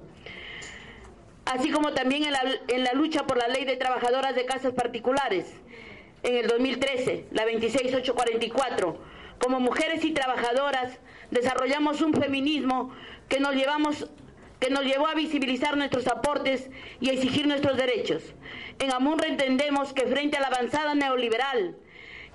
Así 1.46 1.70
como 1.70 1.92
también 1.92 2.24
en 2.24 2.32
la, 2.32 2.42
en 2.68 2.84
la 2.84 2.92
lucha 2.92 3.26
por 3.26 3.38
la 3.38 3.48
ley 3.48 3.64
de 3.64 3.76
trabajadoras 3.76 4.36
de 4.36 4.44
casas 4.44 4.72
particulares, 4.72 5.52
en 6.22 6.36
el 6.36 6.46
2013, 6.46 7.26
la 7.32 7.44
26844. 7.44 9.16
Como 9.38 9.60
mujeres 9.60 10.04
y 10.04 10.12
trabajadoras 10.12 10.98
desarrollamos 11.30 12.00
un 12.02 12.14
feminismo 12.14 12.92
que 13.28 13.40
nos 13.40 13.54
llevamos 13.54 14.08
que 14.60 14.70
nos 14.70 14.84
llevó 14.84 15.06
a 15.06 15.14
visibilizar 15.14 15.76
nuestros 15.76 16.06
aportes 16.06 16.70
y 17.00 17.10
a 17.10 17.12
exigir 17.12 17.46
nuestros 17.46 17.76
derechos. 17.76 18.22
En 18.78 18.92
Amunra 18.92 19.28
entendemos 19.28 19.92
que 19.92 20.06
frente 20.06 20.36
a 20.36 20.40
la 20.40 20.48
avanzada 20.48 20.94
neoliberal, 20.94 21.76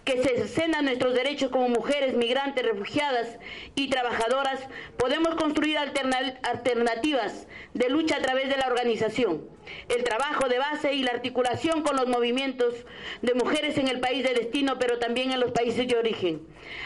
que 0.05 0.21
se 0.21 0.33
escena 0.33 0.81
nuestros 0.81 1.13
derechos 1.13 1.51
como 1.51 1.69
mujeres, 1.69 2.15
migrantes, 2.15 2.65
refugiadas 2.65 3.37
y 3.75 3.89
trabajadoras, 3.89 4.59
podemos 4.97 5.35
construir 5.35 5.77
alternativas 5.77 7.47
de 7.73 7.89
lucha 7.89 8.17
a 8.17 8.21
través 8.21 8.49
de 8.49 8.57
la 8.57 8.67
organización, 8.67 9.41
el 9.89 10.03
trabajo 10.03 10.47
de 10.47 10.59
base 10.59 10.93
y 10.93 11.03
la 11.03 11.11
articulación 11.11 11.81
con 11.81 11.95
los 11.95 12.07
movimientos 12.07 12.73
de 13.21 13.33
mujeres 13.33 13.77
en 13.77 13.87
el 13.87 13.99
país 13.99 14.23
de 14.23 14.33
destino, 14.33 14.77
pero 14.79 14.99
también 14.99 15.31
en 15.31 15.39
los 15.39 15.51
países 15.51 15.87
de 15.87 15.97
origen. 15.97 16.41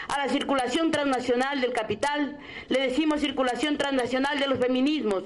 A 0.07 0.17
la 0.17 0.29
circulación 0.29 0.91
transnacional 0.91 1.61
del 1.61 1.73
capital 1.73 2.37
le 2.67 2.79
decimos 2.79 3.21
circulación 3.21 3.77
transnacional 3.77 4.39
de 4.39 4.47
los 4.47 4.59
feminismos. 4.59 5.23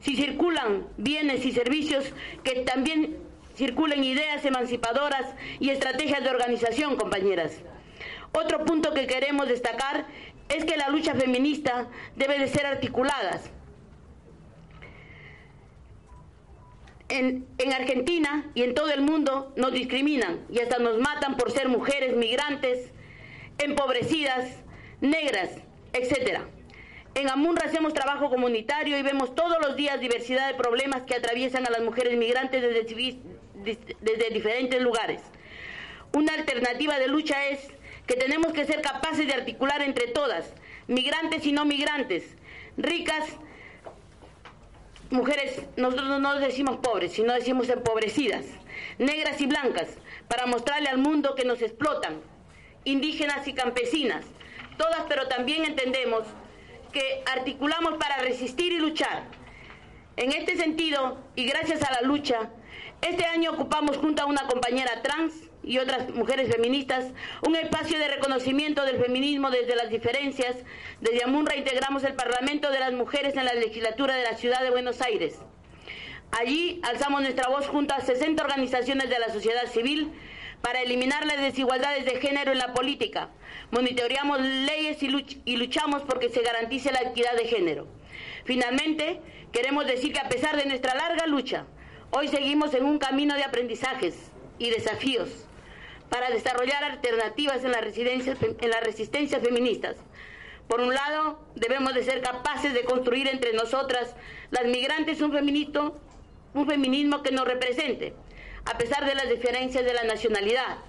Si 0.00 0.16
circulan 0.16 0.88
bienes 0.96 1.44
y 1.44 1.52
servicios 1.52 2.04
que 2.42 2.60
también 2.60 3.16
circulen 3.54 4.02
ideas 4.02 4.44
emancipadoras 4.44 5.26
y 5.60 5.70
estrategias 5.70 6.24
de 6.24 6.30
organización, 6.30 6.96
compañeras. 6.96 7.60
Otro 8.32 8.64
punto 8.64 8.94
que 8.94 9.06
queremos 9.06 9.46
destacar 9.46 10.06
es 10.48 10.64
que 10.64 10.76
la 10.76 10.88
lucha 10.88 11.14
feminista 11.14 11.88
debe 12.16 12.38
de 12.38 12.48
ser 12.48 12.66
articulada. 12.66 13.40
En, 17.12 17.46
en, 17.58 17.72
Argentina 17.74 18.50
y 18.54 18.62
en 18.62 18.74
todo 18.74 18.90
el 18.90 19.02
mundo 19.02 19.52
nos 19.56 19.70
discriminan 19.72 20.40
y 20.50 20.60
hasta 20.60 20.78
nos 20.78 20.98
matan 20.98 21.36
por 21.36 21.50
ser 21.50 21.68
mujeres 21.68 22.16
migrantes, 22.16 22.90
empobrecidas, 23.58 24.48
negras, 25.02 25.50
etc. 25.92 26.40
En 27.14 27.28
Amunra 27.28 27.66
hacemos 27.66 27.92
trabajo 27.92 28.30
comunitario 28.30 28.96
y 28.96 29.02
vemos 29.02 29.34
todos 29.34 29.58
los 29.60 29.76
días 29.76 30.00
diversidad 30.00 30.48
de 30.48 30.54
problemas 30.54 31.02
que 31.02 31.14
atraviesan 31.14 31.66
a 31.66 31.70
las 31.70 31.82
mujeres 31.82 32.16
migrantes 32.16 32.62
desde, 32.62 33.18
desde 34.00 34.30
diferentes 34.30 34.80
lugares. 34.80 35.20
Una 36.14 36.32
alternativa 36.32 36.98
de 36.98 37.08
lucha 37.08 37.48
es 37.48 37.68
que 38.06 38.14
tenemos 38.14 38.54
que 38.54 38.64
ser 38.64 38.80
capaces 38.80 39.26
de 39.26 39.34
articular 39.34 39.82
entre 39.82 40.06
todas, 40.08 40.54
migrantes 40.86 41.44
y 41.44 41.52
no 41.52 41.66
migrantes, 41.66 42.24
ricas, 42.78 43.36
mujeres, 45.12 45.62
nosotros 45.76 46.20
no 46.20 46.38
decimos 46.38 46.78
pobres, 46.78 47.12
sino 47.12 47.32
decimos 47.32 47.68
empobrecidas, 47.68 48.44
negras 48.98 49.40
y 49.40 49.46
blancas, 49.46 49.88
para 50.28 50.46
mostrarle 50.46 50.88
al 50.88 50.98
mundo 50.98 51.34
que 51.34 51.44
nos 51.44 51.62
explotan, 51.62 52.20
indígenas 52.84 53.46
y 53.46 53.52
campesinas, 53.52 54.24
todas 54.76 55.02
pero 55.08 55.28
también 55.28 55.64
entendemos 55.64 56.24
que 56.92 57.22
articulamos 57.26 57.94
para 57.94 58.18
resistir 58.18 58.72
y 58.72 58.78
luchar. 58.78 59.24
En 60.16 60.32
este 60.32 60.56
sentido, 60.56 61.18
y 61.36 61.46
gracias 61.46 61.82
a 61.82 61.92
la 61.92 62.02
lucha, 62.02 62.50
este 63.00 63.24
año 63.24 63.52
ocupamos 63.52 63.96
junto 63.96 64.22
a 64.22 64.26
una 64.26 64.46
compañera 64.46 65.02
trans 65.02 65.32
y 65.62 65.78
otras 65.78 66.10
mujeres 66.10 66.52
feministas 66.54 67.12
un 67.46 67.56
espacio 67.56 67.98
de 67.98 68.08
reconocimiento 68.08 68.84
del 68.84 69.02
feminismo 69.02 69.50
desde 69.50 69.76
las 69.76 69.90
diferencias. 69.90 70.56
Desde 71.00 71.24
Amunra 71.24 71.56
integramos 71.56 72.04
el 72.04 72.14
Parlamento 72.14 72.70
de 72.70 72.80
las 72.80 72.92
Mujeres 72.92 73.36
en 73.36 73.44
la 73.44 73.54
legislatura 73.54 74.14
de 74.16 74.24
la 74.24 74.36
Ciudad 74.36 74.62
de 74.62 74.70
Buenos 74.70 75.00
Aires. 75.00 75.38
Allí 76.30 76.80
alzamos 76.82 77.22
nuestra 77.22 77.48
voz 77.48 77.66
junto 77.68 77.94
a 77.94 78.00
60 78.00 78.42
organizaciones 78.42 79.10
de 79.10 79.18
la 79.18 79.28
sociedad 79.28 79.66
civil 79.66 80.10
para 80.62 80.80
eliminar 80.80 81.26
las 81.26 81.40
desigualdades 81.40 82.04
de 82.04 82.20
género 82.20 82.52
en 82.52 82.58
la 82.58 82.72
política. 82.72 83.28
Monitoreamos 83.70 84.40
leyes 84.40 85.02
y, 85.02 85.56
luchamos 85.56 86.02
porque 86.02 86.30
se 86.30 86.42
garantice 86.42 86.92
la 86.92 87.02
equidad 87.02 87.36
de 87.36 87.48
género. 87.48 87.86
Finalmente, 88.44 89.20
queremos 89.52 89.86
decir 89.86 90.12
que 90.12 90.20
a 90.20 90.28
pesar 90.28 90.56
de 90.56 90.66
nuestra 90.66 90.94
larga 90.94 91.26
lucha, 91.26 91.66
Hoy 92.14 92.28
seguimos 92.28 92.74
en 92.74 92.84
un 92.84 92.98
camino 92.98 93.34
de 93.36 93.42
aprendizajes 93.42 94.30
y 94.58 94.68
desafíos 94.68 95.46
para 96.12 96.28
desarrollar 96.28 96.84
alternativas 96.84 97.64
en, 97.64 97.72
las 97.72 97.96
en 97.96 98.70
las 98.70 98.84
resistencias 98.84 99.42
feministas. 99.42 99.96
Por 100.68 100.82
un 100.82 100.92
lado, 100.92 101.40
debemos 101.54 101.94
de 101.94 102.04
ser 102.04 102.20
capaces 102.20 102.74
de 102.74 102.84
construir 102.84 103.28
entre 103.28 103.54
nosotras, 103.54 104.14
las 104.50 104.66
migrantes, 104.66 105.22
un, 105.22 105.32
feminismo 105.32 107.22
que 107.22 107.32
nos 107.32 107.48
represente, 107.48 108.12
a 108.66 108.76
pesar 108.76 109.06
de 109.06 109.14
las 109.14 109.30
diferencias 109.30 109.86
de 109.86 109.94
la 109.94 110.04
nacionalidad 110.04 110.80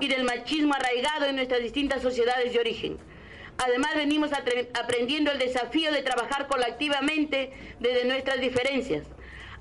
y 0.00 0.08
del 0.08 0.24
machismo 0.24 0.72
arraigado 0.72 1.26
en 1.26 1.36
nuestras 1.36 1.60
distintas 1.60 2.00
sociedades 2.00 2.54
de 2.54 2.60
origen. 2.60 2.96
Además, 3.58 3.94
venimos 3.96 4.30
aprendiendo 4.32 5.30
el 5.30 5.38
desafío 5.38 5.92
de 5.92 6.00
trabajar 6.00 6.46
colectivamente 6.48 7.52
desde 7.80 8.06
nuestras 8.06 8.40
diferencias 8.40 9.04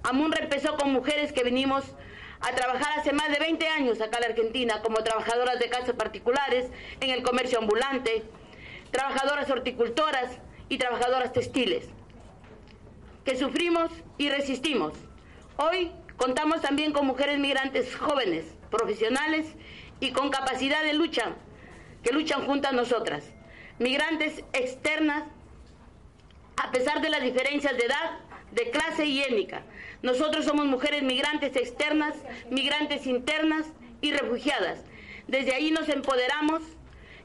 Amunra 0.04 0.42
empezó 0.42 0.78
con 0.78 0.92
mujeres 0.92 1.34
que 1.34 1.44
venimos 1.44 1.84
a 2.42 2.56
trabajar 2.56 3.00
hace 3.00 3.12
más 3.12 3.30
de 3.30 3.40
20 3.40 3.68
años 3.68 4.02
acá 4.02 4.18
en 4.18 4.22
la 4.22 4.28
Argentina 4.30 4.82
como 4.82 5.04
trabajadoras 5.04 5.60
de 5.60 5.70
casas 5.70 5.96
particulares, 5.96 6.68
en 7.02 7.10
el 7.10 7.24
comercio 7.24 7.60
ambulante, 7.60 8.24
trabajadoras 8.92 9.50
horticultoras 9.50 10.38
y 10.70 10.78
trabajadoras 10.78 11.34
textiles, 11.34 11.90
que 13.26 13.36
sufrimos 13.36 13.92
y 14.18 14.30
resistimos. 14.30 14.94
Hoy 15.58 15.92
contamos 16.18 16.62
también 16.62 16.94
con 16.94 17.06
mujeres 17.06 17.40
migrantes 17.40 17.96
jóvenes, 17.96 18.46
profesionales 18.72 19.48
y 20.00 20.12
con 20.12 20.30
capacidad 20.30 20.84
de 20.84 20.94
lucha, 20.94 21.34
que 22.04 22.14
luchan 22.14 22.46
junto 22.46 22.70
a 22.70 22.72
nosotras. 22.72 23.26
Migrantes 23.80 24.44
externas, 24.54 25.24
a 26.58 26.72
pesar 26.72 27.02
de 27.02 27.10
las 27.10 27.22
diferencias 27.22 27.78
de 27.78 27.86
edad, 27.86 28.20
de 28.52 28.70
clase 28.72 29.06
y 29.06 29.22
étnica, 29.22 29.64
nosotros 30.02 30.46
somos 30.46 30.66
mujeres 30.66 31.04
migrantes 31.04 31.56
externas, 31.56 32.16
migrantes 32.50 33.06
internas 33.06 33.66
y 34.02 34.12
refugiadas. 34.12 34.80
Desde 35.28 35.54
ahí 35.54 35.72
nos 35.72 35.90
empoderamos 35.90 36.62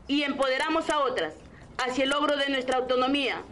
y 0.09 0.23
empoderamos 0.23 0.91
a 0.91 1.01
otras 1.01 1.35
hacia 1.79 2.05
el 2.05 2.11
logro 2.11 2.37
de 2.37 2.49
nuestra 2.49 2.79
autonomía, 2.79 3.43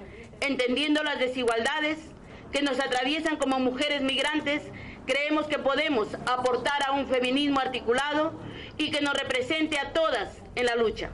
entendiendo 0.40 1.02
las 1.02 1.18
desigualdades 1.18 1.98
que 2.52 2.62
nos 2.62 2.78
atraviesan 2.80 3.36
como 3.36 3.58
mujeres 3.58 4.02
migrantes, 4.02 4.62
creemos 5.06 5.46
que 5.46 5.58
podemos 5.58 6.08
aportar 6.26 6.86
a 6.86 6.92
un 6.92 7.06
feminismo 7.06 7.60
articulado 7.60 8.32
y 8.76 8.90
que 8.90 9.00
nos 9.00 9.14
represente 9.14 9.78
a 9.78 9.92
todas 9.92 10.36
en 10.54 10.66
la 10.66 10.76
lucha. 10.76 11.10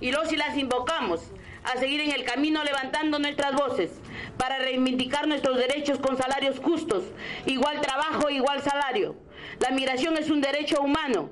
Y 0.00 0.12
los 0.12 0.32
y 0.32 0.36
las 0.36 0.56
invocamos 0.56 1.20
a 1.64 1.78
seguir 1.78 2.00
en 2.00 2.12
el 2.12 2.24
camino 2.24 2.64
levantando 2.64 3.18
nuestras 3.18 3.54
voces 3.54 3.90
para 4.40 4.56
reivindicar 4.56 5.28
nuestros 5.28 5.58
derechos 5.58 5.98
con 5.98 6.16
salarios 6.16 6.58
justos, 6.60 7.04
igual 7.44 7.78
trabajo, 7.82 8.30
igual 8.30 8.62
salario. 8.62 9.14
La 9.58 9.70
migración 9.70 10.16
es 10.16 10.30
un 10.30 10.40
derecho 10.40 10.80
humano. 10.80 11.28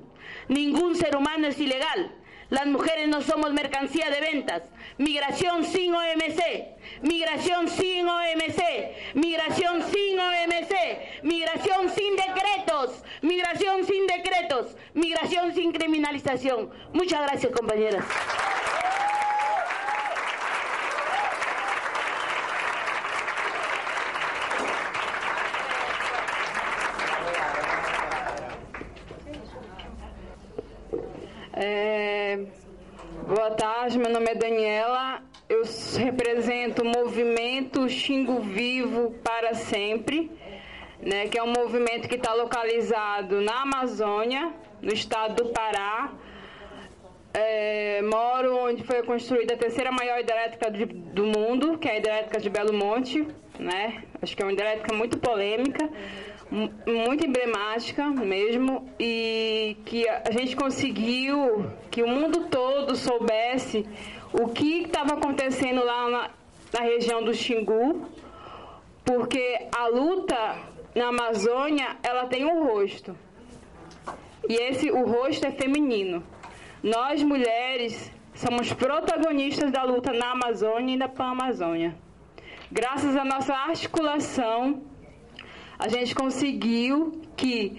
Ningún 0.49 0.95
ser 0.95 1.17
humano 1.17 1.47
es 1.47 1.59
ilegal. 1.59 2.15
Las 2.51 2.67
mujeres 2.67 3.09
no 3.09 3.23
somos 3.23 3.55
mercancía 3.55 4.11
de 4.11 4.21
ventas. 4.21 4.63
Migración 4.99 5.65
sin 5.65 5.95
OMC. 5.95 6.43
Migración 7.01 7.69
sin 7.69 8.07
OMC. 8.07 8.63
Migración 9.15 9.83
sin 9.91 10.21
OMC. 10.21 11.23
Migración 11.23 11.91
sin 11.91 12.15
decretos. 12.15 13.03
Migración 13.23 13.87
sin 13.87 14.07
decretos. 14.07 14.77
Migración 14.93 15.55
sin 15.55 15.73
criminalización. 15.73 16.71
Muchas 16.93 17.23
gracias, 17.23 17.53
compañeras. 17.53 18.05
É, 31.61 32.39
boa 33.27 33.51
tarde, 33.51 33.99
meu 33.99 34.13
nome 34.13 34.31
é 34.31 34.35
Daniela. 34.37 35.21
Eu 35.49 35.65
represento 35.97 36.83
o 36.83 36.87
movimento 36.87 37.89
Xingo 37.89 38.39
Vivo 38.39 39.11
para 39.25 39.55
Sempre, 39.55 40.31
né, 41.03 41.27
que 41.27 41.37
é 41.37 41.43
um 41.43 41.53
movimento 41.53 42.09
que 42.09 42.15
está 42.15 42.33
localizado 42.33 43.41
na 43.41 43.63
Amazônia, 43.63 44.53
no 44.81 44.93
estado 44.93 45.43
do 45.43 45.49
Pará. 45.49 46.13
É, 47.35 48.03
moro 48.03 48.57
onde 48.57 48.85
foi 48.85 49.03
construída 49.03 49.55
a 49.55 49.57
terceira 49.57 49.91
maior 49.91 50.21
hidrelétrica 50.21 50.71
do 50.71 51.27
mundo, 51.27 51.77
que 51.77 51.89
é 51.89 51.95
a 51.95 51.99
hidrelétrica 51.99 52.39
de 52.39 52.49
Belo 52.51 52.73
Monte. 52.73 53.27
Né? 53.59 54.05
Acho 54.23 54.37
que 54.37 54.43
é 54.43 54.45
uma 54.47 54.53
hidrelétrica 54.53 54.95
muito 54.95 55.19
polêmica 55.19 55.91
muito 56.51 57.27
emblemática 57.27 58.09
mesmo 58.09 58.89
e 58.99 59.77
que 59.85 60.09
a 60.09 60.31
gente 60.31 60.57
conseguiu 60.57 61.71
que 61.91 62.03
o 62.03 62.09
mundo 62.09 62.47
todo 62.47 62.97
soubesse 62.97 63.87
o 64.33 64.49
que 64.49 64.83
estava 64.83 65.15
acontecendo 65.15 65.85
lá 65.85 66.09
na, 66.09 66.31
na, 66.73 66.81
região 66.81 67.23
do 67.23 67.35
Xingu, 67.35 68.07
porque 69.05 69.67
a 69.77 69.89
luta 69.89 70.59
na 70.95 71.09
Amazônia 71.09 71.97
ela 72.03 72.27
tem 72.27 72.45
um 72.45 72.67
rosto 72.67 73.17
e 74.49 74.55
esse 74.55 74.91
o 74.91 75.05
rosto 75.05 75.47
é 75.47 75.51
feminino. 75.51 76.23
Nós 76.83 77.23
mulheres 77.23 78.11
somos 78.35 78.73
protagonistas 78.73 79.71
da 79.71 79.83
luta 79.83 80.13
na 80.13 80.31
Amazônia 80.33 80.95
e 80.95 80.97
na 80.97 81.09
Pan-Amazônia. 81.09 81.95
graças 82.71 83.17
à 83.17 83.25
nossa 83.25 83.55
articulação, 83.55 84.83
a 85.79 85.89
gente 85.89 86.15
conseguiu 86.15 87.23
que 87.37 87.79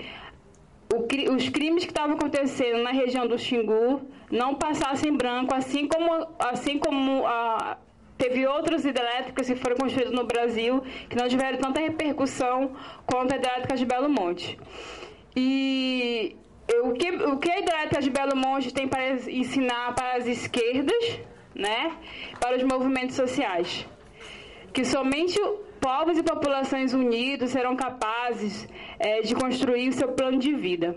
o, 0.93 1.33
os 1.35 1.49
crimes 1.49 1.83
que 1.83 1.91
estavam 1.91 2.15
acontecendo 2.15 2.81
na 2.81 2.91
região 2.91 3.27
do 3.27 3.37
Xingu 3.37 4.01
não 4.31 4.55
passassem 4.55 5.15
branco, 5.15 5.53
assim 5.53 5.87
como, 5.87 6.27
assim 6.39 6.77
como 6.77 7.27
a, 7.27 7.77
teve 8.17 8.45
outras 8.47 8.85
hidrelétricas 8.85 9.47
que 9.47 9.55
foram 9.55 9.75
construídas 9.75 10.13
no 10.13 10.25
Brasil 10.25 10.81
que 11.09 11.15
não 11.15 11.27
tiveram 11.27 11.57
tanta 11.57 11.79
repercussão 11.79 12.75
quanto 13.05 13.33
a 13.33 13.37
hidrelétrica 13.37 13.75
de 13.75 13.85
Belo 13.85 14.09
Monte. 14.09 14.57
E 15.35 16.35
o 16.83 16.93
que, 16.93 17.09
o 17.11 17.37
que 17.37 17.51
a 17.51 17.59
hidrelétrica 17.59 18.01
de 18.01 18.09
Belo 18.09 18.35
Monte 18.35 18.73
tem 18.73 18.87
para 18.87 19.11
ensinar 19.11 19.93
para 19.93 20.17
as 20.17 20.25
esquerdas, 20.25 21.19
né, 21.55 21.97
para 22.39 22.55
os 22.57 22.63
movimentos 22.63 23.15
sociais? 23.15 23.85
Que 24.71 24.85
somente 24.85 25.39
povos 25.79 26.17
e 26.17 26.23
populações 26.23 26.93
unidos 26.93 27.51
serão 27.51 27.75
capazes 27.75 28.67
é, 28.99 29.21
de 29.21 29.33
construir 29.35 29.89
o 29.89 29.93
seu 29.93 30.09
plano 30.09 30.37
de 30.37 30.53
vida. 30.53 30.95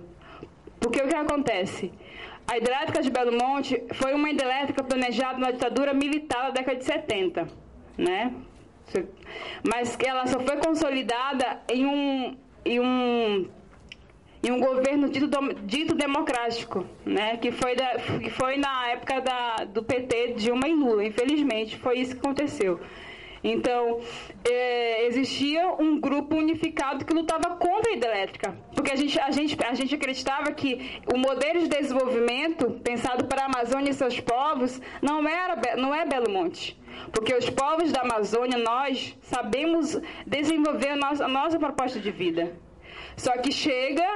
Porque 0.80 1.00
o 1.00 1.08
que 1.08 1.14
acontece? 1.14 1.92
A 2.46 2.58
hidrelétrica 2.58 3.00
de 3.02 3.10
Belo 3.10 3.32
Monte 3.32 3.82
foi 3.94 4.12
uma 4.14 4.28
hidrelétrica 4.30 4.82
planejada 4.82 5.38
na 5.38 5.50
ditadura 5.50 5.94
militar 5.94 6.46
da 6.46 6.50
década 6.50 6.76
de 6.76 6.84
70, 6.84 7.48
né? 7.96 8.34
Mas 9.66 9.96
ela 10.04 10.26
só 10.26 10.40
foi 10.40 10.56
consolidada 10.56 11.62
em 11.68 11.86
um, 11.86 12.36
em 12.64 12.80
um, 12.80 13.48
em 14.42 14.50
um 14.50 14.60
governo 14.60 15.08
dito, 15.08 15.28
dito 15.64 15.94
democrático, 15.94 16.84
né? 17.06 17.36
Que 17.36 17.52
foi, 17.52 17.76
da, 17.76 17.94
que 18.20 18.28
foi 18.30 18.56
na 18.56 18.88
época 18.88 19.20
da, 19.20 19.56
do 19.64 19.82
PT, 19.82 20.34
Dilma 20.34 20.68
e 20.68 20.74
Lula. 20.74 21.04
Infelizmente, 21.04 21.78
foi 21.78 22.00
isso 22.00 22.14
que 22.16 22.20
aconteceu. 22.20 22.80
Então, 23.44 24.00
é, 24.44 25.06
existia 25.06 25.68
um 25.78 26.00
grupo 26.00 26.36
unificado 26.36 27.04
que 27.04 27.12
lutava 27.12 27.56
contra 27.56 27.90
a 27.90 27.94
hidrelétrica, 27.94 28.56
porque 28.74 28.92
a 28.92 28.96
gente, 28.96 29.18
a 29.18 29.30
gente, 29.30 29.56
a 29.64 29.74
gente 29.74 29.94
acreditava 29.94 30.52
que 30.52 31.00
o 31.12 31.18
modelo 31.18 31.60
de 31.60 31.68
desenvolvimento 31.68 32.70
pensado 32.84 33.24
para 33.26 33.42
a 33.42 33.46
Amazônia 33.46 33.90
e 33.90 33.94
seus 33.94 34.20
povos 34.20 34.80
não, 35.00 35.26
era, 35.26 35.76
não 35.76 35.94
é 35.94 36.06
Belo 36.06 36.30
Monte. 36.30 36.80
Porque 37.10 37.34
os 37.34 37.48
povos 37.50 37.90
da 37.90 38.02
Amazônia, 38.02 38.58
nós 38.58 39.16
sabemos 39.22 40.00
desenvolver 40.26 40.90
a 40.90 40.96
nossa, 40.96 41.24
a 41.24 41.28
nossa 41.28 41.58
proposta 41.58 41.98
de 41.98 42.10
vida. 42.10 42.52
Só 43.16 43.32
que 43.38 43.50
chega 43.50 44.06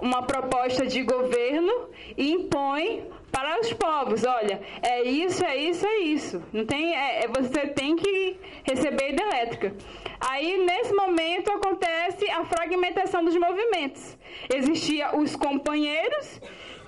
uma 0.00 0.22
proposta 0.22 0.86
de 0.86 1.02
governo 1.02 1.88
e 2.16 2.32
impõe 2.32 3.06
para 3.30 3.60
os 3.60 3.72
povos, 3.72 4.24
olha, 4.24 4.60
é 4.82 5.02
isso, 5.02 5.44
é 5.44 5.56
isso, 5.56 5.86
é 5.86 5.98
isso. 5.98 6.42
Não 6.52 6.66
tem, 6.66 6.94
é, 6.94 7.24
é 7.24 7.28
você 7.28 7.66
tem 7.68 7.96
que 7.96 8.38
receber 8.64 9.10
hidrelétrica. 9.10 9.74
Aí, 10.20 10.58
nesse 10.64 10.92
momento, 10.92 11.50
acontece 11.50 12.28
a 12.30 12.44
fragmentação 12.44 13.24
dos 13.24 13.36
movimentos. 13.36 14.18
Existia 14.52 15.16
os 15.16 15.36
companheiros, 15.36 16.40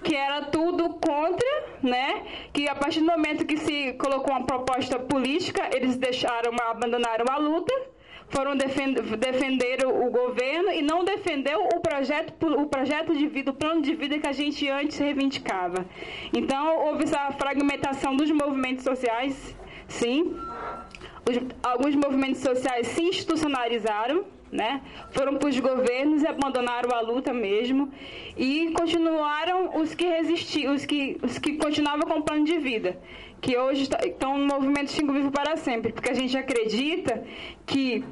que 0.03 0.15
era 0.15 0.43
tudo 0.43 0.91
contra, 0.95 1.65
né? 1.83 2.25
Que 2.53 2.69
a 2.69 2.75
partir 2.75 3.01
do 3.01 3.07
momento 3.07 3.47
que 3.47 3.57
se 3.57 3.93
colocou 3.95 4.33
uma 4.33 4.45
proposta 4.45 4.99
política, 4.99 5.71
eles 5.73 5.97
deixaram, 5.97 6.53
abandonaram 6.69 7.25
a 7.31 7.37
luta 7.39 7.73
foram 8.33 8.57
defender, 8.57 9.03
defender 9.17 9.87
o 9.87 10.11
governo 10.11 10.73
e 10.73 10.83
não 10.83 11.05
defendeu 11.05 11.69
o 11.75 11.81
projeto, 11.81 12.33
o 12.47 12.67
projeto 12.67 13.15
de 13.15 13.27
vida, 13.27 13.51
o 13.51 13.55
plano 13.55 13.83
de 13.83 13.95
vida 13.95 14.19
que 14.19 14.27
a 14.27 14.33
gente 14.33 14.69
antes 14.69 14.99
reivindicava. 14.99 15.87
Então, 16.33 16.79
houve 16.87 17.05
essa 17.05 17.31
fragmentação 17.33 18.17
dos 18.17 18.31
movimentos 18.31 18.85
sociais, 18.85 19.57
sim. 19.87 20.35
Os, 21.29 21.39
alguns 21.63 21.95
movimentos 21.95 22.41
sociais 22.41 22.89
se 22.89 23.03
institucionalizaram, 23.03 24.25
né? 24.51 24.83
Foram 25.13 25.37
para 25.37 25.49
os 25.49 25.61
governos 25.61 26.23
e 26.23 26.27
abandonaram 26.27 26.91
a 26.95 27.01
luta 27.01 27.33
mesmo 27.33 27.91
e 28.37 28.73
continuaram 28.73 29.79
os 29.81 29.95
que 29.95 30.05
resistiam, 30.05 30.75
os 30.75 30.85
que, 30.85 31.19
os 31.23 31.39
que 31.39 31.57
continuavam 31.57 32.07
com 32.09 32.19
o 32.19 32.23
plano 32.23 32.45
de 32.45 32.59
vida, 32.59 32.99
que 33.41 33.57
hoje 33.57 33.89
estão 34.05 34.37
no 34.39 34.47
movimento 34.47 34.91
Xingu 34.91 35.13
Vivo 35.13 35.31
para 35.31 35.57
sempre, 35.57 35.93
porque 35.93 36.11
a 36.11 36.15
gente 36.15 36.37
acredita 36.37 37.25
que 37.67 38.05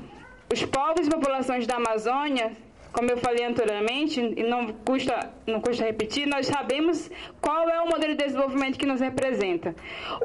os 0.53 0.64
povos 0.64 1.07
e 1.07 1.11
populações 1.11 1.66
da 1.66 1.76
Amazônia, 1.76 2.53
como 2.92 3.09
eu 3.09 3.16
falei 3.18 3.44
anteriormente, 3.44 4.20
e 4.20 4.42
não 4.42 4.66
custa, 4.68 5.30
não 5.46 5.61
custa 5.61 5.84
repetir, 5.84 6.26
nós 6.26 6.46
sabemos 6.46 7.09
qual 7.40 7.68
é 7.68 7.80
o 7.80 7.88
modelo 7.88 8.16
de 8.16 8.24
desenvolvimento 8.24 8.78
que 8.78 8.84
nos 8.84 9.01
representa. 9.01 9.74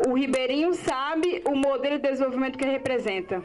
O 0.08 0.14
ribeirinho 0.14 0.74
sabe 0.74 1.44
o 1.46 1.56
modelo 1.56 1.98
de 1.98 2.10
desenvolvimento 2.10 2.58
que 2.58 2.66
representa. 2.66 3.44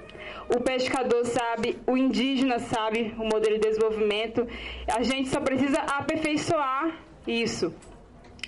O 0.48 0.60
pescador 0.60 1.24
sabe, 1.26 1.78
o 1.86 1.96
indígena 1.96 2.58
sabe 2.58 3.14
o 3.18 3.24
modelo 3.24 3.58
de 3.58 3.68
desenvolvimento. 3.68 4.46
A 4.88 5.02
gente 5.02 5.28
só 5.28 5.40
precisa 5.40 5.80
aperfeiçoar 5.80 6.98
isso. 7.26 7.74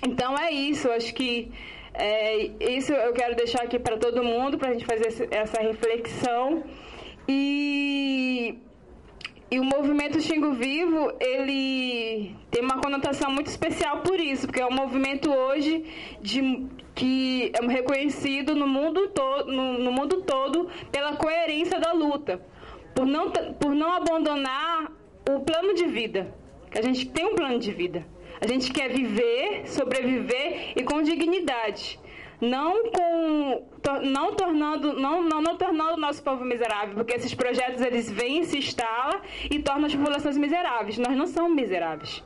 Então 0.03 0.35
é 0.35 0.51
isso, 0.51 0.89
acho 0.89 1.13
que 1.13 1.51
é, 1.93 2.49
isso 2.59 2.91
eu 2.91 3.13
quero 3.13 3.35
deixar 3.35 3.61
aqui 3.61 3.77
para 3.77 3.97
todo 3.97 4.23
mundo, 4.23 4.57
para 4.57 4.69
a 4.69 4.73
gente 4.73 4.85
fazer 4.85 5.27
essa 5.31 5.61
reflexão. 5.61 6.63
E, 7.27 8.57
e 9.49 9.59
o 9.59 9.63
movimento 9.63 10.19
Xingo 10.19 10.53
Vivo, 10.53 11.13
ele 11.19 12.35
tem 12.51 12.63
uma 12.63 12.79
conotação 12.81 13.31
muito 13.31 13.47
especial 13.47 14.01
por 14.01 14.19
isso, 14.19 14.47
porque 14.47 14.61
é 14.61 14.65
um 14.65 14.73
movimento 14.73 15.31
hoje 15.31 15.85
de, 16.21 16.67
que 16.93 17.51
é 17.53 17.65
reconhecido 17.65 18.55
no 18.55 18.67
mundo, 18.67 19.07
to, 19.09 19.45
no, 19.45 19.79
no 19.79 19.91
mundo 19.91 20.21
todo 20.21 20.69
pela 20.91 21.15
coerência 21.15 21.79
da 21.79 21.93
luta, 21.93 22.41
por 22.93 23.05
não, 23.05 23.31
por 23.31 23.73
não 23.73 23.91
abandonar 23.93 24.91
o 25.29 25.39
plano 25.39 25.73
de 25.73 25.85
vida, 25.85 26.33
a 26.75 26.81
gente 26.81 27.07
tem 27.07 27.25
um 27.25 27.35
plano 27.35 27.59
de 27.59 27.71
vida. 27.71 28.05
A 28.41 28.47
gente 28.47 28.73
quer 28.73 28.89
viver, 28.89 29.67
sobreviver 29.67 30.73
e 30.75 30.83
com 30.83 31.01
dignidade 31.01 31.97
não 32.41 32.91
com 32.91 33.67
não 34.03 34.33
tornando 34.35 34.93
não, 34.93 35.23
não, 35.23 35.41
não 35.41 35.57
tornando 35.57 35.93
o 35.93 35.99
nosso 35.99 36.23
povo 36.23 36.43
miserável, 36.43 36.95
porque 36.95 37.13
esses 37.13 37.33
projetos 37.33 37.81
eles 37.81 38.09
vêm 38.09 38.43
se 38.43 38.57
instalam 38.57 39.21
e 39.49 39.59
tornam 39.59 39.85
as 39.85 39.95
populações 39.95 40.37
miseráveis. 40.37 40.97
Nós 40.97 41.15
não 41.15 41.27
somos 41.27 41.55
miseráveis. 41.55 42.23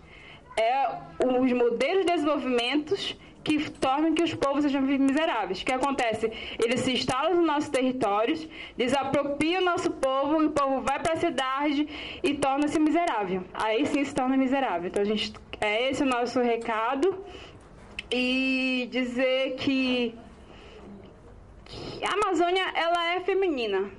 É 0.55 0.89
os 1.23 1.53
modelos 1.53 2.05
de 2.05 2.11
desenvolvimento 2.11 2.95
que 3.47 3.71
tornam 3.71 4.13
que 4.13 4.21
os 4.21 4.33
povos 4.33 4.63
sejam 4.63 4.81
miseráveis. 4.81 5.61
O 5.61 5.65
que 5.65 5.71
acontece? 5.71 6.29
Eles 6.61 6.81
se 6.81 6.91
instalam 6.91 7.35
nos 7.35 7.45
nossos 7.45 7.69
territórios, 7.69 8.45
desapropriam 8.75 9.61
o 9.61 9.65
nosso 9.65 9.89
povo, 9.91 10.43
o 10.43 10.49
povo 10.49 10.81
vai 10.81 10.99
para 10.99 11.13
a 11.13 11.15
cidade 11.15 11.87
e 12.21 12.33
torna-se 12.33 12.77
miserável. 12.77 13.45
Aí 13.53 13.85
sim 13.85 14.03
se 14.03 14.13
torna 14.13 14.35
miserável. 14.35 14.89
Então, 14.89 15.01
a 15.01 15.05
gente, 15.05 15.33
é 15.61 15.89
esse 15.89 16.03
o 16.03 16.05
nosso 16.05 16.41
recado 16.41 17.23
e 18.11 18.87
dizer 18.91 19.55
que, 19.55 20.15
que 21.65 22.03
a 22.05 22.13
Amazônia 22.13 22.65
ela 22.73 23.15
é 23.15 23.19
feminina, 23.21 23.89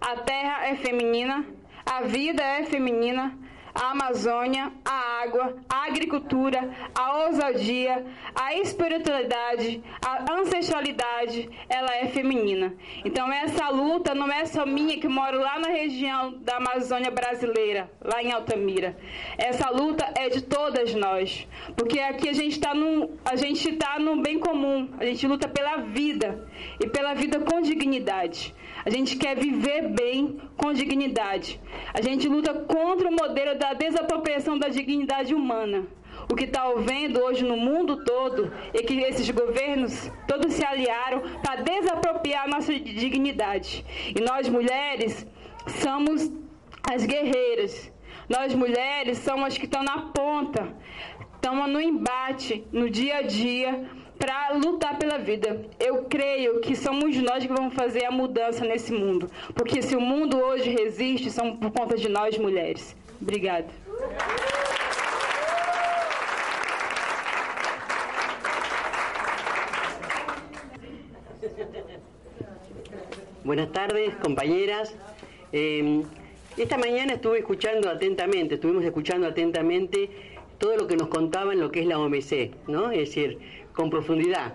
a 0.00 0.16
terra 0.16 0.66
é 0.66 0.76
feminina, 0.76 1.44
a 1.84 2.02
vida 2.02 2.42
é 2.42 2.64
feminina, 2.64 3.36
a 3.80 3.92
Amazônia, 3.92 4.72
a 4.84 5.22
água, 5.22 5.56
a 5.68 5.86
agricultura, 5.86 6.68
a 6.94 7.26
ousadia, 7.26 8.04
a 8.34 8.54
espiritualidade, 8.54 9.82
a 10.04 10.32
ancestralidade, 10.32 11.48
ela 11.68 11.94
é 11.94 12.08
feminina. 12.08 12.74
Então 13.04 13.32
essa 13.32 13.68
luta 13.68 14.14
não 14.14 14.30
é 14.30 14.44
só 14.46 14.66
minha 14.66 14.98
que 14.98 15.06
moro 15.08 15.38
lá 15.38 15.58
na 15.60 15.68
região 15.68 16.34
da 16.40 16.56
Amazônia 16.56 17.10
brasileira, 17.10 17.90
lá 18.04 18.22
em 18.22 18.32
Altamira. 18.32 18.96
Essa 19.38 19.70
luta 19.70 20.12
é 20.16 20.28
de 20.28 20.42
todas 20.42 20.92
nós, 20.94 21.46
porque 21.76 22.00
aqui 22.00 22.28
a 22.28 22.32
gente 22.32 22.52
está 22.52 22.74
no 22.74 23.16
a 23.24 23.36
gente 23.36 23.70
está 23.70 23.98
no 23.98 24.20
bem 24.20 24.38
comum. 24.38 24.88
A 24.98 25.04
gente 25.04 25.26
luta 25.26 25.48
pela 25.48 25.76
vida 25.76 26.48
e 26.80 26.88
pela 26.88 27.14
vida 27.14 27.38
com 27.40 27.60
dignidade. 27.60 28.54
A 28.84 28.90
gente 28.90 29.16
quer 29.16 29.36
viver 29.36 29.88
bem 29.88 30.40
com 30.56 30.72
dignidade. 30.72 31.60
A 31.92 32.00
gente 32.00 32.28
luta 32.28 32.54
contra 32.54 33.08
o 33.08 33.12
modelo 33.12 33.58
da 33.58 33.74
desapropriação 33.74 34.58
da 34.58 34.68
dignidade 34.68 35.34
humana. 35.34 35.86
O 36.30 36.34
que 36.34 36.44
está 36.44 36.62
havendo 36.62 37.20
hoje 37.20 37.42
no 37.42 37.56
mundo 37.56 38.04
todo 38.04 38.52
é 38.74 38.82
que 38.82 39.00
esses 39.00 39.30
governos 39.30 40.10
todos 40.26 40.52
se 40.52 40.64
aliaram 40.64 41.22
para 41.42 41.62
desapropriar 41.62 42.44
a 42.44 42.48
nossa 42.48 42.72
dignidade. 42.78 43.84
E 44.14 44.20
nós 44.20 44.48
mulheres 44.48 45.26
somos 45.82 46.30
as 46.82 47.04
guerreiras. 47.04 47.90
Nós 48.28 48.54
mulheres 48.54 49.18
somos 49.18 49.46
as 49.46 49.58
que 49.58 49.64
estão 49.64 49.82
na 49.82 50.02
ponta, 50.12 50.76
estamos 51.34 51.68
no 51.70 51.80
embate, 51.80 52.62
no 52.70 52.90
dia 52.90 53.18
a 53.18 53.22
dia, 53.22 53.88
para 54.18 54.52
lutar 54.54 54.98
pela 54.98 55.18
vida. 55.18 55.60
Eu 55.78 56.04
creio 56.04 56.60
que 56.60 56.74
somos 56.74 57.16
nós 57.16 57.46
que 57.46 57.52
vamos 57.52 57.74
fazer 57.74 58.04
a 58.04 58.10
mudança 58.10 58.64
nesse 58.64 58.92
mundo. 58.92 59.30
Porque 59.54 59.80
se 59.80 59.96
o 59.96 60.00
mundo 60.00 60.38
hoje 60.38 60.70
resiste, 60.70 61.30
são 61.30 61.56
por 61.56 61.70
conta 61.70 61.96
de 61.96 62.08
nós 62.08 62.36
mulheres. 62.36 62.96
Obrigada. 63.20 63.68
Buenas 73.44 73.70
tardes, 73.70 74.14
compañeras. 74.16 74.94
Eh, 75.52 76.02
esta 76.58 76.76
mañana 76.76 77.14
estuve 77.14 77.38
escuchando 77.38 77.88
atentamente, 77.88 78.56
estuvimos 78.56 78.84
escuchando 78.84 79.26
atentamente 79.26 80.10
todo 80.58 80.76
lo 80.76 80.86
que 80.86 80.96
nos 80.96 81.08
contaban 81.08 81.60
lo 81.60 81.70
que 81.70 81.80
es 81.80 81.86
la 81.86 81.98
OMC, 81.98 82.50
¿no? 82.66 82.90
Es 82.90 82.98
decir, 82.98 83.38
con 83.78 83.90
profundidad. 83.90 84.54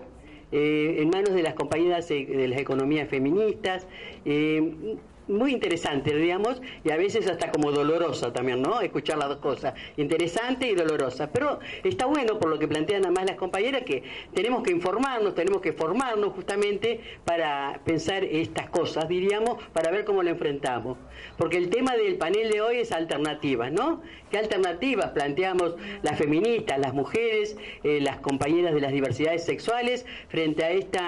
Eh, 0.52 0.98
en 1.00 1.10
manos 1.10 1.34
de 1.34 1.42
las 1.42 1.54
compañeras 1.54 2.10
de 2.10 2.46
las 2.50 2.60
economías 2.60 3.08
feministas, 3.08 3.88
eh, 4.26 4.98
muy 5.28 5.54
interesante, 5.54 6.16
digamos, 6.16 6.62
y 6.84 6.92
a 6.92 6.98
veces 6.98 7.28
hasta 7.28 7.52
como 7.52 7.72
dolorosa 7.72 8.34
también, 8.34 8.62
¿no? 8.62 8.82
Escuchar 8.82 9.18
las 9.18 9.30
dos 9.30 9.38
cosas, 9.38 9.74
interesante 9.98 10.68
y 10.68 10.76
dolorosa. 10.76 11.32
Pero 11.32 11.60
está 11.84 12.06
bueno 12.06 12.40
por 12.40 12.50
lo 12.50 12.60
que 12.60 12.68
plantean 12.68 13.06
además 13.06 13.26
las 13.26 13.38
compañeras 13.38 13.84
que 13.84 14.04
tenemos 14.34 14.64
que 14.64 14.72
informarnos, 14.72 15.36
tenemos 15.36 15.62
que 15.62 15.74
formarnos 15.74 16.34
justamente 16.34 17.00
para 17.26 17.80
pensar 17.86 18.24
estas 18.24 18.70
cosas, 18.70 19.08
diríamos, 19.08 19.64
para 19.74 19.92
ver 19.92 20.06
cómo 20.06 20.24
lo 20.24 20.30
enfrentamos. 20.30 20.98
Porque 21.38 21.58
el 21.58 21.70
tema 21.70 21.96
del 21.96 22.16
panel 22.16 22.52
de 22.52 22.62
hoy 22.62 22.78
es 22.78 22.92
alternativas, 22.92 23.72
¿no? 23.72 24.02
¿Qué 24.30 24.38
alternativas 24.38 25.12
planteamos 25.12 25.76
las 26.02 26.18
feministas, 26.18 26.80
las 26.80 26.94
mujeres, 26.94 27.58
eh, 27.84 28.00
las 28.02 28.18
compañeras 28.20 28.74
de 28.74 28.82
las 28.82 28.92
diversidades 28.92 29.46
sexuales 29.46 30.06
frente 30.30 30.64
a 30.64 30.72
este 30.72 31.00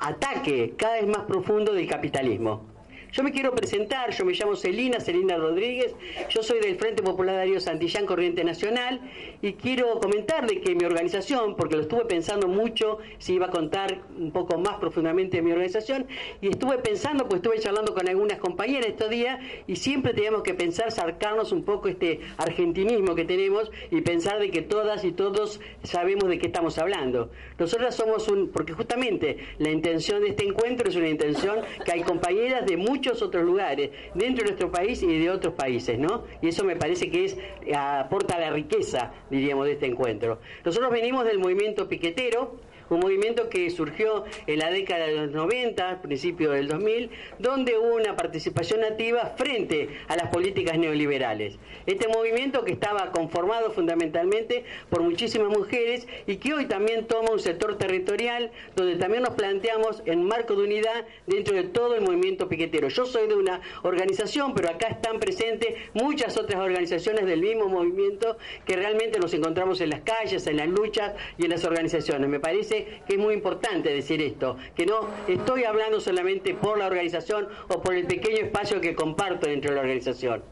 ataque 0.00 0.74
cada 0.76 0.94
vez 0.94 1.06
más 1.06 1.24
profundo 1.24 1.72
del 1.72 1.88
capitalismo? 1.88 2.73
Yo 3.14 3.22
me 3.22 3.30
quiero 3.30 3.54
presentar, 3.54 4.10
yo 4.10 4.24
me 4.24 4.32
llamo 4.32 4.56
Celina, 4.56 4.98
Celina 4.98 5.36
Rodríguez, 5.36 5.94
yo 6.30 6.42
soy 6.42 6.58
del 6.58 6.74
Frente 6.74 7.00
Popular 7.00 7.36
Darío 7.36 7.60
Santillán 7.60 8.06
Corriente 8.06 8.42
Nacional 8.42 9.00
y 9.40 9.52
quiero 9.52 10.00
comentar 10.00 10.48
de 10.48 10.60
que 10.60 10.74
mi 10.74 10.84
organización, 10.84 11.54
porque 11.54 11.76
lo 11.76 11.82
estuve 11.82 12.06
pensando 12.06 12.48
mucho 12.48 12.98
si 13.18 13.34
iba 13.34 13.46
a 13.46 13.50
contar 13.50 14.00
un 14.18 14.32
poco 14.32 14.58
más 14.58 14.78
profundamente 14.78 15.36
de 15.36 15.44
mi 15.44 15.52
organización, 15.52 16.08
y 16.40 16.48
estuve 16.48 16.78
pensando, 16.78 17.28
pues 17.28 17.36
estuve 17.36 17.60
charlando 17.60 17.94
con 17.94 18.08
algunas 18.08 18.38
compañeras 18.38 18.88
estos 18.88 19.10
días 19.10 19.38
y 19.68 19.76
siempre 19.76 20.12
teníamos 20.12 20.42
que 20.42 20.54
pensar, 20.54 20.90
sacarnos 20.90 21.52
un 21.52 21.62
poco 21.62 21.86
este 21.86 22.18
argentinismo 22.36 23.14
que 23.14 23.24
tenemos 23.24 23.70
y 23.92 24.00
pensar 24.00 24.40
de 24.40 24.50
que 24.50 24.62
todas 24.62 25.04
y 25.04 25.12
todos 25.12 25.60
sabemos 25.84 26.28
de 26.28 26.40
qué 26.40 26.48
estamos 26.48 26.78
hablando. 26.78 27.30
Nosotras 27.60 27.94
somos 27.94 28.26
un, 28.26 28.48
porque 28.48 28.72
justamente 28.72 29.38
la 29.58 29.70
intención 29.70 30.20
de 30.20 30.30
este 30.30 30.44
encuentro 30.44 30.88
es 30.88 30.96
una 30.96 31.08
intención 31.08 31.60
que 31.84 31.92
hay 31.92 32.02
compañeras 32.02 32.66
de 32.66 32.76
muchos 32.76 33.03
muchos 33.04 33.22
otros 33.22 33.44
lugares, 33.44 33.90
dentro 34.14 34.44
de 34.44 34.52
nuestro 34.52 34.70
país 34.70 35.02
y 35.02 35.18
de 35.18 35.30
otros 35.30 35.54
países, 35.54 35.98
¿no? 35.98 36.24
Y 36.40 36.48
eso 36.48 36.64
me 36.64 36.74
parece 36.76 37.10
que 37.10 37.26
es 37.26 37.36
aporta 37.76 38.38
la 38.38 38.50
riqueza, 38.50 39.12
diríamos, 39.30 39.66
de 39.66 39.72
este 39.72 39.86
encuentro. 39.86 40.38
Nosotros 40.64 40.90
venimos 40.90 41.26
del 41.26 41.38
movimiento 41.38 41.86
piquetero, 41.86 42.56
un 42.90 43.00
movimiento 43.00 43.48
que 43.48 43.70
surgió 43.70 44.24
en 44.46 44.58
la 44.58 44.70
década 44.70 45.06
de 45.06 45.16
los 45.16 45.30
90, 45.30 46.02
principio 46.02 46.50
del 46.50 46.68
2000, 46.68 47.10
donde 47.38 47.78
hubo 47.78 47.94
una 47.94 48.16
participación 48.16 48.84
activa 48.84 49.34
frente 49.36 49.88
a 50.08 50.16
las 50.16 50.28
políticas 50.28 50.78
neoliberales. 50.78 51.58
Este 51.86 52.08
movimiento 52.08 52.64
que 52.64 52.72
estaba 52.72 53.12
conformado 53.12 53.70
fundamentalmente 53.70 54.64
por 54.90 55.02
muchísimas 55.02 55.48
mujeres 55.48 56.06
y 56.26 56.36
que 56.36 56.54
hoy 56.54 56.66
también 56.66 57.06
toma 57.06 57.30
un 57.30 57.40
sector 57.40 57.76
territorial 57.78 58.50
donde 58.76 58.96
también 58.96 59.22
nos 59.22 59.34
planteamos 59.34 60.02
en 60.06 60.24
marco 60.24 60.54
de 60.54 60.64
unidad 60.64 61.06
dentro 61.26 61.54
de 61.54 61.64
todo 61.64 61.94
el 61.94 62.02
movimiento 62.02 62.48
piquetero. 62.48 62.88
Yo 62.88 63.06
soy 63.06 63.28
de 63.28 63.34
una 63.34 63.60
organización, 63.82 64.54
pero 64.54 64.70
acá 64.70 64.88
están 64.88 65.20
presentes 65.20 65.74
muchas 65.94 66.36
otras 66.36 66.60
organizaciones 66.60 67.26
del 67.26 67.40
mismo 67.40 67.68
movimiento 67.68 68.36
que 68.66 68.76
realmente 68.76 69.18
nos 69.18 69.32
encontramos 69.34 69.80
en 69.80 69.90
las 69.90 70.00
calles, 70.00 70.46
en 70.46 70.56
las 70.56 70.68
luchas 70.68 71.14
y 71.38 71.44
en 71.44 71.50
las 71.50 71.64
organizaciones. 71.64 72.28
Me 72.28 72.40
parece 72.40 72.73
que 73.06 73.14
es 73.14 73.18
muy 73.18 73.34
importante 73.34 73.90
decir 73.90 74.20
esto, 74.20 74.56
que 74.74 74.86
no 74.86 75.08
estoy 75.28 75.64
hablando 75.64 76.00
solamente 76.00 76.54
por 76.54 76.78
la 76.78 76.86
organización 76.86 77.48
o 77.68 77.80
por 77.80 77.94
el 77.94 78.06
pequeño 78.06 78.38
espacio 78.38 78.80
que 78.80 78.94
comparto 78.94 79.46
dentro 79.46 79.70
de 79.70 79.76
la 79.76 79.82
organización. 79.82 80.42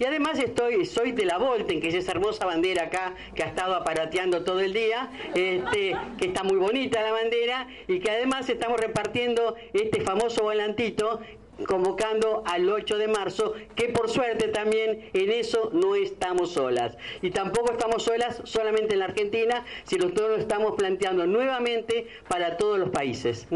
Y 0.00 0.04
además 0.04 0.38
estoy, 0.38 0.86
soy 0.86 1.10
de 1.10 1.24
la 1.24 1.38
Volten, 1.38 1.80
que 1.80 1.88
es 1.88 1.94
esa 1.94 2.12
hermosa 2.12 2.46
bandera 2.46 2.84
acá 2.84 3.14
que 3.34 3.42
ha 3.42 3.46
estado 3.46 3.74
aparateando 3.74 4.44
todo 4.44 4.60
el 4.60 4.72
día, 4.72 5.10
este, 5.34 5.96
que 6.18 6.26
está 6.26 6.44
muy 6.44 6.56
bonita 6.56 7.02
la 7.02 7.10
bandera, 7.10 7.66
y 7.88 7.98
que 7.98 8.10
además 8.10 8.48
estamos 8.48 8.78
repartiendo 8.78 9.56
este 9.72 10.00
famoso 10.02 10.42
volantito 10.44 11.20
convocando 11.66 12.42
al 12.46 12.68
8 12.68 12.98
de 12.98 13.08
marzo, 13.08 13.54
que 13.74 13.88
por 13.88 14.08
suerte 14.08 14.48
también 14.48 15.10
en 15.12 15.30
eso 15.30 15.70
no 15.72 15.94
estamos 15.94 16.52
solas. 16.52 16.96
Y 17.22 17.30
tampoco 17.30 17.72
estamos 17.72 18.02
solas 18.02 18.40
solamente 18.44 18.94
en 18.94 19.00
la 19.00 19.06
Argentina, 19.06 19.64
sino 19.84 20.10
todo 20.10 20.28
lo 20.28 20.36
estamos 20.36 20.74
planteando 20.76 21.26
nuevamente 21.26 22.06
para 22.28 22.56
todos 22.56 22.78
los 22.78 22.90
países. 22.90 23.48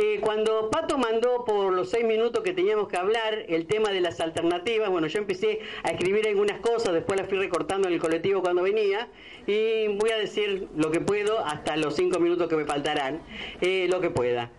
Eh, 0.00 0.20
cuando 0.20 0.70
Pato 0.70 0.96
mandó 0.96 1.44
por 1.44 1.72
los 1.72 1.90
seis 1.90 2.04
minutos 2.04 2.44
que 2.44 2.52
teníamos 2.52 2.86
que 2.86 2.96
hablar 2.96 3.44
el 3.48 3.66
tema 3.66 3.90
de 3.90 4.00
las 4.00 4.20
alternativas, 4.20 4.90
bueno, 4.90 5.08
yo 5.08 5.18
empecé 5.18 5.58
a 5.82 5.90
escribir 5.90 6.28
algunas 6.28 6.60
cosas, 6.60 6.94
después 6.94 7.18
las 7.18 7.28
fui 7.28 7.36
recortando 7.38 7.88
en 7.88 7.94
el 7.94 8.00
colectivo 8.00 8.40
cuando 8.40 8.62
venía, 8.62 9.08
y 9.48 9.88
voy 9.88 10.10
a 10.10 10.18
decir 10.18 10.68
lo 10.76 10.92
que 10.92 11.00
puedo 11.00 11.44
hasta 11.44 11.76
los 11.76 11.96
cinco 11.96 12.20
minutos 12.20 12.48
que 12.48 12.54
me 12.54 12.64
faltarán, 12.64 13.22
eh, 13.60 13.88
lo 13.90 14.00
que 14.00 14.10
pueda 14.10 14.52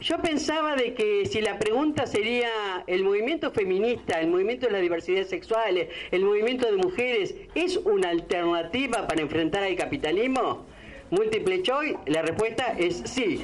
yo 0.00 0.18
pensaba 0.18 0.76
de 0.76 0.94
que 0.94 1.26
si 1.26 1.40
la 1.40 1.58
pregunta 1.58 2.06
sería 2.06 2.48
el 2.86 3.04
movimiento 3.04 3.50
feminista, 3.50 4.20
el 4.20 4.28
movimiento 4.28 4.66
de 4.66 4.72
las 4.72 4.82
diversidades 4.82 5.28
sexuales, 5.28 5.88
el 6.10 6.24
movimiento 6.24 6.66
de 6.66 6.76
mujeres, 6.76 7.34
¿es 7.54 7.76
una 7.78 8.10
alternativa 8.10 9.06
para 9.06 9.22
enfrentar 9.22 9.62
al 9.62 9.76
capitalismo? 9.76 10.66
Múltiple 11.10 11.62
choice, 11.62 11.96
la 12.06 12.22
respuesta 12.22 12.74
es 12.78 13.02
sí. 13.04 13.42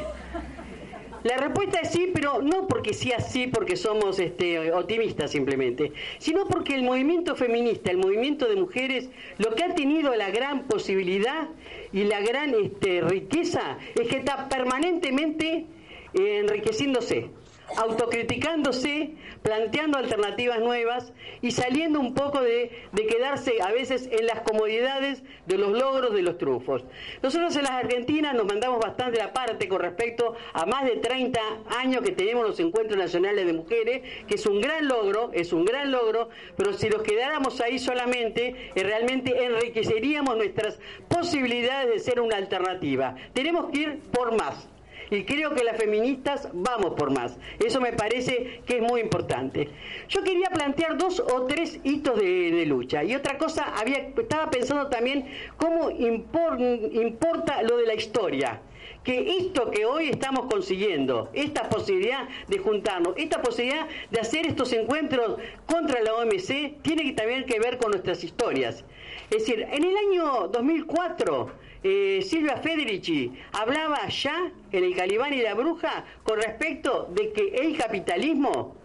La 1.23 1.37
respuesta 1.37 1.79
es 1.81 1.93
sí, 1.93 2.11
pero 2.13 2.43
no 2.43 2.67
porque 2.67 2.93
sea 2.93 3.19
así, 3.19 3.47
porque 3.47 3.77
somos 3.77 4.19
este, 4.19 4.73
optimistas 4.73 5.31
simplemente, 5.31 5.93
sino 6.19 6.49
porque 6.49 6.75
el 6.75 6.83
movimiento 6.83 7.37
feminista, 7.37 7.93
el 7.93 7.99
movimiento 7.99 8.49
de 8.49 8.57
mujeres, 8.57 9.09
lo 9.39 9.55
que 9.55 9.63
ha 9.63 9.75
tenido 9.75 10.17
la 10.17 10.31
gran 10.31 10.65
posibilidad 10.65 11.49
y 11.93 12.05
la 12.05 12.21
gran 12.21 12.55
este, 12.55 13.03
riqueza 13.03 13.79
es 13.95 14.09
que 14.09 14.17
está 14.17 14.49
permanentemente 14.49 15.67
enriqueciéndose, 16.15 17.31
autocriticándose, 17.77 19.15
planteando 19.43 19.99
alternativas 19.99 20.61
nuevas 20.61 21.13
y 21.41 21.51
saliendo 21.51 22.01
un 22.01 22.15
poco 22.15 22.41
de, 22.41 22.71
quedarse 23.09 23.61
a 23.63 23.73
veces 23.73 24.09
en 24.11 24.27
las 24.27 24.41
comodidades 24.41 25.23
de 25.47 25.59
los 25.59 25.71
logros 25.73 26.15
de 26.15 26.23
los 26.23 26.39
trufos. 26.39 26.85
Nosotros 27.23 27.55
en 27.57 27.65
las 27.65 27.73
Argentinas 27.73 28.35
nos 28.35 28.47
mandamos 28.47 28.81
bastante 28.81 29.19
la 29.19 29.33
parte 29.33 29.69
con 29.69 29.81
respecto 29.81 30.35
a 30.53 30.67
más 30.67 30.85
de 30.85 30.97
30 30.97 31.41
años 31.79 32.03
que 32.03 32.13
tenemos 32.13 32.47
los 32.47 32.61
encuentros 32.61 32.99
nacionales 32.99 33.47
de 33.47 33.53
mujeres, 33.53 34.03
que 34.27 34.37
es 34.37 34.47
un 34.47 34.61
gran 34.61 34.87
logro, 34.87 35.31
es 35.33 35.53
un 35.53 35.65
gran 35.65 35.91
logro, 35.91 36.31
pero 36.57 36.73
si 36.73 36.89
nos 36.89 37.03
quedáramos 37.03 37.61
ahí 37.61 37.79
solamente, 37.79 38.71
eh, 38.75 38.83
realmente 38.83 39.45
enriqueceríamos 39.45 40.37
nuestras 40.37 40.79
posibilidades 41.09 41.93
de 41.93 41.99
ser 41.99 42.21
una 42.21 42.37
alternativa. 42.37 43.17
Tenemos 43.33 43.71
que 43.71 43.79
ir 43.79 44.01
por 44.13 44.37
más 44.37 44.69
y 45.11 45.25
creo 45.25 45.55
que 45.55 45.65
las 45.65 45.77
feministas 45.77 46.49
vamos 46.53 46.95
por 46.95 47.11
más. 47.11 47.37
Eso 47.59 47.81
me 47.81 47.93
parece 47.93 48.63
que 48.67 48.77
es 48.77 48.83
muy 48.83 49.01
importante. 49.01 49.69
Yo 50.09 50.23
quería 50.23 50.49
plantear 50.51 50.97
dos 50.99 51.21
o 51.21 51.47
tres 51.47 51.81
hitos 51.85 52.19
de, 52.19 52.65
lucha 52.67 53.03
y 53.03 53.15
otra 53.15 53.39
cosa, 53.39 53.65
había, 53.77 54.13
estaba 54.17 54.51
pensando 54.51 54.89
también 54.89 55.27
cómo 55.57 55.91
importa 55.91 57.63
lo 57.63 57.77
de 57.77 57.87
la 57.87 57.95
historia 57.95 58.61
que 59.05 59.37
esto 59.39 59.71
que 59.71 59.85
hoy 59.85 60.09
estamos 60.09 60.47
consiguiendo, 60.47 61.29
esta 61.33 61.69
posibilidad 61.69 62.29
de 62.49 62.59
juntarnos, 62.59 63.15
esta 63.17 63.43
posibilidad 63.43 63.89
de 64.11 64.21
hacer 64.21 64.47
estos 64.47 64.73
encuentros 64.73 65.39
contra 65.67 66.01
la 66.03 66.15
OMC, 66.15 66.81
tiene 66.83 67.03
que 67.03 67.13
también 67.13 67.45
que 67.45 67.59
ver 67.59 67.79
con 67.79 67.91
nuestras 67.91 68.23
historias. 68.23 68.85
Es 69.31 69.39
decir, 69.39 69.67
en 69.71 69.85
el 69.85 69.97
año 69.97 70.49
2004 70.49 71.51
eh, 71.83 72.22
Silvia 72.22 72.57
Federici 72.59 73.33
hablaba 73.53 74.09
ya 74.09 74.53
en 74.70 74.85
el 74.85 74.95
Calibán 74.95 75.33
y 75.35 75.43
la 75.43 75.55
Bruja 75.55 76.05
con 76.22 76.37
respecto 76.41 77.09
de 77.12 77.33
que 77.33 77.49
el 77.57 77.76
capitalismo 77.76 78.76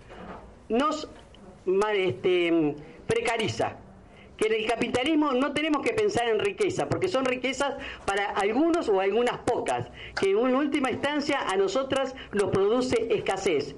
nos 0.70 1.10
este, 1.94 2.76
precariza 3.06 3.78
que 4.38 4.48
en 4.48 4.54
el 4.54 4.68
capitalismo 4.68 5.34
no 5.34 5.52
tenemos 5.54 5.82
que 5.82 5.94
pensar 5.94 6.30
en 6.30 6.40
riqueza, 6.40 6.88
porque 6.88 7.08
son 7.08 7.26
riquezas 7.26 7.76
para 8.06 8.30
algunos 8.30 8.88
o 8.88 9.02
algunas 9.02 9.40
pocas, 9.40 9.88
que 10.20 10.30
en 10.30 10.56
última 10.56 10.92
instancia 10.92 11.40
a 11.42 11.58
nosotras 11.58 12.16
nos 12.34 12.52
produce 12.52 13.08
escasez. 13.10 13.76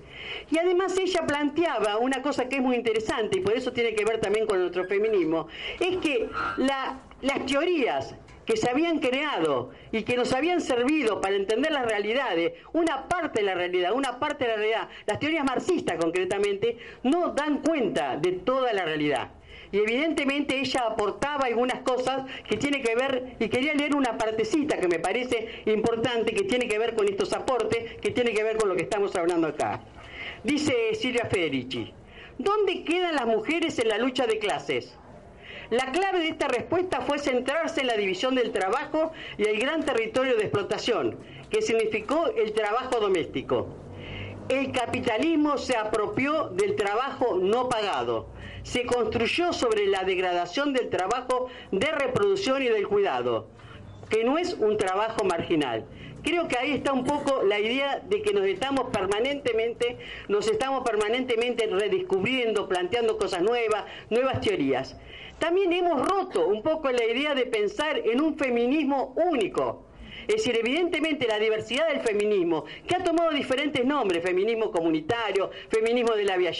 Y 0.51 0.57
además 0.57 0.97
ella 0.97 1.25
planteaba 1.25 1.97
una 1.97 2.21
cosa 2.21 2.49
que 2.49 2.57
es 2.57 2.61
muy 2.61 2.75
interesante, 2.75 3.39
y 3.39 3.41
por 3.41 3.53
eso 3.53 3.71
tiene 3.71 3.95
que 3.95 4.03
ver 4.03 4.19
también 4.19 4.45
con 4.45 4.59
nuestro 4.59 4.83
feminismo, 4.85 5.47
es 5.79 5.97
que 5.97 6.29
las 6.57 7.45
teorías 7.45 8.15
que 8.49 8.57
se 8.57 8.67
habían 8.67 8.97
creado 8.97 9.69
y 9.91 10.01
que 10.01 10.17
nos 10.17 10.33
habían 10.33 10.59
servido 10.59 11.21
para 11.21 11.35
entender 11.35 11.71
las 11.71 11.85
realidades, 11.85 12.53
una 12.73 13.07
parte 13.07 13.41
de 13.41 13.45
la 13.45 13.53
realidad, 13.53 13.91
una 13.93 14.17
parte 14.17 14.45
de 14.45 14.49
la 14.49 14.57
realidad, 14.57 14.89
las 15.05 15.19
teorías 15.19 15.45
marxistas 15.45 15.97
concretamente, 15.97 16.79
no 17.03 17.29
dan 17.33 17.59
cuenta 17.61 18.17
de 18.17 18.31
toda 18.31 18.73
la 18.73 18.85
realidad. 18.85 19.29
Y 19.71 19.77
evidentemente 19.77 20.59
ella 20.59 20.81
aportaba 20.87 21.45
algunas 21.45 21.81
cosas 21.81 22.23
que 22.47 22.57
tiene 22.57 22.81
que 22.81 22.95
ver, 22.95 23.35
y 23.39 23.49
quería 23.49 23.75
leer 23.75 23.93
una 23.93 24.17
partecita 24.17 24.79
que 24.79 24.87
me 24.87 24.97
parece 24.97 25.61
importante, 25.67 26.33
que 26.33 26.45
tiene 26.45 26.67
que 26.67 26.79
ver 26.79 26.95
con 26.95 27.07
estos 27.07 27.31
aportes, 27.33 27.97
que 28.01 28.09
tiene 28.09 28.33
que 28.33 28.41
ver 28.41 28.57
con 28.57 28.67
lo 28.67 28.75
que 28.75 28.81
estamos 28.81 29.15
hablando 29.15 29.45
acá. 29.45 29.81
Dice 30.43 30.95
Silvia 30.95 31.25
Federici, 31.25 31.93
¿dónde 32.39 32.83
quedan 32.83 33.13
las 33.13 33.27
mujeres 33.27 33.77
en 33.77 33.89
la 33.89 33.99
lucha 33.99 34.25
de 34.25 34.39
clases? 34.39 34.97
La 35.69 35.91
clave 35.91 36.19
de 36.19 36.29
esta 36.29 36.47
respuesta 36.47 37.01
fue 37.01 37.19
centrarse 37.19 37.81
en 37.81 37.87
la 37.87 37.95
división 37.95 38.33
del 38.33 38.51
trabajo 38.51 39.11
y 39.37 39.43
el 39.43 39.59
gran 39.59 39.85
territorio 39.85 40.35
de 40.35 40.43
explotación, 40.43 41.17
que 41.51 41.61
significó 41.61 42.25
el 42.35 42.53
trabajo 42.53 42.99
doméstico. 42.99 43.67
El 44.49 44.71
capitalismo 44.71 45.59
se 45.59 45.77
apropió 45.77 46.49
del 46.49 46.75
trabajo 46.75 47.37
no 47.39 47.69
pagado, 47.69 48.29
se 48.63 48.87
construyó 48.87 49.53
sobre 49.53 49.85
la 49.85 50.03
degradación 50.03 50.73
del 50.73 50.89
trabajo 50.89 51.49
de 51.71 51.91
reproducción 51.91 52.63
y 52.63 52.69
del 52.69 52.87
cuidado, 52.87 53.47
que 54.09 54.23
no 54.23 54.39
es 54.39 54.55
un 54.55 54.75
trabajo 54.75 55.23
marginal, 55.23 55.85
Creo 56.23 56.47
que 56.49 56.57
ahí 56.57 56.71
está 56.73 56.91
un 56.91 57.05
poco 57.05 57.43
la 57.43 57.59
idea 57.59 58.01
de 58.05 58.21
que 58.21 58.33
nos 58.33 58.43
estamos 58.43 58.89
permanentemente, 58.91 59.97
nos 60.27 60.49
estamos 60.49 60.83
permanentemente 60.83 61.67
redescubriendo, 61.67 62.67
planteando 62.67 63.17
cosas 63.17 63.41
nuevas, 63.41 63.85
nuevas 64.09 64.41
teorías. 64.41 64.97
También 65.39 65.71
hemos 65.73 66.05
roto 66.05 66.47
un 66.47 66.61
poco 66.61 66.91
la 66.91 67.03
idea 67.05 67.33
de 67.33 67.45
pensar 67.45 67.97
en 67.97 68.21
un 68.21 68.37
feminismo 68.37 69.15
único. 69.15 69.85
Es 70.27 70.35
decir, 70.35 70.55
evidentemente 70.57 71.25
la 71.27 71.39
diversidad 71.39 71.87
del 71.87 72.01
feminismo, 72.01 72.65
que 72.85 72.95
ha 72.95 73.03
tomado 73.03 73.31
diferentes 73.31 73.83
nombres, 73.83 74.21
feminismo 74.21 74.69
comunitario, 74.69 75.49
feminismo 75.69 76.13
de 76.13 76.23
la 76.23 76.37
Via 76.37 76.51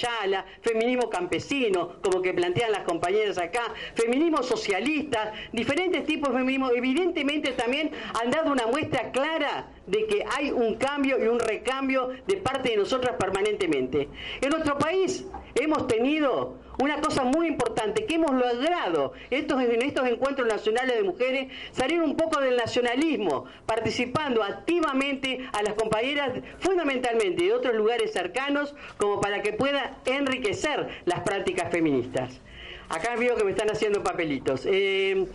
feminismo 0.62 1.08
campesino, 1.08 2.02
como 2.02 2.24
que 2.24 2.34
plantean 2.34 2.72
las 2.72 2.82
compañeras 2.82 3.38
acá, 3.38 3.72
feminismo 3.94 4.42
socialista, 4.42 5.34
diferentes 5.52 6.04
tipos 6.06 6.30
de 6.30 6.40
feminismo, 6.40 6.72
evidentemente 6.72 7.52
también 7.52 7.92
han 8.20 8.32
dado 8.32 8.52
una 8.52 8.66
muestra 8.66 9.12
clara 9.12 9.68
de 9.90 10.06
que 10.06 10.24
hay 10.38 10.52
un 10.52 10.76
cambio 10.76 11.24
y 11.24 11.28
un 11.28 11.40
recambio 11.40 12.10
de 12.28 12.38
parte 12.38 12.70
de 12.70 12.78
nosotras 12.78 13.16
permanentemente. 13.18 14.08
En 14.42 14.50
nuestro 14.50 14.78
país 14.78 15.26
hemos 15.56 15.88
tenido 15.88 16.58
una 16.82 17.02
cosa 17.02 17.24
muy 17.24 17.48
importante, 17.48 18.06
que 18.06 18.16
hemos 18.16 18.32
logrado 18.32 19.12
estos, 19.30 19.62
en 19.62 19.82
estos 19.82 20.08
encuentros 20.08 20.48
nacionales 20.48 20.96
de 20.96 21.04
mujeres, 21.04 21.52
salir 21.72 22.02
un 22.02 22.16
poco 22.16 22.40
del 22.40 22.56
nacionalismo, 22.56 23.46
participando 23.66 24.44
activamente 24.44 25.46
a 25.52 25.62
las 25.62 25.74
compañeras, 25.74 26.32
fundamentalmente 26.60 27.44
de 27.44 27.54
otros 27.54 27.76
lugares 27.76 28.14
cercanos, 28.14 28.76
como 28.98 29.20
para 29.20 29.42
que 29.42 29.52
pueda 29.54 29.98
enriquecer 30.06 30.88
las 31.06 31.20
prácticas 31.22 31.70
feministas. 31.70 32.40
Acá 32.88 33.16
veo 33.18 33.36
que 33.36 33.44
me 33.44 33.52
están 33.52 33.70
haciendo 33.70 34.02
papelitos. 34.02 34.66
Eh, 34.66 35.28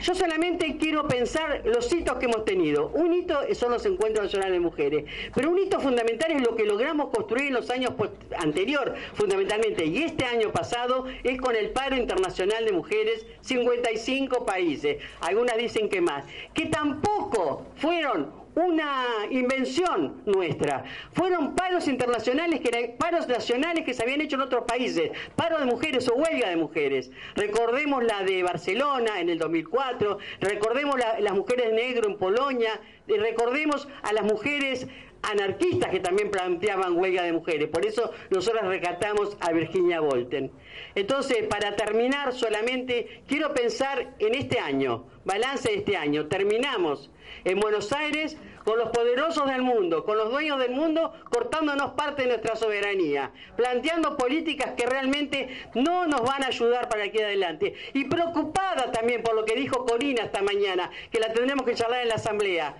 yo 0.00 0.14
solamente 0.14 0.76
quiero 0.78 1.06
pensar 1.08 1.62
los 1.64 1.92
hitos 1.92 2.18
que 2.18 2.26
hemos 2.26 2.44
tenido. 2.44 2.88
Un 2.88 3.12
hito 3.12 3.38
son 3.54 3.72
los 3.72 3.84
encuentros 3.86 4.26
nacionales 4.26 4.54
de 4.54 4.60
mujeres, 4.60 5.04
pero 5.34 5.50
un 5.50 5.58
hito 5.58 5.80
fundamental 5.80 6.32
es 6.32 6.42
lo 6.42 6.56
que 6.56 6.64
logramos 6.64 7.10
construir 7.10 7.48
en 7.48 7.54
los 7.54 7.70
años 7.70 7.92
anterior, 8.38 8.94
fundamentalmente, 9.14 9.84
y 9.84 10.02
este 10.02 10.24
año 10.24 10.52
pasado 10.52 11.06
es 11.22 11.40
con 11.40 11.56
el 11.56 11.70
paro 11.70 11.96
internacional 11.96 12.64
de 12.64 12.72
mujeres, 12.72 13.26
55 13.40 14.44
países, 14.44 14.98
algunas 15.20 15.56
dicen 15.56 15.88
que 15.88 16.00
más, 16.00 16.24
que 16.52 16.66
tampoco 16.66 17.66
fueron 17.76 18.43
una 18.54 19.06
invención 19.30 20.22
nuestra. 20.26 20.84
Fueron 21.12 21.54
paros 21.54 21.88
internacionales, 21.88 22.60
que 22.60 22.68
eran 22.68 22.96
paros 22.98 23.28
nacionales 23.28 23.84
que 23.84 23.94
se 23.94 24.02
habían 24.02 24.20
hecho 24.20 24.36
en 24.36 24.42
otros 24.42 24.64
países, 24.64 25.10
paro 25.36 25.58
de 25.58 25.66
mujeres 25.66 26.08
o 26.08 26.14
huelga 26.14 26.48
de 26.48 26.56
mujeres. 26.56 27.10
Recordemos 27.34 28.04
la 28.04 28.22
de 28.22 28.42
Barcelona 28.42 29.20
en 29.20 29.28
el 29.28 29.38
2004, 29.38 30.18
recordemos 30.40 30.96
las 31.18 31.34
mujeres 31.34 31.72
negro 31.72 32.08
en 32.08 32.16
Polonia, 32.16 32.80
recordemos 33.06 33.88
a 34.02 34.12
las 34.12 34.24
mujeres 34.24 34.86
anarquistas 35.22 35.90
que 35.90 36.00
también 36.00 36.30
planteaban 36.30 36.96
huelga 36.96 37.22
de 37.22 37.32
mujeres. 37.32 37.68
Por 37.68 37.84
eso 37.86 38.12
nosotros 38.30 38.66
recatamos 38.66 39.36
a 39.40 39.52
Virginia 39.52 40.00
Volten. 40.00 40.50
Entonces, 40.94 41.46
para 41.48 41.74
terminar 41.76 42.32
solamente, 42.32 43.22
quiero 43.26 43.52
pensar 43.54 44.14
en 44.18 44.34
este 44.34 44.58
año, 44.58 45.06
balance 45.24 45.70
de 45.70 45.76
este 45.76 45.96
año. 45.96 46.26
Terminamos 46.26 47.10
en 47.44 47.60
Buenos 47.60 47.92
Aires 47.92 48.36
con 48.64 48.78
los 48.78 48.90
poderosos 48.90 49.46
del 49.46 49.62
mundo, 49.62 50.04
con 50.04 50.16
los 50.16 50.30
dueños 50.30 50.58
del 50.58 50.70
mundo, 50.72 51.12
cortándonos 51.30 51.92
parte 51.92 52.22
de 52.22 52.28
nuestra 52.28 52.56
soberanía, 52.56 53.30
planteando 53.56 54.16
políticas 54.16 54.72
que 54.76 54.86
realmente 54.86 55.48
no 55.74 56.06
nos 56.06 56.22
van 56.22 56.42
a 56.42 56.46
ayudar 56.46 56.88
para 56.88 57.04
aquí 57.04 57.20
adelante. 57.20 57.74
Y 57.92 58.04
preocupada 58.04 58.90
también 58.90 59.22
por 59.22 59.34
lo 59.34 59.44
que 59.44 59.54
dijo 59.54 59.84
Corina 59.84 60.22
esta 60.24 60.42
mañana, 60.42 60.90
que 61.10 61.20
la 61.20 61.32
tendremos 61.32 61.66
que 61.66 61.74
charlar 61.74 62.02
en 62.02 62.08
la 62.08 62.14
Asamblea 62.14 62.74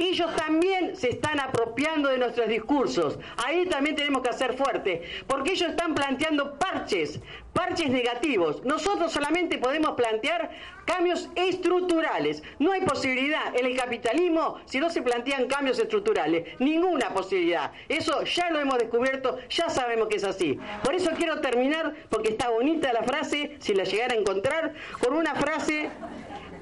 ellos 0.00 0.34
también 0.36 0.96
se 0.96 1.10
están 1.10 1.38
apropiando 1.40 2.08
de 2.08 2.18
nuestros 2.18 2.48
discursos. 2.48 3.18
Ahí 3.44 3.66
también 3.66 3.96
tenemos 3.96 4.22
que 4.22 4.30
hacer 4.30 4.54
fuerte, 4.54 5.02
porque 5.26 5.52
ellos 5.52 5.70
están 5.70 5.94
planteando 5.94 6.58
parches, 6.58 7.20
parches 7.52 7.90
negativos. 7.90 8.64
Nosotros 8.64 9.12
solamente 9.12 9.58
podemos 9.58 9.92
plantear 9.92 10.50
cambios 10.84 11.28
estructurales. 11.34 12.42
No 12.58 12.72
hay 12.72 12.80
posibilidad 12.82 13.54
en 13.54 13.66
el 13.66 13.76
capitalismo 13.76 14.58
si 14.64 14.80
no 14.80 14.90
se 14.90 15.02
plantean 15.02 15.46
cambios 15.46 15.78
estructurales. 15.78 16.58
Ninguna 16.60 17.10
posibilidad. 17.10 17.72
Eso 17.88 18.24
ya 18.24 18.50
lo 18.50 18.60
hemos 18.60 18.78
descubierto, 18.78 19.38
ya 19.48 19.68
sabemos 19.68 20.08
que 20.08 20.16
es 20.16 20.24
así. 20.24 20.58
Por 20.82 20.94
eso 20.94 21.10
quiero 21.16 21.40
terminar, 21.40 21.94
porque 22.08 22.30
está 22.30 22.48
bonita 22.48 22.92
la 22.92 23.02
frase, 23.02 23.56
si 23.60 23.74
la 23.74 23.84
llegara 23.84 24.14
a 24.14 24.18
encontrar, 24.18 24.74
con 24.98 25.14
una 25.14 25.34
frase 25.34 25.90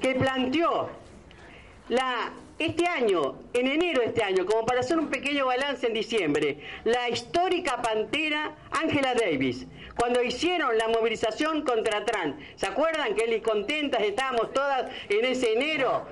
que 0.01 0.15
planteó 0.15 0.89
la 1.89 2.31
este 2.59 2.85
año, 2.85 3.35
en 3.53 3.67
enero 3.67 4.01
de 4.01 4.07
este 4.07 4.23
año, 4.23 4.45
como 4.45 4.65
para 4.65 4.81
hacer 4.81 4.99
un 4.99 5.07
pequeño 5.07 5.45
balance 5.45 5.87
en 5.87 5.93
diciembre, 5.93 6.59
la 6.83 7.09
histórica 7.09 7.81
pantera 7.81 8.55
Angela 8.71 9.15
Davis, 9.15 9.65
cuando 9.95 10.21
hicieron 10.21 10.77
la 10.77 10.89
movilización 10.89 11.63
contra 11.63 12.05
Trump, 12.05 12.37
¿se 12.55 12.67
acuerdan 12.67 13.15
que 13.15 13.23
él 13.23 13.41
contentas 13.41 14.01
estábamos 14.01 14.53
todas 14.53 14.91
en 15.09 15.25
ese 15.25 15.53
enero? 15.53 16.05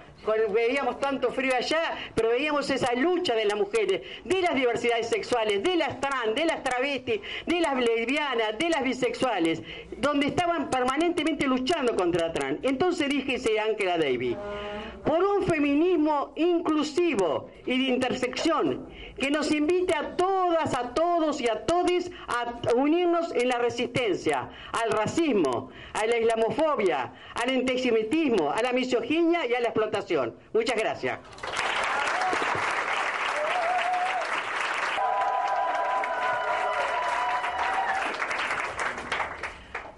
Veíamos 0.53 0.99
tanto 0.99 1.31
frío 1.31 1.53
allá, 1.55 1.95
pero 2.15 2.29
veíamos 2.29 2.69
esa 2.69 2.93
lucha 2.93 3.35
de 3.35 3.45
las 3.45 3.57
mujeres, 3.57 4.01
de 4.23 4.41
las 4.41 4.55
diversidades 4.55 5.09
sexuales, 5.09 5.63
de 5.63 5.75
las 5.75 5.99
trans, 5.99 6.35
de 6.35 6.45
las 6.45 6.63
travestis, 6.63 7.21
de 7.45 7.59
las 7.59 7.75
lesbianas, 7.75 8.57
de 8.57 8.69
las 8.69 8.83
bisexuales, 8.83 9.61
donde 9.97 10.27
estaban 10.27 10.69
permanentemente 10.69 11.47
luchando 11.47 11.95
contra 11.95 12.31
Trump. 12.33 12.59
Entonces 12.63 13.09
dije, 13.09 13.37
Angela 13.59 13.97
Davis, 13.97 14.35
por 15.05 15.23
un 15.23 15.43
feminismo 15.43 16.33
inclusivo 16.35 17.49
y 17.65 17.77
de 17.77 17.93
intersección 17.93 18.87
que 19.17 19.31
nos 19.31 19.51
invite 19.51 19.95
a 19.95 20.15
todas, 20.15 20.73
a 20.75 20.93
todos 20.93 21.41
y 21.41 21.47
a 21.47 21.65
todos 21.65 21.77
a 22.27 22.75
unirnos 22.75 23.33
en 23.33 23.47
la 23.47 23.59
resistencia 23.59 24.49
al 24.71 24.91
racismo, 24.91 25.69
a 25.93 26.05
la 26.05 26.17
islamofobia, 26.17 27.13
al 27.35 27.49
antisemitismo, 27.49 28.51
a 28.51 28.61
la 28.61 28.73
misoginia 28.73 29.45
y 29.45 29.53
a 29.53 29.61
la 29.61 29.69
explotación. 29.69 30.16
Muchas 30.53 30.77
gracias. 30.77 31.19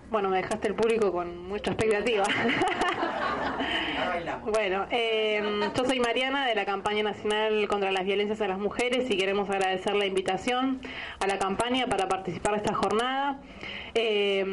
Bueno, 0.10 0.30
me 0.30 0.38
dejaste 0.38 0.68
el 0.68 0.76
público 0.76 1.12
con 1.12 1.48
mucha 1.48 1.72
expectativa. 1.72 2.24
Bueno, 4.52 4.88
eh, 4.90 5.42
yo 5.76 5.86
soy 5.86 6.00
Mariana 6.00 6.48
de 6.48 6.56
la 6.56 6.66
campaña 6.66 7.04
nacional 7.04 7.68
contra 7.68 7.92
las 7.92 8.04
violencias 8.06 8.42
a 8.42 8.48
las 8.48 8.58
mujeres 8.58 9.10
y 9.10 9.18
queremos 9.18 9.50
agradecer 9.50 9.96
la 9.96 10.06
invitación 10.06 10.82
a 11.20 11.28
la 11.28 11.38
campaña 11.38 11.88
para 11.88 12.08
participar 12.08 12.54
de 12.54 12.58
esta 12.58 12.74
jornada. 12.74 13.40
Eh, 13.96 14.44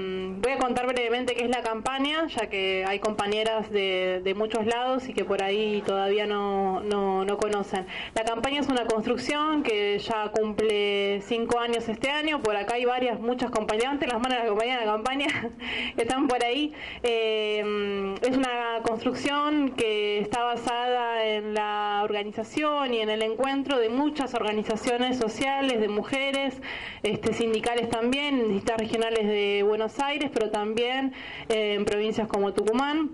voy 0.40 0.52
a 0.52 0.58
contar 0.58 0.86
brevemente 0.86 1.34
qué 1.34 1.44
es 1.44 1.50
la 1.50 1.62
campaña, 1.62 2.26
ya 2.28 2.48
que 2.48 2.84
hay 2.86 2.98
compañeras 2.98 3.70
de, 3.70 4.34
muchos 4.36 4.66
lados 4.66 5.08
y 5.08 5.14
que 5.14 5.24
por 5.24 5.42
ahí 5.42 5.82
todavía 5.86 6.26
no, 6.26 6.80
no, 6.80 7.36
conocen. 7.38 7.86
La 8.14 8.24
campaña 8.24 8.60
es 8.60 8.68
una 8.68 8.86
construcción 8.86 9.62
que 9.62 9.98
ya 9.98 10.30
cumple 10.30 11.20
cinco 11.22 11.58
años 11.58 11.88
este 11.88 12.10
año. 12.10 12.42
Por 12.42 12.56
acá 12.56 12.74
hay 12.74 12.84
varias, 12.84 13.20
muchas 13.20 13.50
compañeras, 13.50 13.98
las 14.00 14.20
manos 14.20 14.38
de 14.38 14.44
la 14.44 14.48
compañía 14.48 14.78
de 14.78 14.86
la 14.86 14.92
campaña 14.92 15.26
están 15.96 16.28
por 16.28 16.44
ahí. 16.44 16.72
Eh, 17.02 18.14
es 18.22 18.36
una 18.36 18.80
construcción 18.82 19.70
que 19.70 20.18
está 20.18 20.42
basada 20.42 21.24
en 21.24 21.54
la 21.54 22.00
organización 22.04 22.94
y 22.94 23.00
en 23.00 23.10
el 23.10 23.22
encuentro 23.22 23.78
de 23.78 23.88
muchas 23.88 24.34
organizaciones 24.34 25.18
sociales, 25.18 25.80
de 25.80 25.88
mujeres, 25.88 26.60
este, 27.02 27.32
sindicales 27.32 27.88
también, 27.88 28.48
distintas 28.48 28.78
regionales 28.78 29.25
de 29.26 29.62
Buenos 29.62 29.98
Aires, 30.00 30.30
pero 30.32 30.50
también 30.50 31.12
eh, 31.48 31.74
en 31.74 31.84
provincias 31.84 32.28
como 32.28 32.52
Tucumán. 32.52 33.10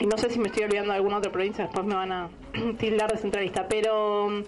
Y 0.00 0.06
no 0.06 0.16
sé 0.16 0.30
si 0.30 0.38
me 0.38 0.46
estoy 0.48 0.62
olvidando 0.62 0.92
de 0.92 0.96
alguna 0.96 1.18
otra 1.18 1.32
provincia, 1.32 1.64
después 1.64 1.84
me 1.84 1.96
van 1.96 2.12
a 2.12 2.28
tildar 2.78 3.10
de 3.10 3.18
centralista, 3.18 3.66
pero 3.68 4.44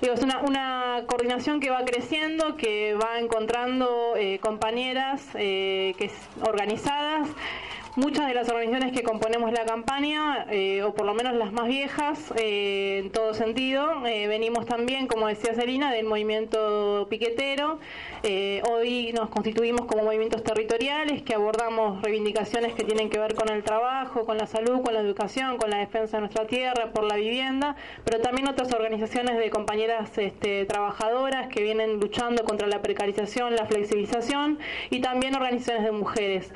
digo, 0.00 0.14
es 0.14 0.22
una, 0.22 1.04
coordinación 1.06 1.60
que 1.60 1.68
va 1.68 1.84
creciendo, 1.84 2.56
que 2.56 2.94
va 2.94 3.18
encontrando 3.18 4.14
eh, 4.16 4.38
compañeras 4.38 5.28
eh, 5.34 5.94
que 5.98 6.10
organizadas 6.40 7.28
muchas 7.96 8.26
de 8.26 8.34
las 8.34 8.48
organizaciones 8.48 8.92
que 8.92 9.02
componemos 9.02 9.52
la 9.52 9.64
campaña, 9.64 10.46
eh, 10.50 10.82
o 10.82 10.94
por 10.94 11.06
lo 11.06 11.14
menos 11.14 11.34
las 11.34 11.52
más 11.52 11.68
viejas, 11.68 12.32
eh, 12.36 13.00
en 13.04 13.10
todo 13.10 13.34
sentido, 13.34 14.00
venimos 14.02 14.66
también, 14.66 15.06
como 15.06 15.28
decía 15.28 15.54
Celina, 15.54 15.92
del 15.92 16.06
movimiento 16.06 17.06
piquetero. 17.08 17.78
hoy 18.70 19.12
nos 19.12 19.28
constituimos 19.28 19.86
como 19.86 20.04
movimientos 20.04 20.42
territoriales 20.42 21.22
que 21.22 21.34
abordamos 21.34 22.02
reivindicaciones 22.02 22.74
que 22.74 22.84
tienen 22.84 23.10
que 23.10 23.18
ver 23.18 23.34
con 23.34 23.48
el 23.48 23.62
trabajo, 23.62 24.24
con 24.24 24.38
la 24.38 24.46
salud, 24.46 24.82
con 24.82 24.94
la 24.94 25.00
educación, 25.00 25.58
con 25.58 25.70
la 25.70 25.78
defensa 25.78 26.16
de 26.16 26.22
nuestra 26.22 26.46
tierra, 26.46 26.92
por 26.92 27.04
la 27.04 27.16
vivienda, 27.16 27.76
pero 28.04 28.20
también 28.20 28.48
otras 28.48 28.72
organizaciones 28.72 29.38
de 29.38 29.50
compañeras 29.50 30.16
este, 30.18 30.64
trabajadoras 30.64 31.48
que 31.48 31.62
vienen 31.62 32.00
luchando 32.00 32.44
contra 32.44 32.66
la 32.66 32.82
precarización, 32.82 33.54
la 33.54 33.66
flexibilización 33.66 34.58
y 34.90 35.00
también 35.00 35.34
organizaciones 35.34 35.84
de 35.84 35.92
mujeres. 35.92 36.52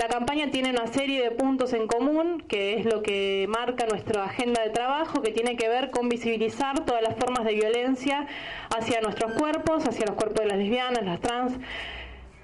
La 0.00 0.08
campaña 0.08 0.50
tiene 0.50 0.70
una 0.70 0.86
serie 0.86 1.22
de 1.22 1.30
puntos 1.30 1.74
en 1.74 1.86
común, 1.86 2.42
que 2.48 2.78
es 2.78 2.86
lo 2.86 3.02
que 3.02 3.44
marca 3.50 3.84
nuestra 3.84 4.24
agenda 4.24 4.62
de 4.62 4.70
trabajo, 4.70 5.20
que 5.20 5.30
tiene 5.30 5.56
que 5.56 5.68
ver 5.68 5.90
con 5.90 6.08
visibilizar 6.08 6.86
todas 6.86 7.02
las 7.02 7.16
formas 7.16 7.44
de 7.44 7.52
violencia 7.52 8.26
hacia 8.74 9.02
nuestros 9.02 9.32
cuerpos, 9.32 9.86
hacia 9.86 10.06
los 10.06 10.16
cuerpos 10.16 10.40
de 10.40 10.46
las 10.46 10.56
lesbianas, 10.56 11.04
las 11.04 11.20
trans, 11.20 11.52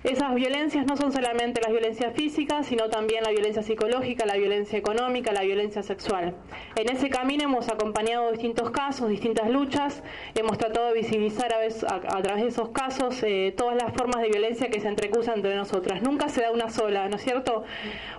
esas 0.07 0.37
violencias 0.37 0.87
no 0.87 0.97
son 0.97 1.13
solamente 1.13 1.61
las 1.61 1.73
violencias 1.73 2.15
físicas, 2.15 2.67
sino 2.67 2.89
también 2.89 3.25
la 3.25 3.31
violencia 3.31 3.65
psicológica, 3.65 4.25
la 4.25 4.37
violencia 4.37 4.79
económica, 4.79 5.33
la 5.33 5.43
violencia 5.43 5.83
sexual. 5.83 6.33
En 6.77 6.89
ese 6.89 7.11
camino 7.11 7.43
hemos 7.43 7.69
acompañado 7.69 8.31
distintos 8.31 8.71
casos, 8.71 9.09
distintas 9.09 9.51
luchas, 9.51 10.05
hemos 10.37 10.59
tratado 10.59 10.87
de 10.87 10.95
visibilizar 10.95 11.53
a, 11.53 11.59
veces, 11.59 11.83
a, 11.83 12.23
través 12.23 12.43
de 12.45 12.49
esos 12.49 12.69
casos 12.69 13.21
eh, 13.25 13.53
todas 13.57 13.75
las 13.75 13.93
formas 13.95 14.23
de 14.23 14.29
violencia 14.29 14.71
que 14.71 14.79
se 14.79 14.87
entrecruzan 14.87 15.37
entre 15.39 15.57
nosotras. 15.57 16.03
Nunca 16.03 16.29
se 16.29 16.41
da 16.41 16.53
una 16.53 16.71
sola, 16.71 17.09
¿no 17.09 17.17
es 17.17 17.25
cierto? 17.25 17.65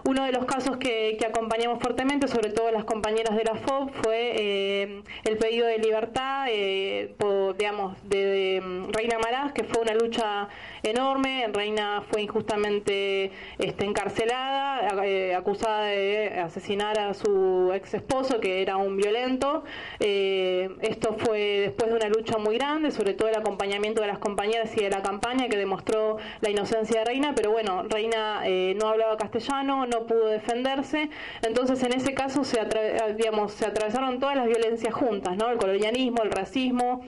Uno 0.03 0.25
de 0.25 0.33
los 0.33 0.43
casos 0.43 0.75
que, 0.77 1.17
acompañamos 1.25 1.81
fuertemente, 1.81 2.27
sobre 2.27 2.51
todo 2.51 2.69
las 2.69 2.83
compañeras 2.83 3.35
de 3.37 3.45
la 3.45 3.55
FOB, 3.55 3.91
fue 4.03 4.33
eh, 4.35 5.03
el 5.23 5.37
pedido 5.37 5.65
de 5.67 5.77
libertad, 5.77 6.47
eh, 6.49 7.15
digamos, 7.57 7.95
de, 8.03 8.61
mm, 8.61 8.91
Reina 8.91 9.17
Marás, 9.19 9.53
que 9.53 9.63
fue 9.63 9.81
una 9.81 9.93
lucha 9.93 10.49
enorme. 10.89 11.47
Reina 11.53 12.03
fue 12.09 12.21
injustamente 12.21 13.31
este, 13.57 13.85
encarcelada, 13.85 15.05
eh, 15.05 15.35
acusada 15.35 15.83
de 15.83 16.39
asesinar 16.39 16.99
a 16.99 17.13
su 17.13 17.71
ex 17.73 17.93
esposo, 17.93 18.39
que 18.39 18.61
era 18.61 18.77
un 18.77 18.97
violento. 18.97 19.63
Eh, 19.99 20.69
esto 20.81 21.15
fue 21.17 21.39
después 21.61 21.91
de 21.91 21.97
una 21.97 22.09
lucha 22.09 22.37
muy 22.37 22.57
grande, 22.57 22.91
sobre 22.91 23.13
todo 23.13 23.29
el 23.29 23.35
acompañamiento 23.35 24.01
de 24.01 24.07
las 24.07 24.19
compañeras 24.19 24.75
y 24.75 24.81
de 24.81 24.89
la 24.89 25.01
campaña, 25.01 25.49
que 25.49 25.57
demostró 25.57 26.17
la 26.41 26.49
inocencia 26.49 26.99
de 26.99 27.05
Reina, 27.05 27.33
pero 27.35 27.51
bueno, 27.51 27.83
Reina 27.83 28.41
eh, 28.45 28.75
no 28.79 28.89
hablaba 28.89 29.17
castellano, 29.17 29.85
no 29.85 30.05
pudo 30.05 30.27
defenderse. 30.27 31.09
Entonces, 31.41 31.81
en 31.83 31.93
ese 31.93 32.13
caso 32.13 32.43
se, 32.43 32.57
se 32.57 33.65
atravesaron 33.65 34.19
todas 34.19 34.35
las 34.35 34.47
violencias 34.47 34.93
juntas, 34.93 35.37
¿no? 35.37 35.49
El 35.49 35.57
colonialismo, 35.57 36.23
el 36.23 36.31
racismo, 36.31 37.03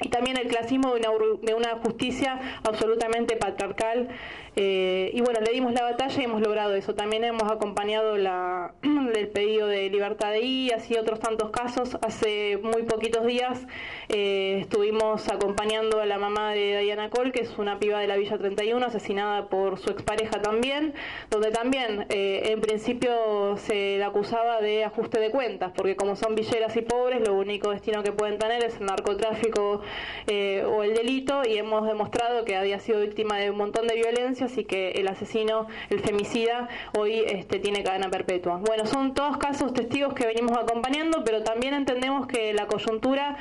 y 0.00 0.08
también 0.08 0.36
el 0.36 0.48
clasismo 0.48 0.94
de 0.94 1.00
una, 1.00 1.08
de 1.42 1.54
una 1.54 1.70
justicia 1.82 2.60
absolutamente 2.62 3.36
patriarcal 3.36 4.08
eh, 4.60 5.12
y 5.14 5.20
bueno, 5.20 5.38
le 5.40 5.52
dimos 5.52 5.72
la 5.72 5.82
batalla 5.82 6.20
y 6.20 6.24
hemos 6.24 6.40
logrado 6.40 6.74
eso. 6.74 6.92
También 6.92 7.22
hemos 7.22 7.48
acompañado 7.48 8.16
el 8.82 9.28
pedido 9.28 9.68
de 9.68 9.88
libertad 9.88 10.32
de 10.32 10.40
I, 10.40 10.72
así 10.72 10.96
otros 10.96 11.20
tantos 11.20 11.50
casos. 11.50 11.96
Hace 12.02 12.58
muy 12.60 12.82
poquitos 12.82 13.24
días 13.24 13.68
eh, 14.08 14.58
estuvimos 14.60 15.28
acompañando 15.28 16.00
a 16.00 16.06
la 16.06 16.18
mamá 16.18 16.54
de 16.54 16.80
Diana 16.80 17.08
Cole, 17.08 17.30
que 17.30 17.42
es 17.42 17.56
una 17.56 17.78
piba 17.78 18.00
de 18.00 18.08
la 18.08 18.16
Villa 18.16 18.36
31, 18.36 18.84
asesinada 18.84 19.48
por 19.48 19.78
su 19.78 19.90
expareja 19.90 20.42
también, 20.42 20.92
donde 21.30 21.52
también 21.52 22.06
eh, 22.08 22.50
en 22.50 22.60
principio 22.60 23.56
se 23.58 23.98
la 23.98 24.08
acusaba 24.08 24.60
de 24.60 24.82
ajuste 24.82 25.20
de 25.20 25.30
cuentas, 25.30 25.70
porque 25.72 25.94
como 25.94 26.16
son 26.16 26.34
villeras 26.34 26.76
y 26.76 26.82
pobres, 26.82 27.20
lo 27.20 27.34
único 27.34 27.70
destino 27.70 28.02
que 28.02 28.10
pueden 28.10 28.38
tener 28.40 28.64
es 28.64 28.80
el 28.80 28.86
narcotráfico 28.86 29.82
o 30.66 30.82
el 30.82 30.94
delito, 30.94 31.42
y 31.48 31.58
hemos 31.58 31.86
demostrado 31.86 32.44
que 32.44 32.56
había 32.56 32.80
sido 32.80 33.00
víctima 33.00 33.38
de 33.38 33.50
un 33.50 33.56
montón 33.56 33.86
de 33.86 33.94
violencia 33.94 34.47
y 34.56 34.64
que 34.64 34.92
el 34.92 35.08
asesino, 35.08 35.66
el 35.90 36.00
femicida, 36.00 36.68
hoy 36.96 37.24
este, 37.26 37.58
tiene 37.58 37.82
cadena 37.82 38.10
perpetua. 38.10 38.60
Bueno, 38.64 38.86
son 38.86 39.14
todos 39.14 39.36
casos 39.36 39.72
testigos 39.72 40.14
que 40.14 40.26
venimos 40.26 40.56
acompañando, 40.56 41.24
pero 41.24 41.42
también 41.42 41.74
entendemos 41.74 42.26
que 42.26 42.52
la 42.54 42.66
coyuntura 42.66 43.36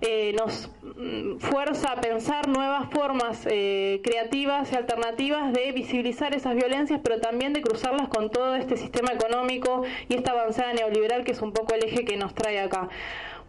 eh, 0.00 0.32
nos 0.38 0.70
mm, 0.96 1.38
fuerza 1.38 1.92
a 1.92 2.00
pensar 2.00 2.46
nuevas 2.46 2.88
formas 2.90 3.44
eh, 3.50 4.00
creativas 4.04 4.72
y 4.72 4.76
alternativas 4.76 5.52
de 5.52 5.72
visibilizar 5.72 6.34
esas 6.34 6.54
violencias, 6.54 7.00
pero 7.02 7.20
también 7.20 7.52
de 7.52 7.62
cruzarlas 7.62 8.08
con 8.08 8.30
todo 8.30 8.54
este 8.54 8.76
sistema 8.76 9.12
económico 9.12 9.82
y 10.08 10.14
esta 10.14 10.32
avanzada 10.32 10.72
neoliberal 10.72 11.24
que 11.24 11.32
es 11.32 11.42
un 11.42 11.52
poco 11.52 11.74
el 11.74 11.84
eje 11.84 12.04
que 12.04 12.16
nos 12.16 12.32
trae 12.34 12.60
acá 12.60 12.88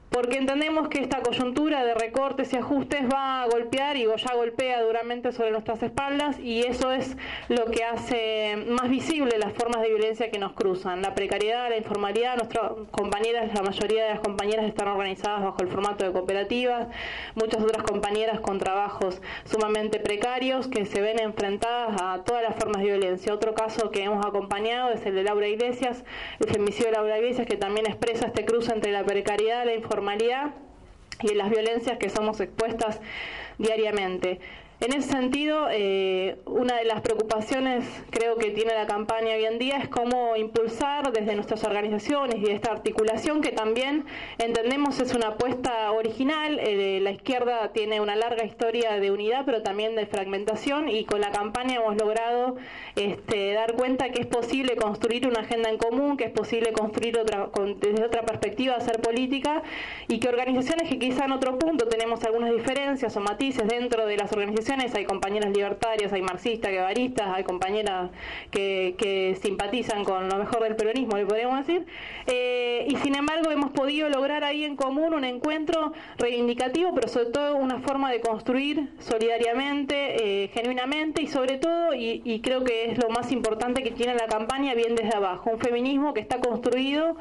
porque 0.09 0.37
entendemos 0.37 0.87
que 0.87 0.99
esta 1.01 1.21
coyuntura 1.21 1.83
de 1.85 1.93
recortes 1.93 2.51
y 2.53 2.57
ajustes 2.57 3.01
va 3.13 3.43
a 3.43 3.47
golpear 3.47 3.95
y 3.95 4.05
ya 4.05 4.33
golpea 4.33 4.81
duramente 4.81 5.31
sobre 5.31 5.51
nuestras 5.51 5.83
espaldas 5.83 6.39
y 6.39 6.61
eso 6.61 6.91
es 6.91 7.15
lo 7.47 7.65
que 7.65 7.83
hace 7.83 8.57
más 8.67 8.89
visible 8.89 9.37
las 9.37 9.53
formas 9.53 9.81
de 9.81 9.89
violencia 9.89 10.31
que 10.31 10.39
nos 10.39 10.53
cruzan. 10.53 11.03
La 11.03 11.13
precariedad, 11.13 11.69
la 11.69 11.77
informalidad, 11.77 12.37
nuestras 12.37 12.71
compañeras, 12.91 13.53
la 13.53 13.61
mayoría 13.61 14.05
de 14.05 14.09
las 14.09 14.19
compañeras 14.19 14.65
están 14.65 14.87
organizadas 14.87 15.43
bajo 15.43 15.61
el 15.61 15.67
formato 15.67 16.03
de 16.03 16.11
cooperativas, 16.11 16.87
muchas 17.35 17.61
otras 17.61 17.83
compañeras 17.83 18.39
con 18.39 18.57
trabajos 18.57 19.21
sumamente 19.45 19.99
precarios 19.99 20.67
que 20.67 20.85
se 20.85 21.01
ven 21.01 21.19
enfrentadas 21.19 22.01
a 22.01 22.23
todas 22.23 22.41
las 22.41 22.55
formas 22.55 22.81
de 22.81 22.87
violencia. 22.87 23.33
Otro 23.33 23.53
caso 23.53 23.91
que 23.91 24.03
hemos 24.03 24.25
acompañado 24.25 24.91
es 24.91 25.05
el 25.05 25.13
de 25.13 25.23
Laura 25.23 25.47
Iglesias, 25.47 26.03
el 26.39 26.49
femicidio 26.49 26.87
de 26.87 26.93
Laura 26.93 27.19
Iglesias, 27.19 27.45
que 27.45 27.57
también 27.57 27.85
expresa 27.85 28.25
este 28.25 28.43
cruce 28.43 28.71
entre 28.73 28.91
la 28.91 29.03
precariedad, 29.03 29.65
la 29.65 29.75
informalidad 29.75 29.98
y 31.21 31.33
las 31.33 31.49
violencias 31.49 31.97
que 31.97 32.09
somos 32.09 32.39
expuestas 32.39 32.99
diariamente. 33.57 34.39
En 34.81 34.93
ese 34.93 35.09
sentido, 35.09 35.67
eh, 35.69 36.37
una 36.45 36.77
de 36.77 36.85
las 36.85 37.01
preocupaciones 37.01 37.83
creo 38.11 38.37
que 38.37 38.51
tiene 38.51 38.73
la 38.73 38.87
campaña 38.87 39.35
hoy 39.35 39.43
en 39.43 39.59
día 39.59 39.75
es 39.75 39.89
cómo 39.89 40.37
impulsar 40.37 41.11
desde 41.11 41.35
nuestras 41.35 41.65
organizaciones 41.65 42.37
y 42.39 42.49
esta 42.49 42.71
articulación 42.71 43.41
que 43.41 43.51
también 43.51 44.05
entendemos 44.37 45.01
es 45.01 45.13
una 45.13 45.29
apuesta 45.29 45.91
original. 45.91 46.59
Eh, 46.61 47.01
la 47.01 47.11
izquierda 47.11 47.73
tiene 47.73 47.99
una 47.99 48.15
larga 48.15 48.45
historia 48.45 49.01
de 49.01 49.11
unidad, 49.11 49.43
pero 49.45 49.63
también 49.63 49.97
de 49.97 50.05
fragmentación 50.05 50.87
y 50.87 51.03
con 51.03 51.19
la 51.19 51.31
campaña 51.31 51.75
hemos 51.75 51.97
logrado 51.97 52.55
este, 52.95 53.51
dar 53.51 53.73
cuenta 53.73 54.11
que 54.11 54.21
es 54.21 54.27
posible 54.27 54.77
construir 54.77 55.27
una 55.27 55.41
agenda 55.41 55.69
en 55.69 55.77
común, 55.77 56.15
que 56.15 56.23
es 56.23 56.31
posible 56.31 56.71
construir 56.71 57.19
desde 57.81 58.05
otra 58.05 58.21
perspectiva 58.21 58.75
hacer 58.75 59.01
política 59.01 59.61
y 60.07 60.21
que 60.21 60.29
organizaciones 60.29 60.87
que 60.87 60.97
quizá 60.97 61.25
en 61.25 61.33
otro 61.33 61.59
punto 61.59 61.85
tenemos 61.89 62.23
algunas 62.23 62.53
diferencias 62.53 63.17
o 63.17 63.19
matices 63.19 63.67
dentro 63.67 64.05
de 64.05 64.15
las 64.15 64.31
organizaciones 64.31 64.68
hay 64.71 65.05
compañeras 65.05 65.51
libertarias, 65.51 66.13
hay 66.13 66.21
marxistas, 66.21 66.71
guevaristas, 66.71 67.27
hay 67.33 67.43
compañeras 67.43 68.11
que, 68.51 69.35
simpatizan 69.41 70.03
con 70.03 70.29
lo 70.29 70.37
mejor 70.37 70.63
del 70.63 70.75
peronismo, 70.75 71.17
le 71.17 71.25
podríamos 71.25 71.65
decir, 71.65 71.85
eh, 72.27 72.85
y 72.87 72.95
sin 72.97 73.15
embargo 73.15 73.51
hemos 73.51 73.71
podido 73.71 74.09
lograr 74.09 74.43
ahí 74.43 74.63
en 74.63 74.75
común 74.75 75.13
un 75.13 75.23
encuentro 75.23 75.93
reivindicativo, 76.17 76.93
pero 76.93 77.07
sobre 77.07 77.27
todo 77.27 77.55
una 77.55 77.79
forma 77.79 78.11
de 78.11 78.21
construir 78.21 78.89
solidariamente, 78.99 80.43
eh, 80.43 80.47
genuinamente 80.49 81.21
y 81.21 81.27
sobre 81.27 81.57
todo, 81.57 81.93
y, 81.93 82.39
creo 82.41 82.63
que 82.63 82.91
es 82.91 82.97
lo 82.97 83.09
más 83.09 83.31
importante 83.31 83.83
que 83.83 83.91
tiene 83.91 84.13
la 84.15 84.27
campaña, 84.27 84.73
bien 84.73 84.95
desde 84.95 85.15
abajo, 85.15 85.49
un 85.51 85.59
feminismo 85.59 86.13
que 86.13 86.21
está 86.21 86.39
construido 86.39 87.17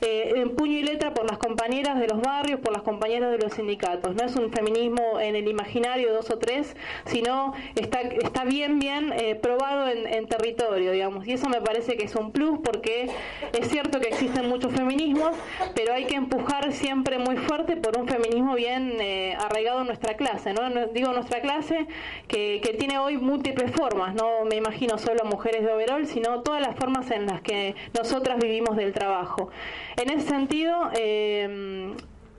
eh, 0.00 0.34
en 0.36 0.54
puño 0.56 0.78
y 0.78 0.82
letra 0.82 1.14
por 1.14 1.28
las 1.28 1.38
compañeras 1.38 1.98
de 1.98 2.06
los 2.06 2.20
barrios, 2.20 2.60
por 2.60 2.72
las 2.72 2.82
compañeras 2.82 3.30
de 3.32 3.38
los 3.38 3.52
sindicatos, 3.52 4.14
no 4.14 4.24
es 4.24 4.36
un 4.36 4.50
feminismo 4.50 5.20
en 5.20 5.36
el 5.36 5.48
imaginario 5.48 6.12
dos 6.12 6.30
o 6.30 6.38
tres, 6.38 6.76
sino 7.06 7.54
está, 7.74 8.00
está 8.00 8.44
bien, 8.44 8.78
bien 8.78 9.12
eh, 9.12 9.34
probado 9.34 9.88
en, 9.88 10.26
territorio, 10.26 10.92
digamos. 10.92 11.26
Y 11.26 11.32
eso 11.32 11.48
me 11.48 11.60
parece 11.60 11.96
que 11.96 12.04
es 12.04 12.14
un 12.14 12.32
plus 12.32 12.60
porque 12.62 13.10
es 13.52 13.68
cierto 13.68 14.00
que 14.00 14.08
existen 14.08 14.48
muchos 14.48 14.72
feminismos, 14.72 15.36
pero 15.74 15.92
hay 15.94 16.04
que 16.04 16.14
empujar 16.14 16.72
siempre 16.72 17.18
muy 17.18 17.36
fuerte 17.36 17.76
por 17.76 17.98
un 17.98 18.08
feminismo 18.08 18.54
bien 18.54 18.96
eh, 19.00 19.36
arraigado 19.38 19.80
en 19.80 19.86
nuestra 19.86 20.14
clase, 20.14 20.52
¿no? 20.52 20.70
Digo 20.92 21.12
nuestra 21.12 21.40
clase 21.40 21.86
que, 22.28 22.60
que 22.62 22.72
tiene 22.74 22.98
hoy 22.98 23.18
múltiples 23.18 23.72
formas, 23.72 24.14
no 24.14 24.44
me 24.44 24.56
imagino 24.56 24.98
solo 24.98 25.24
mujeres 25.24 25.64
de 25.64 25.72
overall, 25.72 26.06
sino 26.06 26.42
todas 26.42 26.60
las 26.60 26.76
formas 26.76 27.10
en 27.10 27.26
las 27.26 27.42
que 27.42 27.74
nosotras 27.98 28.38
vivimos 28.38 28.76
del 28.76 28.92
trabajo. 28.92 29.50
En 29.96 30.10
ese 30.10 30.28
sentido, 30.28 30.90
eh, 30.94 31.94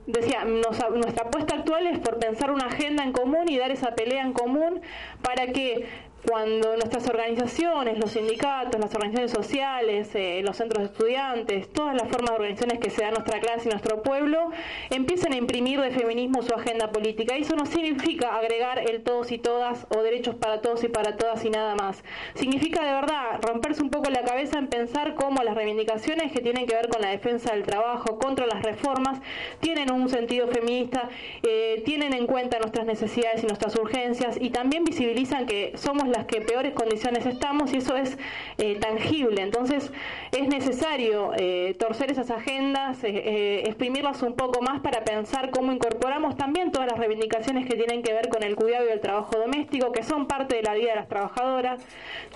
decía, 0.06 0.44
nuestra 0.44 1.26
apuesta 1.26 1.56
actual 1.56 1.86
es 1.86 1.98
por 1.98 2.18
pensar 2.18 2.50
una 2.50 2.66
agenda 2.66 3.04
en 3.04 3.12
común 3.12 3.48
y 3.48 3.58
dar 3.58 3.70
esa 3.70 3.94
pelea 3.94 4.22
en 4.22 4.32
común 4.32 4.82
para 5.22 5.46
que 5.48 5.86
cuando 6.26 6.76
nuestras 6.76 7.06
organizaciones, 7.08 7.98
los 7.98 8.12
sindicatos, 8.12 8.80
las 8.80 8.94
organizaciones 8.94 9.30
sociales, 9.30 10.14
eh, 10.14 10.40
los 10.44 10.56
centros 10.56 10.82
de 10.82 10.86
estudiantes, 10.92 11.68
todas 11.72 11.94
las 11.94 12.08
formas 12.08 12.30
de 12.30 12.36
organizaciones 12.36 12.78
que 12.80 12.90
se 12.90 13.02
dan 13.02 13.14
nuestra 13.14 13.40
clase 13.40 13.68
y 13.68 13.70
nuestro 13.70 14.02
pueblo, 14.02 14.50
empiezan 14.90 15.32
a 15.32 15.36
imprimir 15.36 15.80
de 15.80 15.90
feminismo 15.90 16.42
su 16.42 16.54
agenda 16.54 16.90
política. 16.90 17.36
Y 17.36 17.42
eso 17.42 17.56
no 17.56 17.66
significa 17.66 18.36
agregar 18.36 18.78
el 18.78 19.02
todos 19.02 19.32
y 19.32 19.38
todas 19.38 19.86
o 19.94 20.02
derechos 20.02 20.34
para 20.36 20.60
todos 20.60 20.82
y 20.84 20.88
para 20.88 21.16
todas 21.16 21.44
y 21.44 21.50
nada 21.50 21.74
más. 21.74 22.02
Significa 22.34 22.84
de 22.84 22.92
verdad 22.92 23.40
romperse 23.42 23.82
un 23.82 23.90
poco 23.90 24.10
la 24.10 24.22
cabeza 24.22 24.58
en 24.58 24.68
pensar 24.68 25.14
cómo 25.14 25.42
las 25.42 25.54
reivindicaciones 25.54 26.32
que 26.32 26.40
tienen 26.40 26.66
que 26.66 26.74
ver 26.74 26.88
con 26.88 27.02
la 27.02 27.08
defensa 27.08 27.52
del 27.52 27.64
trabajo, 27.64 28.18
contra 28.18 28.46
las 28.46 28.62
reformas, 28.62 29.20
tienen 29.60 29.92
un 29.92 30.08
sentido 30.08 30.48
feminista, 30.48 31.08
eh, 31.42 31.82
tienen 31.84 32.14
en 32.14 32.26
cuenta 32.26 32.58
nuestras 32.58 32.86
necesidades 32.86 33.42
y 33.42 33.46
nuestras 33.46 33.76
urgencias 33.76 34.38
y 34.40 34.50
también 34.50 34.84
visibilizan 34.84 35.46
que 35.46 35.72
somos 35.76 36.08
las 36.14 36.26
que 36.26 36.40
peores 36.40 36.72
condiciones 36.72 37.26
estamos 37.26 37.72
y 37.72 37.78
eso 37.78 37.96
es 37.96 38.16
eh, 38.58 38.76
tangible. 38.76 39.42
Entonces 39.42 39.90
es 40.32 40.48
necesario 40.48 41.32
eh, 41.36 41.74
torcer 41.78 42.10
esas 42.10 42.30
agendas, 42.30 42.98
exprimirlas 43.02 44.22
un 44.22 44.34
poco 44.34 44.62
más 44.62 44.80
para 44.80 45.04
pensar 45.04 45.50
cómo 45.50 45.72
incorporamos 45.72 46.36
también 46.36 46.72
todas 46.72 46.88
las 46.88 46.98
reivindicaciones 46.98 47.66
que 47.66 47.76
tienen 47.76 48.02
que 48.02 48.12
ver 48.12 48.28
con 48.28 48.42
el 48.42 48.56
cuidado 48.56 48.86
y 48.88 48.92
el 48.92 49.00
trabajo 49.00 49.38
doméstico, 49.38 49.92
que 49.92 50.02
son 50.02 50.26
parte 50.26 50.56
de 50.56 50.62
la 50.62 50.74
vida 50.74 50.90
de 50.90 50.96
las 50.96 51.08
trabajadoras. 51.08 51.80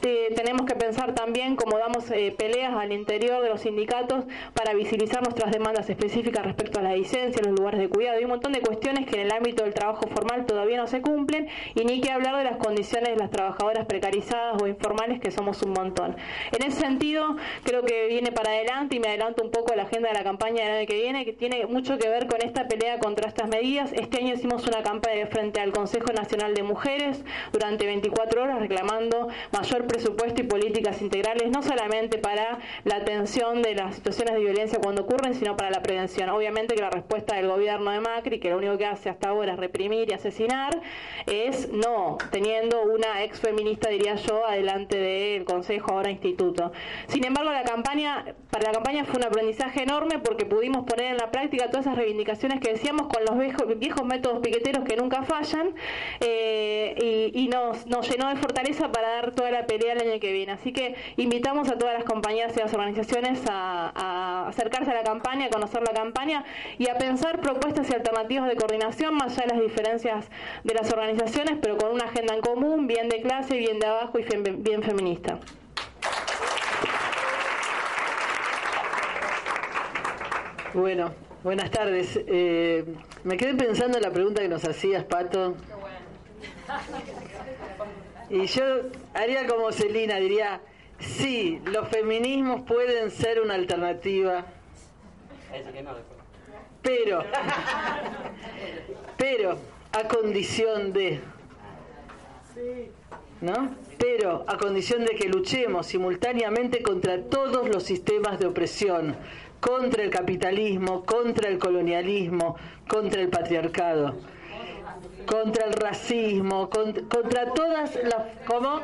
tenemos 0.01 0.67
que 0.67 0.75
pensar 0.75 1.15
también 1.15 1.57
cómo 1.57 1.79
damos 1.79 2.05
peleas 2.37 2.75
al 2.75 2.93
interior 2.93 3.43
de 3.43 3.49
los 3.49 3.63
sindicatos 3.63 4.25
para 4.55 4.75
visibilizar 4.75 5.23
nuestras 5.23 5.53
demandas 5.53 5.89
específicas 5.89 6.45
respecto 6.45 6.81
a 6.81 6.83
la 6.83 6.95
licencia, 6.95 7.43
los 7.43 7.59
lugares 7.59 7.81
de 7.81 7.89
cuidado 7.89 8.21
y 8.21 8.25
un 8.25 8.31
montón 8.31 8.53
de 8.53 8.61
cuestiones 8.61 9.07
que 9.07 9.21
en 9.21 9.27
el 9.27 9.33
ámbito 9.33 9.65
del 9.65 9.75
trabajo 9.75 10.09
formal 10.09 10.47
todavía 10.47 10.77
no 10.77 10.87
se 10.87 11.01
cumplen 11.01 11.49
y 11.75 11.85
ni 11.85 12.01
que 12.01 12.11
hablar 12.11 12.37
de 12.37 12.45
las 12.45 12.57
condiciones 12.57 13.11
de 13.11 13.17
las 13.17 13.31
trabajadoras 13.31 13.68
precarizadas 13.87 14.61
o 14.61 14.67
informales 14.67 15.21
que 15.21 15.31
somos 15.31 15.63
un 15.63 15.73
montón. 15.73 16.17
En 16.53 16.67
ese 16.67 16.81
sentido, 16.81 17.37
creo 17.65 17.83
que 17.83 18.07
viene 18.07 18.33
para 18.33 18.51
adelante 18.51 18.97
y 18.97 19.01
me 19.01 19.09
adelanto 19.09 19.43
un 19.43 19.51
poco 19.51 19.73
a 19.73 19.77
la 19.77 19.85
agenda 19.85 20.09
de 20.09 20.15
la 20.15 20.25
campaña 20.25 20.65
del 20.65 20.79
año 20.79 20.87
que 20.87 20.95
viene, 20.95 21.25
que 21.25 21.33
tiene 21.33 21.67
mucho 21.67 21.99
que 21.99 22.09
ver 22.09 22.27
con 22.27 22.41
esta 22.43 22.69
pelea 22.69 22.99
contra 22.99 23.29
estas 23.29 23.49
medidas. 23.49 23.93
Este 23.93 24.19
año 24.19 24.35
hicimos 24.35 24.67
una 24.67 24.83
campaña 24.83 25.27
frente 25.27 25.61
al 25.61 25.73
Consejo 25.73 26.13
Nacional 26.13 26.55
de 26.55 26.63
Mujeres 26.63 27.23
durante 27.53 27.87
24 27.87 28.43
horas 28.43 28.61
reclamando 28.61 29.29
mayor 29.53 29.87
presupuesto 29.87 30.41
y 30.41 30.45
políticas 30.45 31.03
integrales, 31.03 31.51
no 31.51 31.63
solamente 31.63 32.19
para 32.19 32.59
la 32.85 32.97
atención 32.97 33.63
de 33.63 33.75
las 33.75 33.97
situaciones 33.97 34.35
de 34.35 34.41
violencia 34.41 34.79
cuando 34.83 35.03
ocurren, 35.03 35.35
sino 35.35 35.57
para 35.57 35.71
la 35.71 35.83
prevención. 35.83 36.29
Obviamente 36.31 36.75
que 36.75 36.81
la 36.81 36.91
respuesta 36.91 37.37
del 37.37 37.49
gobierno 37.49 37.91
de 37.91 38.01
Macri, 38.01 38.41
que 38.41 38.51
lo 38.51 38.59
único 38.59 38.79
que 38.79 38.87
hace 38.87 39.09
hasta 39.09 39.29
ahora 39.29 39.53
es 39.53 39.59
reprimir 39.59 40.09
y 40.09 40.13
asesinar, 40.13 40.81
es 41.27 41.71
no, 41.73 42.19
teniendo 42.31 42.83
una 42.83 43.23
ex 43.25 43.41
feminista, 43.41 43.58
diría 43.65 44.15
yo, 44.17 44.47
adelante 44.47 44.97
del 44.97 45.45
Consejo, 45.45 45.93
ahora 45.93 46.11
Instituto. 46.11 46.73
Sin 47.09 47.25
embargo, 47.25 47.51
la 47.51 47.63
campaña, 47.63 48.35
para 48.51 48.67
la 48.67 48.73
campaña 48.73 49.05
fue 49.05 49.17
un 49.17 49.25
aprendizaje 49.25 49.83
enorme 49.83 50.19
porque 50.19 50.47
pudimos 50.47 50.85
poner 50.85 51.13
en 51.13 51.17
la 51.17 51.31
práctica 51.31 51.71
todas 51.71 51.87
esas 51.87 51.97
reivindicaciones 51.97 52.61
que 52.61 52.73
decíamos 52.73 53.09
con 53.09 53.25
los 53.25 53.79
viejos, 53.79 54.05
métodos 54.05 54.41
piqueteros 54.41 54.85
que 54.85 54.97
nunca 54.97 55.23
fallan 55.23 55.75
eh, 56.21 57.31
y, 57.35 57.49
nos, 57.49 57.87
nos 57.87 58.09
llenó 58.09 58.29
de 58.29 58.37
fortaleza 58.37 58.93
para 58.93 59.09
dar 59.09 59.33
toda 59.33 59.51
la 59.51 59.67
pelea 59.67 59.95
el 59.95 60.01
año 60.01 60.21
que 60.21 60.33
viene. 60.33 60.53
Así 60.53 60.73
que 60.73 60.95
invitamos 61.17 61.69
a 61.69 61.79
todas 61.79 61.95
las 61.95 62.05
compañías 62.05 62.57
y 62.57 62.61
las 62.61 62.73
organizaciones 62.73 63.41
a 63.49 64.47
acercarse 64.49 64.91
a 64.91 64.95
la 64.95 65.03
campaña, 65.03 65.47
a 65.47 65.51
conocer 65.51 65.83
la 65.83 65.93
campaña 65.93 66.45
y 66.79 66.89
a 66.89 66.97
pensar 66.97 67.41
propuestas 67.41 67.91
y 67.91 67.95
alternativas 67.95 68.49
de 68.49 68.57
coordinación 68.57 69.15
más 69.15 69.37
allá 69.37 69.47
de 69.47 69.55
las 69.55 69.63
diferencias 69.63 70.31
de 70.65 70.75
las 70.75 70.91
organizaciones, 70.93 71.59
pero 71.61 71.77
con 71.77 71.93
una 71.93 72.05
agenda 72.05 72.35
en 72.35 72.41
común, 72.41 72.87
bien 72.87 73.09
de 73.09 73.21
clase, 73.21 73.48
bien 73.57 73.79
de 73.79 73.87
abajo 73.87 74.19
y 74.19 74.25
bien 74.59 74.83
feminista. 74.83 75.39
Bueno, 80.75 81.13
buenas 81.43 81.71
tardes. 81.71 82.21
Eh, 82.27 82.85
me 83.25 83.37
quedé 83.37 83.55
pensando 83.55 83.97
en 83.97 84.03
la 84.03 84.11
pregunta 84.11 84.43
que 84.43 84.49
nos 84.49 84.65
hacías, 84.65 85.05
Pato. 85.05 85.57
Y 88.31 88.47
yo 88.47 88.65
haría 89.15 89.47
como 89.47 89.73
Celina, 89.73 90.17
diría, 90.17 90.61
sí, 90.99 91.61
los 91.65 91.89
feminismos 91.89 92.63
pueden 92.63 93.11
ser 93.11 93.41
una 93.41 93.55
alternativa. 93.55 94.45
Pero, 96.83 97.25
pero, 99.17 99.59
a 99.93 100.09
condición 100.09 100.93
de, 100.93 101.21
¿no? 103.41 103.71
Pero 103.99 104.45
a 104.47 104.57
condición 104.57 105.05
de 105.05 105.15
que 105.15 105.29
luchemos 105.29 105.87
simultáneamente 105.87 106.83
contra 106.83 107.23
todos 107.25 107.69
los 107.69 107.83
sistemas 107.83 108.39
de 108.39 108.47
opresión, 108.47 109.17
contra 109.61 110.03
el 110.03 110.11
capitalismo, 110.11 111.05
contra 111.05 111.49
el 111.49 111.59
colonialismo, 111.59 112.57
contra 112.89 113.21
el 113.21 113.29
patriarcado, 113.29 114.17
contra 115.27 115.67
el 115.67 115.73
racismo, 115.75 116.71
contra, 116.71 117.53
todas 117.53 117.95
las... 117.97 118.23
¿Cómo? 118.47 118.81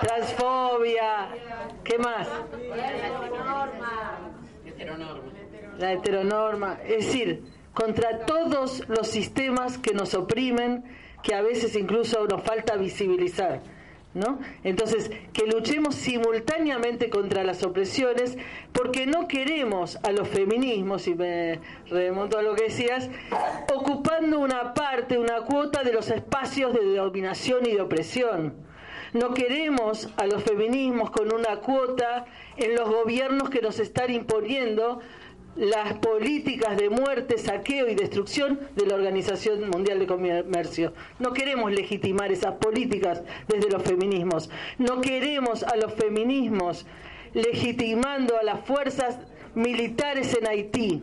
Transfobia. 0.00 1.28
¿Qué 1.84 1.98
más? 1.98 2.28
La 5.78 5.92
heteronorma. 5.92 6.78
Es 6.84 7.06
decir, 7.06 7.42
contra 7.72 8.26
todos 8.26 8.88
los 8.88 9.08
sistemas 9.08 9.78
que 9.78 9.94
nos 9.94 10.14
oprimen, 10.14 10.84
que 11.22 11.34
a 11.34 11.42
veces 11.42 11.74
incluso 11.76 12.26
nos 12.26 12.42
falta 12.42 12.76
visibilizar. 12.76 13.60
¿No? 14.14 14.38
Entonces, 14.64 15.10
que 15.34 15.46
luchemos 15.46 15.94
simultáneamente 15.94 17.10
contra 17.10 17.44
las 17.44 17.62
opresiones, 17.62 18.38
porque 18.72 19.06
no 19.06 19.28
queremos 19.28 19.98
a 20.02 20.12
los 20.12 20.26
feminismos, 20.26 21.06
y 21.06 21.14
me 21.14 21.60
remonto 21.88 22.38
a 22.38 22.42
lo 22.42 22.54
que 22.54 22.64
decías, 22.64 23.10
ocupando 23.72 24.40
una 24.40 24.72
parte, 24.72 25.18
una 25.18 25.42
cuota 25.42 25.84
de 25.84 25.92
los 25.92 26.10
espacios 26.10 26.72
de 26.72 26.96
dominación 26.96 27.66
y 27.66 27.74
de 27.74 27.82
opresión. 27.82 28.54
No 29.12 29.34
queremos 29.34 30.08
a 30.16 30.26
los 30.26 30.42
feminismos 30.42 31.10
con 31.10 31.32
una 31.32 31.56
cuota 31.56 32.26
en 32.56 32.74
los 32.74 32.88
gobiernos 32.88 33.50
que 33.50 33.62
nos 33.62 33.78
están 33.78 34.12
imponiendo 34.12 35.00
las 35.58 35.94
políticas 35.94 36.76
de 36.76 36.88
muerte, 36.88 37.36
saqueo 37.36 37.88
y 37.88 37.96
destrucción 37.96 38.60
de 38.76 38.86
la 38.86 38.94
Organización 38.94 39.68
Mundial 39.68 39.98
de 39.98 40.06
Comercio. 40.06 40.92
No 41.18 41.32
queremos 41.32 41.72
legitimar 41.72 42.30
esas 42.30 42.54
políticas 42.54 43.22
desde 43.48 43.68
los 43.68 43.82
feminismos. 43.82 44.50
No 44.78 45.00
queremos 45.00 45.64
a 45.64 45.74
los 45.76 45.92
feminismos 45.94 46.86
legitimando 47.34 48.38
a 48.38 48.44
las 48.44 48.60
fuerzas 48.60 49.18
militares 49.56 50.32
en 50.40 50.46
Haití. 50.46 51.02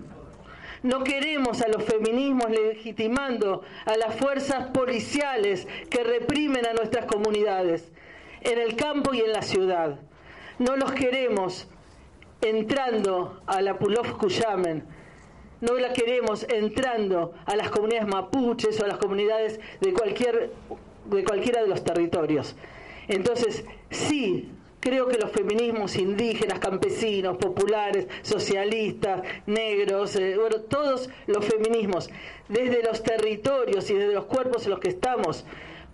No 0.84 1.03
queremos 1.03 1.62
a 1.62 1.68
los 1.68 1.84
feminismos 1.84 2.49
legitimando 2.49 3.64
a 3.86 3.97
las 3.97 4.16
fuerzas 4.16 4.68
policiales 4.68 5.68
que 5.89 6.03
reprimen 6.03 6.66
a 6.66 6.74
nuestras 6.74 7.06
comunidades 7.08 7.91
en 8.39 8.58
el 8.60 8.78
campo 8.78 9.14
y 9.14 9.20
en 9.20 9.34
la 9.34 9.41
ciudad. 9.41 9.99
No 10.60 10.78
los 10.78 10.93
queremos 10.93 11.68
entrando 12.50 13.41
a 13.46 13.62
la 13.62 13.78
Pulov 13.78 14.18
Cuyamen, 14.18 14.84
no 15.62 15.74
la 15.76 15.93
queremos 15.93 16.46
entrando 16.50 17.34
a 17.46 17.56
las 17.56 17.70
comunidades 17.70 18.08
mapuches 18.08 18.80
o 18.80 18.86
a 18.86 18.88
las 18.88 18.98
comunidades 18.98 19.60
de, 19.82 19.93
cualquier, 19.93 20.52
de 21.06 21.24
cualquiera 21.24 21.62
de 21.62 21.68
los 21.68 21.84
territorios. 21.84 22.56
Entonces, 23.08 23.66
sí, 23.89 24.52
creo 24.80 25.08
que 25.08 25.18
los 25.18 25.32
feminismos 25.32 25.96
indígenas, 25.96 26.60
campesinos, 26.60 27.38
populares, 27.38 28.08
socialistas, 28.22 29.24
negros, 29.48 30.16
eh, 30.16 30.38
bueno, 30.38 30.62
todos 30.62 31.10
los 31.28 31.43
feminismos, 31.46 32.10
desde 32.50 32.84
los 32.84 33.02
territorios 33.02 33.89
y 33.89 33.96
desde 33.96 34.14
los 34.14 34.26
cuerpos 34.26 34.66
en 34.66 34.72
los 34.72 34.80
que 34.80 34.89
estamos, 34.89 35.46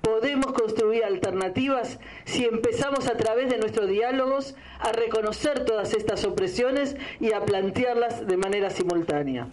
podemos 0.02 0.54
construir 0.54 1.04
alternativas 1.04 2.00
si 2.26 2.46
empezamos 2.46 3.08
a 3.08 3.18
través 3.18 3.50
de 3.50 3.58
nuestros 3.58 3.88
diálogos 3.90 4.56
a 4.80 4.92
reconocer 4.92 5.66
todas 5.66 5.94
estas 5.94 6.26
opresiones 6.26 6.96
y 7.20 7.34
a 7.34 7.46
plantearlas 7.46 8.26
de 8.28 8.38
manera 8.38 8.70
simultánea. 8.70 9.48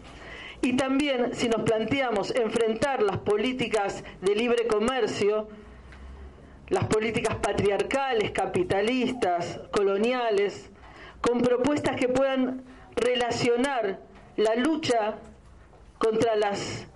Y 0.61 0.77
también 0.77 1.35
si 1.35 1.49
nos 1.49 1.63
planteamos 1.63 2.35
enfrentar 2.35 3.03
las 3.03 3.19
políticas 3.19 4.03
de 4.23 4.35
libre 4.35 4.67
comercio, 4.67 5.49
las 6.69 6.85
políticas 6.85 7.37
patriarcales, 7.37 8.33
capitalistas, 8.33 9.61
coloniales, 9.71 10.71
con 11.21 11.41
propuestas 11.41 11.97
que 11.97 12.09
puedan 12.09 12.65
relacionar 12.97 14.01
la 14.37 14.57
lucha 14.57 15.19
contra 15.99 16.37
las 16.37 16.87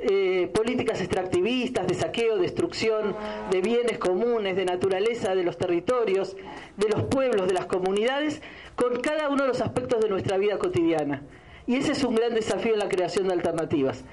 eh, 0.00 0.48
políticas 0.54 1.00
extractivistas, 1.00 1.88
de 1.88 1.94
saqueo, 1.94 2.38
destrucción 2.38 3.16
de 3.50 3.60
bienes 3.60 3.98
comunes, 3.98 4.54
de 4.54 4.64
naturaleza 4.64 5.34
de 5.34 5.42
los 5.42 5.58
territorios, 5.58 6.36
de 6.76 6.88
los 6.88 7.02
pueblos, 7.04 7.48
de 7.48 7.54
las 7.54 7.66
comunidades, 7.66 8.40
con 8.76 9.00
cada 9.00 9.28
uno 9.28 9.42
de 9.42 9.48
los 9.48 9.60
aspectos 9.60 10.00
de 10.00 10.08
nuestra 10.08 10.36
vida 10.36 10.56
cotidiana. 10.58 11.22
Y 11.66 11.76
ese 11.76 11.92
es 11.92 12.04
un 12.04 12.14
gran 12.14 12.32
desafío 12.32 12.74
en 12.74 12.78
la 12.78 12.88
creación 12.88 13.26
de 13.26 13.34
alternativas. 13.34 14.04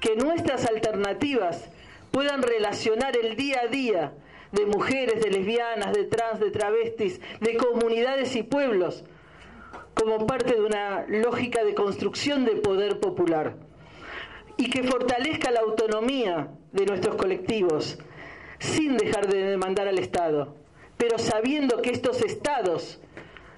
Que 0.00 0.14
nuestras 0.14 0.66
alternativas 0.66 1.70
puedan 2.10 2.42
relacionar 2.42 3.16
el 3.16 3.34
día 3.34 3.62
a 3.64 3.68
día 3.68 4.12
de 4.52 4.66
mujeres, 4.66 5.22
de 5.22 5.30
lesbianas, 5.30 5.94
de 5.94 6.04
trans, 6.04 6.40
de 6.40 6.50
travestis, 6.50 7.18
de 7.40 7.56
comunidades 7.56 8.36
y 8.36 8.42
pueblos, 8.42 9.04
como 9.94 10.26
parte 10.26 10.54
de 10.54 10.60
una 10.60 11.06
lógica 11.08 11.64
de 11.64 11.74
construcción 11.74 12.44
de 12.44 12.56
poder 12.56 13.00
popular 13.00 13.69
y 14.60 14.68
que 14.68 14.82
fortalezca 14.82 15.50
la 15.50 15.60
autonomía 15.60 16.48
de 16.72 16.84
nuestros 16.84 17.16
colectivos, 17.16 17.98
sin 18.58 18.98
dejar 18.98 19.26
de 19.26 19.42
demandar 19.42 19.88
al 19.88 19.98
Estado, 19.98 20.54
pero 20.98 21.18
sabiendo 21.18 21.80
que 21.80 21.90
estos 21.90 22.20
estados 22.20 23.00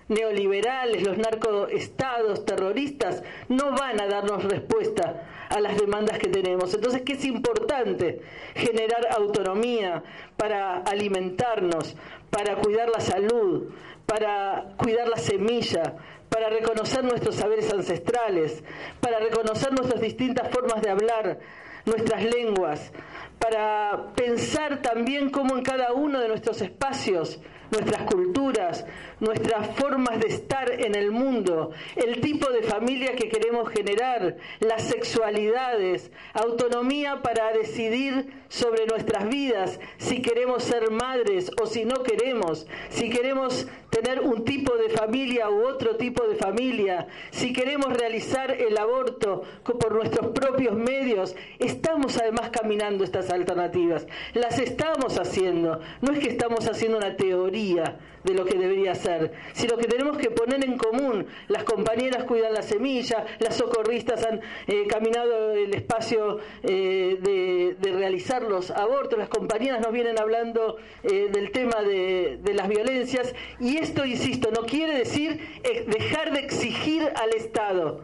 neoliberales, 0.07 1.03
los 1.03 1.19
narcoestados 1.19 2.45
terroristas, 2.45 3.25
no 3.49 3.73
van 3.73 4.01
a 4.01 4.07
darnos 4.07 4.45
respuesta 4.45 5.47
a 5.49 5.61
las 5.61 5.77
demandas 5.77 6.19
que 6.19 6.29
tenemos. 6.29 6.73
Entonces, 6.73 7.03
que 7.03 7.15
es 7.15 7.25
importante 7.25 8.21
generar 8.55 9.09
autonomía 9.11 10.05
para 10.37 10.79
alimentarnos, 10.79 11.97
para 12.31 12.57
cuidar 12.57 12.91
la 12.91 13.01
salud, 13.01 13.73
para 14.07 14.75
cuidar 14.77 15.09
la 15.09 15.17
semilla, 15.17 15.97
para 16.33 16.49
reconocer 16.49 17.05
nuestros 17.05 17.35
saberes 17.35 17.71
ancestrales, 17.71 18.65
para 19.01 19.19
reconocer 19.19 19.71
nuestras 19.71 20.01
distintas 20.01 20.49
formas 20.49 20.81
de 20.81 20.89
hablar, 20.89 21.39
nuestras 21.85 22.25
lenguas, 22.25 22.91
para 23.39 24.15
pensar 24.17 24.81
también 24.81 25.29
cómo 25.29 25.59
en 25.59 25.63
cada 25.63 25.93
uno 25.93 26.21
de 26.21 26.29
nuestros 26.29 26.63
espacios 26.63 27.39
nuestras 27.71 28.03
culturas, 28.11 28.87
nuestras 29.23 29.69
formas 29.77 30.19
de 30.19 30.27
estar 30.27 30.69
en 30.69 30.97
el 30.97 31.13
mundo, 31.13 31.71
el 31.95 32.21
tipo 32.21 32.51
de 32.51 32.63
familia 32.63 33.15
que 33.15 33.29
queremos 33.29 33.69
generar, 33.71 34.37
las 34.59 34.83
sexualidades, 34.83 36.11
autonomía 36.35 37.23
para 37.23 37.53
decidir 37.53 38.33
sobre 38.49 38.85
nuestras 38.87 39.29
vidas, 39.29 39.79
si 39.99 40.21
queremos 40.21 40.65
ser 40.65 40.91
madres 40.91 41.53
o 41.63 41.67
si 41.67 41.85
no 41.85 42.03
queremos, 42.03 42.67
si 42.91 43.11
queremos 43.11 43.69
tener 43.91 44.21
un 44.21 44.45
tipo 44.45 44.77
de 44.77 44.89
familia 44.89 45.49
u 45.51 45.69
otro 45.69 45.97
tipo 45.97 46.27
de 46.27 46.35
familia, 46.35 47.07
si 47.31 47.53
queremos 47.53 47.93
realizar 47.93 48.51
el 48.51 48.77
aborto 48.77 49.43
por 49.63 49.95
nuestros 49.95 50.33
propios 50.33 50.75
medios, 50.75 51.37
estamos 51.61 52.19
además 52.19 52.51
caminando 52.51 53.05
estas 53.05 53.31
alternativas, 53.31 54.05
las 54.35 54.59
estamos 54.59 55.17
haciendo, 55.19 55.79
no 56.01 56.13
es 56.13 56.19
que 56.19 56.29
estamos 56.29 56.67
haciendo 56.67 56.99
una 56.99 57.17
teoría, 57.17 57.99
de 58.25 58.35
lo 58.35 58.45
que 58.45 58.57
debería 58.57 58.95
ser, 58.95 59.33
sino 59.53 59.77
que 59.77 59.87
tenemos 59.87 60.17
que 60.17 60.31
poner 60.31 60.65
en 60.65 60.77
común. 60.77 61.27
Las 61.49 61.65
compañeras 61.65 62.25
cuidan 62.25 62.55
la 62.55 62.63
semilla, 62.63 63.25
las 63.39 63.57
socorristas 63.57 64.25
han 64.25 64.41
eh, 64.67 64.87
caminado 64.89 65.53
el 65.53 65.75
espacio 65.75 66.39
eh, 66.63 67.19
de, 67.21 67.93
realizar 67.93 68.43
los 68.43 68.71
abortos, 68.71 69.19
las 69.19 69.29
compañeras 69.29 69.81
nos 69.81 69.93
vienen 69.93 70.19
hablando 70.19 70.77
eh, 71.05 71.29
del 71.31 71.53
tema 71.53 71.83
de, 71.83 72.39
de 72.43 72.55
las 72.55 72.69
violencias 72.69 73.35
y 73.61 73.77
esto, 73.77 74.05
insisto, 74.05 74.51
no 74.51 74.63
quiere 74.67 74.97
decir 74.97 75.41
dejar 75.87 76.33
de 76.33 76.41
exigir 76.41 77.03
al 77.03 77.31
Estado, 77.35 78.01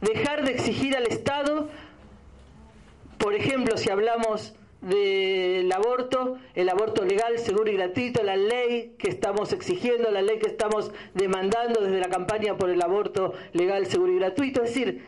dejar 0.00 0.44
de 0.44 0.52
exigir 0.52 0.96
al 0.96 1.06
Estado, 1.06 1.68
por 3.18 3.34
ejemplo, 3.34 3.76
si 3.76 3.90
hablamos 3.90 4.54
del 4.84 5.72
aborto, 5.72 6.38
el 6.54 6.68
aborto 6.68 7.04
legal, 7.04 7.38
seguro 7.38 7.70
y 7.70 7.74
gratuito, 7.74 8.22
la 8.22 8.36
ley 8.36 8.94
que 8.98 9.08
estamos 9.08 9.52
exigiendo, 9.52 10.10
la 10.10 10.22
ley 10.22 10.38
que 10.38 10.48
estamos 10.48 10.92
demandando 11.14 11.80
desde 11.80 11.98
la 12.00 12.08
campaña 12.08 12.56
por 12.56 12.68
el 12.70 12.82
aborto 12.82 13.32
legal, 13.52 13.86
seguro 13.86 14.12
y 14.12 14.16
gratuito. 14.16 14.62
Es 14.62 14.74
decir, 14.74 15.02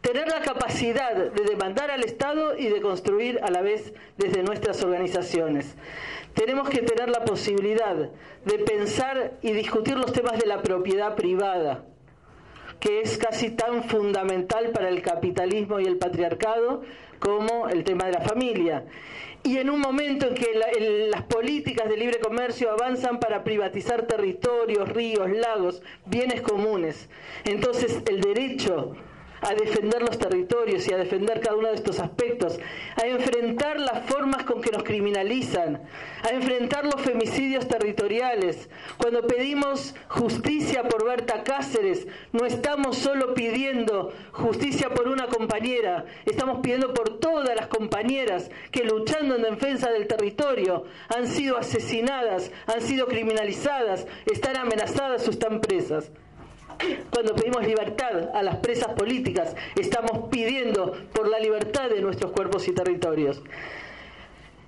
tener 0.00 0.28
la 0.28 0.40
capacidad 0.40 1.14
de 1.14 1.44
demandar 1.44 1.90
al 1.90 2.04
Estado 2.04 2.56
y 2.56 2.68
de 2.68 2.80
construir 2.80 3.40
a 3.42 3.50
la 3.50 3.60
vez 3.60 3.92
desde 4.16 4.42
nuestras 4.42 4.82
organizaciones. 4.82 5.74
Tenemos 6.34 6.70
que 6.70 6.80
tener 6.80 7.10
la 7.10 7.24
posibilidad 7.24 8.10
de 8.44 8.58
pensar 8.60 9.34
y 9.42 9.52
discutir 9.52 9.96
los 9.96 10.12
temas 10.12 10.38
de 10.38 10.46
la 10.46 10.62
propiedad 10.62 11.16
privada, 11.16 11.84
que 12.80 13.00
es 13.02 13.18
casi 13.18 13.50
tan 13.50 13.84
fundamental 13.84 14.70
para 14.70 14.88
el 14.88 15.02
capitalismo 15.02 15.80
y 15.80 15.84
el 15.84 15.98
patriarcado 15.98 16.82
como 17.18 17.68
el 17.68 17.84
tema 17.84 18.06
de 18.06 18.12
la 18.12 18.20
familia. 18.20 18.84
Y 19.44 19.58
en 19.58 19.70
un 19.70 19.80
momento 19.80 20.26
en 20.26 20.34
que 20.34 21.08
las 21.10 21.22
políticas 21.22 21.88
de 21.88 21.96
libre 21.96 22.18
comercio 22.18 22.70
avanzan 22.72 23.20
para 23.20 23.44
privatizar 23.44 24.06
territorios, 24.06 24.88
ríos, 24.88 25.30
lagos, 25.30 25.82
bienes 26.06 26.40
comunes, 26.40 27.08
entonces 27.44 28.02
el 28.08 28.20
derecho 28.20 28.96
a 29.40 29.54
defender 29.54 30.02
los 30.02 30.18
territorios 30.18 30.86
y 30.88 30.92
a 30.92 30.98
defender 30.98 31.40
cada 31.40 31.56
uno 31.56 31.68
de 31.68 31.74
estos 31.74 32.00
aspectos, 32.00 32.58
a 32.96 33.06
enfrentar 33.06 33.80
las 33.80 34.04
formas 34.06 34.44
con 34.44 34.60
que 34.60 34.70
nos 34.70 34.82
criminalizan, 34.82 35.82
a 36.22 36.30
enfrentar 36.30 36.84
los 36.84 37.00
femicidios 37.00 37.68
territoriales. 37.68 38.68
Cuando 38.96 39.26
pedimos 39.26 39.94
justicia 40.08 40.82
por 40.82 41.04
Berta 41.04 41.42
Cáceres, 41.42 42.06
no 42.32 42.44
estamos 42.44 42.98
solo 42.98 43.34
pidiendo 43.34 44.12
justicia 44.32 44.90
por 44.90 45.08
una 45.08 45.26
compañera, 45.26 46.04
estamos 46.24 46.60
pidiendo 46.60 46.92
por 46.94 47.18
todas 47.18 47.54
las 47.54 47.68
compañeras 47.68 48.50
que 48.70 48.84
luchando 48.84 49.36
en 49.36 49.42
defensa 49.42 49.90
del 49.90 50.06
territorio 50.06 50.84
han 51.08 51.26
sido 51.26 51.56
asesinadas, 51.56 52.50
han 52.66 52.80
sido 52.80 53.06
criminalizadas, 53.06 54.06
están 54.26 54.56
amenazadas 54.56 55.26
o 55.26 55.30
están 55.30 55.60
presas. 55.60 56.10
Cuando 57.10 57.34
pedimos 57.34 57.66
libertad 57.66 58.30
a 58.34 58.42
las 58.42 58.56
presas 58.56 58.94
políticas, 58.94 59.54
estamos 59.76 60.28
pidiendo 60.30 60.92
por 61.12 61.28
la 61.28 61.38
libertad 61.38 61.90
de 61.90 62.00
nuestros 62.00 62.32
cuerpos 62.32 62.68
y 62.68 62.72
territorios. 62.72 63.42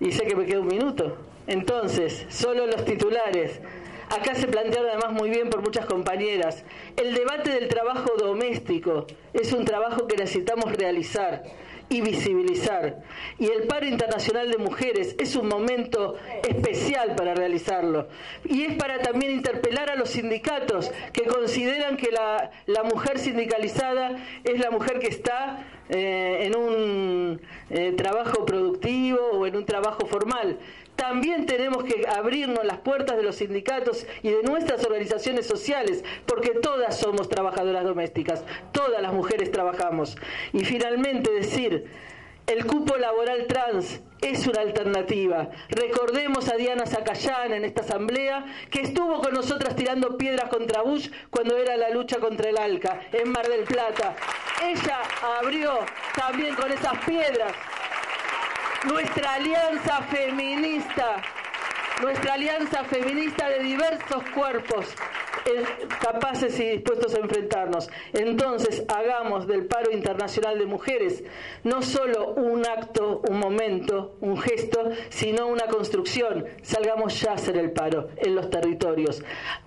Y 0.01 0.13
sé 0.13 0.25
que 0.25 0.35
me 0.35 0.47
queda 0.47 0.61
un 0.61 0.69
minuto. 0.69 1.17
Entonces, 1.47 2.27
solo 2.29 2.67
los 2.67 2.85
titulares. 2.85 3.61
Acá 4.09 4.35
se 4.35 4.49
plantearon 4.49 4.91
además 4.91 5.13
muy 5.13 5.31
bien 5.31 5.51
por 5.51 5.63
muchas 5.63 5.87
compañeras. 5.87 6.65
El 6.97 7.15
debate 7.15 7.51
del 7.51 7.69
trabajo 7.69 8.15
doméstico 8.19 9.07
es 9.33 9.53
un 9.53 9.65
trabajo 9.65 10.09
que 10.09 10.17
necesitamos 10.17 10.73
realizar 10.73 11.45
y 11.91 12.01
visibilizar. 12.01 13.03
Y 13.39 13.47
el 13.47 13.65
paro 13.67 13.87
internacional 13.87 14.51
de 14.51 14.59
mujeres 14.59 15.17
es 15.19 15.37
un 15.37 15.49
momento 15.49 16.17
especial 16.49 17.17
para 17.17 17.35
realizarlo. 17.35 18.09
Y 18.45 18.63
es 18.63 18.77
para 18.77 19.03
también 19.03 19.33
interpelar 19.33 19.91
a 19.91 19.97
los 19.97 20.11
sindicatos 20.11 20.91
que 21.13 21.25
consideran 21.25 21.97
que 21.97 22.11
la, 22.13 22.53
la 22.67 22.85
mujer 22.85 23.19
sindicalizada 23.19 24.17
es 24.45 24.59
la 24.61 24.71
mujer 24.71 25.01
que 25.01 25.09
está 25.09 25.67
eh, 25.89 26.47
en 26.47 26.57
un 26.57 27.41
eh, 27.71 27.93
trabajo 27.97 28.47
productivo 28.47 29.19
o 29.33 29.47
en 29.47 29.57
un 29.57 29.67
trabajo 29.67 30.07
formal 30.07 30.59
también 31.01 31.47
tenemos 31.47 31.83
que 31.83 32.07
abrirnos 32.07 32.63
las 32.63 32.81
puertas 32.81 33.17
de 33.17 33.23
los 33.23 33.37
sindicatos 33.37 34.07
y 34.23 34.29
de 34.29 34.43
nuestras 34.43 34.85
organizaciones 34.85 35.47
sociales, 35.47 36.05
porque 36.27 36.51
todas 36.51 36.99
somos 36.99 37.31
trabajadoras 37.31 37.85
domésticas, 37.85 38.45
todas 38.71 39.01
las 39.01 39.15
mujeres 39.15 39.51
trabajamos. 39.51 40.19
Y 40.53 40.63
finalmente 40.67 41.33
decir, 41.33 41.87
el 42.47 42.67
cupo 42.67 42.99
laboral 42.99 43.47
trans 43.47 44.03
es 44.21 44.47
una 44.47 44.61
alternativa. 44.61 45.49
Recordemos 45.71 46.51
a 46.51 46.57
Diana 46.57 46.85
Zacayán 46.85 47.55
en 47.55 47.65
esta 47.65 47.81
asamblea 47.81 48.45
que 48.71 48.83
estuvo 48.83 49.23
con 49.23 49.33
nosotras 49.33 49.75
tirando 49.75 50.19
piedras 50.19 50.51
contra 50.51 50.83
Bush 50.83 51.09
cuando 51.31 51.57
era 51.57 51.79
la 51.79 51.89
lucha 51.89 52.19
contra 52.19 52.51
el 52.51 52.59
ALCA 52.59 53.01
en 53.13 53.33
Mar 53.33 53.49
del 53.49 53.65
Plata. 53.65 54.17
Ella 54.63 54.99
abrió 55.39 55.79
también 56.15 56.55
con 56.57 56.71
esas 56.71 57.03
piedras 57.07 57.55
nuestra 58.87 59.35
alianza 59.35 60.03
feminista, 60.05 61.17
nuestra 62.03 62.35
alianza 62.35 62.85
feminista 62.85 63.49
de 63.49 63.61
diversos 63.61 64.23
cuerpos 64.35 64.87
capaces 66.01 66.59
y 66.61 66.69
dispuestos 66.71 67.15
a 67.15 67.19
enfrentarnos. 67.19 67.89
Entonces, 68.13 68.85
hagamos 68.89 69.47
del 69.47 69.67
paro 69.67 69.91
internacional 69.91 70.59
de 70.59 70.67
mujeres 70.67 71.25
no 71.65 71.83
solo 71.83 72.35
un 72.35 72.67
acto, 72.67 73.23
un 73.29 73.39
momento, 73.39 74.17
un 74.21 74.39
gesto, 74.39 74.91
sino 75.09 75.47
una 75.47 75.67
construcción. 75.67 76.47
Salgamos 76.63 77.21
ya 77.21 77.33
a 77.33 77.35
hacer 77.35 77.57
el 77.57 77.73
paro 77.73 78.09
en 78.17 78.35
los 78.35 78.51
territorios. 78.51 79.23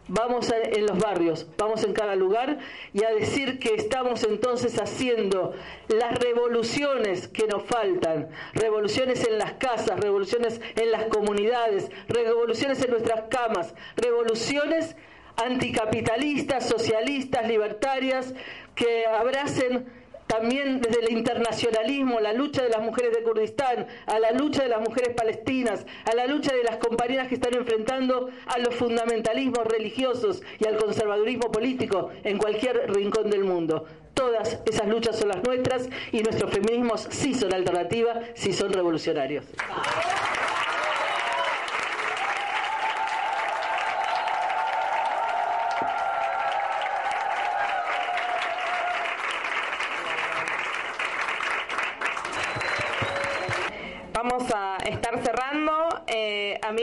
Vamos 0.10 0.52
en 0.52 0.86
los 0.86 1.00
barrios, 1.00 1.48
vamos 1.58 1.82
en 1.86 1.94
cada 1.94 2.16
lugar 2.16 2.60
y 2.92 3.06
a 3.06 3.12
decir 3.12 3.58
que 3.58 3.74
estamos 3.74 4.24
entonces 4.26 4.78
haciendo 4.78 5.54
las 5.88 6.20
revoluciones 6.20 7.30
que 7.30 7.48
nos 7.48 7.64
faltan, 7.64 8.28
revoluciones 8.54 9.26
en 9.26 9.38
las 9.38 9.54
casas, 9.54 9.98
revoluciones 10.02 10.60
en 10.76 10.92
las 10.92 11.06
comunidades, 11.06 11.90
revoluciones 12.10 12.84
en 12.84 12.92
nuestras 12.92 13.30
camas, 13.30 13.74
revoluciones 13.96 14.98
anticapitalistas, 15.38 16.68
socialistas, 16.68 17.48
libertarias, 17.48 18.34
que 18.76 19.06
abracen 19.06 20.03
también 20.34 20.82
desde 20.82 21.06
el 21.06 21.12
internacionalismo, 21.12 22.20
la 22.20 22.34
lucha 22.34 22.64
de 22.64 22.70
las 22.70 22.82
mujeres 22.82 23.14
de 23.14 23.22
Kurdistán, 23.22 23.86
a 24.08 24.18
la 24.18 24.32
lucha 24.32 24.64
de 24.64 24.70
las 24.70 24.82
mujeres 24.82 25.14
palestinas, 25.16 25.86
a 26.12 26.16
la 26.16 26.26
lucha 26.26 26.52
de 26.54 26.64
las 26.64 26.78
compañeras 26.78 27.28
que 27.28 27.36
están 27.36 27.54
enfrentando 27.54 28.30
a 28.48 28.58
los 28.58 28.74
fundamentalismos 28.74 29.66
religiosos 29.66 30.42
y 30.60 30.68
al 30.68 30.78
conservadurismo 30.78 31.52
político 31.52 32.10
en 32.24 32.40
cualquier 32.40 32.92
rincón 32.92 33.30
del 33.30 33.44
mundo. 33.44 33.86
Todas 34.16 34.60
esas 34.66 34.88
luchas 34.88 35.20
son 35.20 35.30
las 35.30 35.44
nuestras 35.44 35.88
y 36.12 36.24
nuestros 36.24 36.52
feminismos 36.52 37.08
sí 37.12 37.36
son 37.36 37.54
alternativa, 37.54 38.20
sí 38.34 38.54
son 38.54 38.74
revolucionarios. 38.74 39.46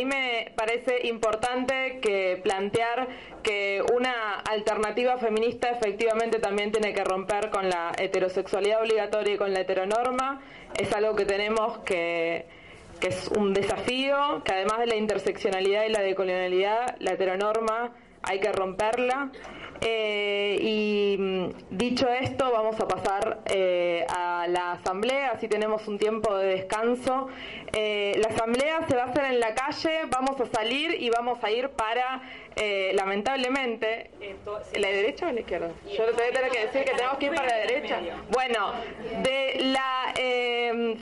Mí 0.00 0.06
me 0.06 0.52
parece 0.56 1.06
importante 1.06 2.00
que 2.00 2.40
plantear 2.42 3.08
que 3.42 3.82
una 3.94 4.34
alternativa 4.40 5.18
feminista 5.18 5.70
efectivamente 5.70 6.38
también 6.38 6.72
tiene 6.72 6.94
que 6.94 7.04
romper 7.04 7.50
con 7.50 7.68
la 7.68 7.92
heterosexualidad 7.98 8.80
obligatoria 8.80 9.34
y 9.34 9.36
con 9.36 9.52
la 9.52 9.60
heteronorma. 9.60 10.40
Es 10.78 10.92
algo 10.94 11.14
que 11.14 11.26
tenemos 11.26 11.78
que, 11.80 12.46
que 13.00 13.08
es 13.08 13.28
un 13.28 13.52
desafío, 13.52 14.42
que 14.44 14.52
además 14.52 14.78
de 14.78 14.86
la 14.86 14.96
interseccionalidad 14.96 15.84
y 15.84 15.90
la 15.90 16.00
decolonialidad, 16.00 16.96
la 16.98 17.12
heteronorma 17.12 17.92
hay 18.22 18.40
que 18.40 18.52
romperla. 18.52 19.30
Eh, 19.82 20.58
y 20.60 21.16
mm, 21.18 21.48
dicho 21.70 22.06
esto, 22.08 22.50
vamos 22.52 22.78
a 22.80 22.86
pasar 22.86 23.40
eh, 23.46 24.04
a 24.14 24.46
la 24.46 24.72
asamblea, 24.72 25.30
así 25.30 25.48
tenemos 25.48 25.88
un 25.88 25.98
tiempo 25.98 26.36
de 26.36 26.48
descanso. 26.48 27.28
Eh, 27.72 28.20
la 28.20 28.28
asamblea 28.28 28.86
se 28.88 28.94
va 28.94 29.04
a 29.04 29.06
hacer 29.06 29.24
en 29.24 29.40
la 29.40 29.54
calle, 29.54 30.02
vamos 30.10 30.38
a 30.40 30.46
salir 30.46 31.00
y 31.00 31.08
vamos 31.08 31.42
a 31.42 31.50
ir 31.50 31.70
para, 31.70 32.20
lamentablemente, 32.92 34.10
¿la 34.74 34.88
derecha 34.88 35.28
o 35.28 35.32
la 35.32 35.40
izquierda? 35.40 35.70
Yo 35.96 36.04
le 36.04 36.12
voy 36.12 36.24
a 36.24 36.32
tener 36.32 36.50
que 36.50 36.66
decir 36.66 36.84
que 36.84 36.92
tenemos 36.92 37.16
que 37.16 37.26
ir 37.26 37.34
para 37.34 37.48
la 37.48 37.56
derecha. 37.56 38.00
Bueno, 38.30 38.72
de 39.22 39.60
la 39.72 40.12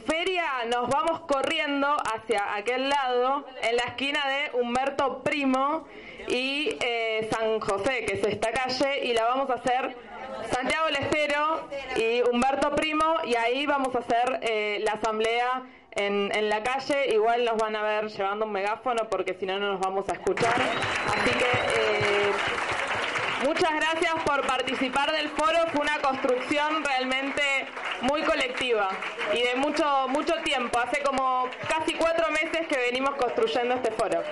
feria 0.07 0.45
nos 0.71 0.89
vamos 0.89 1.21
corriendo 1.21 1.97
hacia 2.15 2.55
aquel 2.55 2.89
lado, 2.89 3.45
en 3.69 3.77
la 3.77 3.83
esquina 3.85 4.21
de 4.29 4.61
Humberto 4.61 5.23
Primo 5.25 5.87
y 6.31 6.77
eh, 6.81 7.29
San 7.31 7.61
José, 7.61 8.05
que 8.05 8.15
es 8.15 8.25
esta 8.25 8.51
calle, 8.53 9.05
y 9.05 9.13
la 9.13 9.25
vamos 9.25 9.51
a 9.51 9.55
hacer 9.55 9.97
Santiago 10.53 10.89
Lestero 10.89 11.69
y 11.97 12.23
Humberto 12.23 12.75
Primo, 12.75 13.05
y 13.25 13.35
ahí 13.35 13.67
vamos 13.67 13.95
a 13.95 13.99
hacer 13.99 14.41
eh, 14.43 14.81
la 14.85 14.93
asamblea 14.93 15.63
en, 15.93 16.31
en, 16.35 16.49
la 16.49 16.63
calle. 16.63 17.13
Igual 17.13 17.45
nos 17.45 17.57
van 17.57 17.77
a 17.77 17.83
ver 17.83 18.09
llevando 18.09 18.47
un 18.47 18.53
megáfono 18.53 19.09
porque 19.11 19.35
si 19.35 19.47
no, 19.47 19.59
no 19.59 19.73
nos 19.73 19.81
vamos 19.81 20.09
a 20.09 20.13
escuchar. 20.13 20.55
Así 20.55 21.31
que. 21.31 21.45
Eh, 21.45 22.33
muchas 23.45 23.73
gracias 23.75 24.15
por 24.25 24.47
participar 24.47 25.13
del 25.13 25.29
foro. 25.31 25.59
Fue 25.73 25.81
una 25.81 25.99
construcción 26.01 26.85
realmente 26.85 27.43
muy 28.03 28.23
colectiva 28.23 28.89
y 29.33 29.43
de 29.43 29.57
mucho, 29.57 30.09
mucho 30.09 30.35
tiempo. 30.45 30.79
Hace 30.79 31.03
como 31.03 31.49
casi 31.69 31.95
cuatro 31.95 32.31
meses 32.31 32.67
que 32.69 32.77
venimos 32.77 33.15
construyendo 33.17 33.75
este 33.75 33.91
foro. 33.93 34.23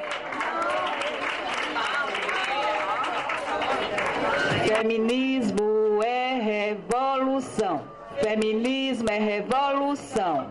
Feminismo 4.66 6.02
é 6.02 6.40
revolução. 6.40 7.84
Feminismo 8.20 9.08
é 9.08 9.18
revolução. 9.18 10.50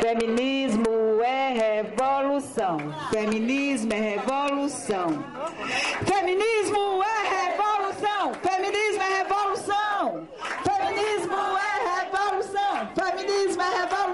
Feminismo 0.00 1.22
é 1.22 1.52
revolução. 1.82 2.78
Feminismo 3.10 3.92
é 3.92 4.00
revolução. 4.00 5.22
Feminismo 6.06 7.02
é 7.04 7.28
revolução. 7.28 8.32
Feminismo 8.42 9.02
é 9.02 9.18
revolução. 9.18 10.28
Feminismo 10.64 11.36
é 11.58 11.74
revolução. 12.00 12.88
Feminismo 12.94 13.62
é 13.62 13.70
revolução. 13.80 14.08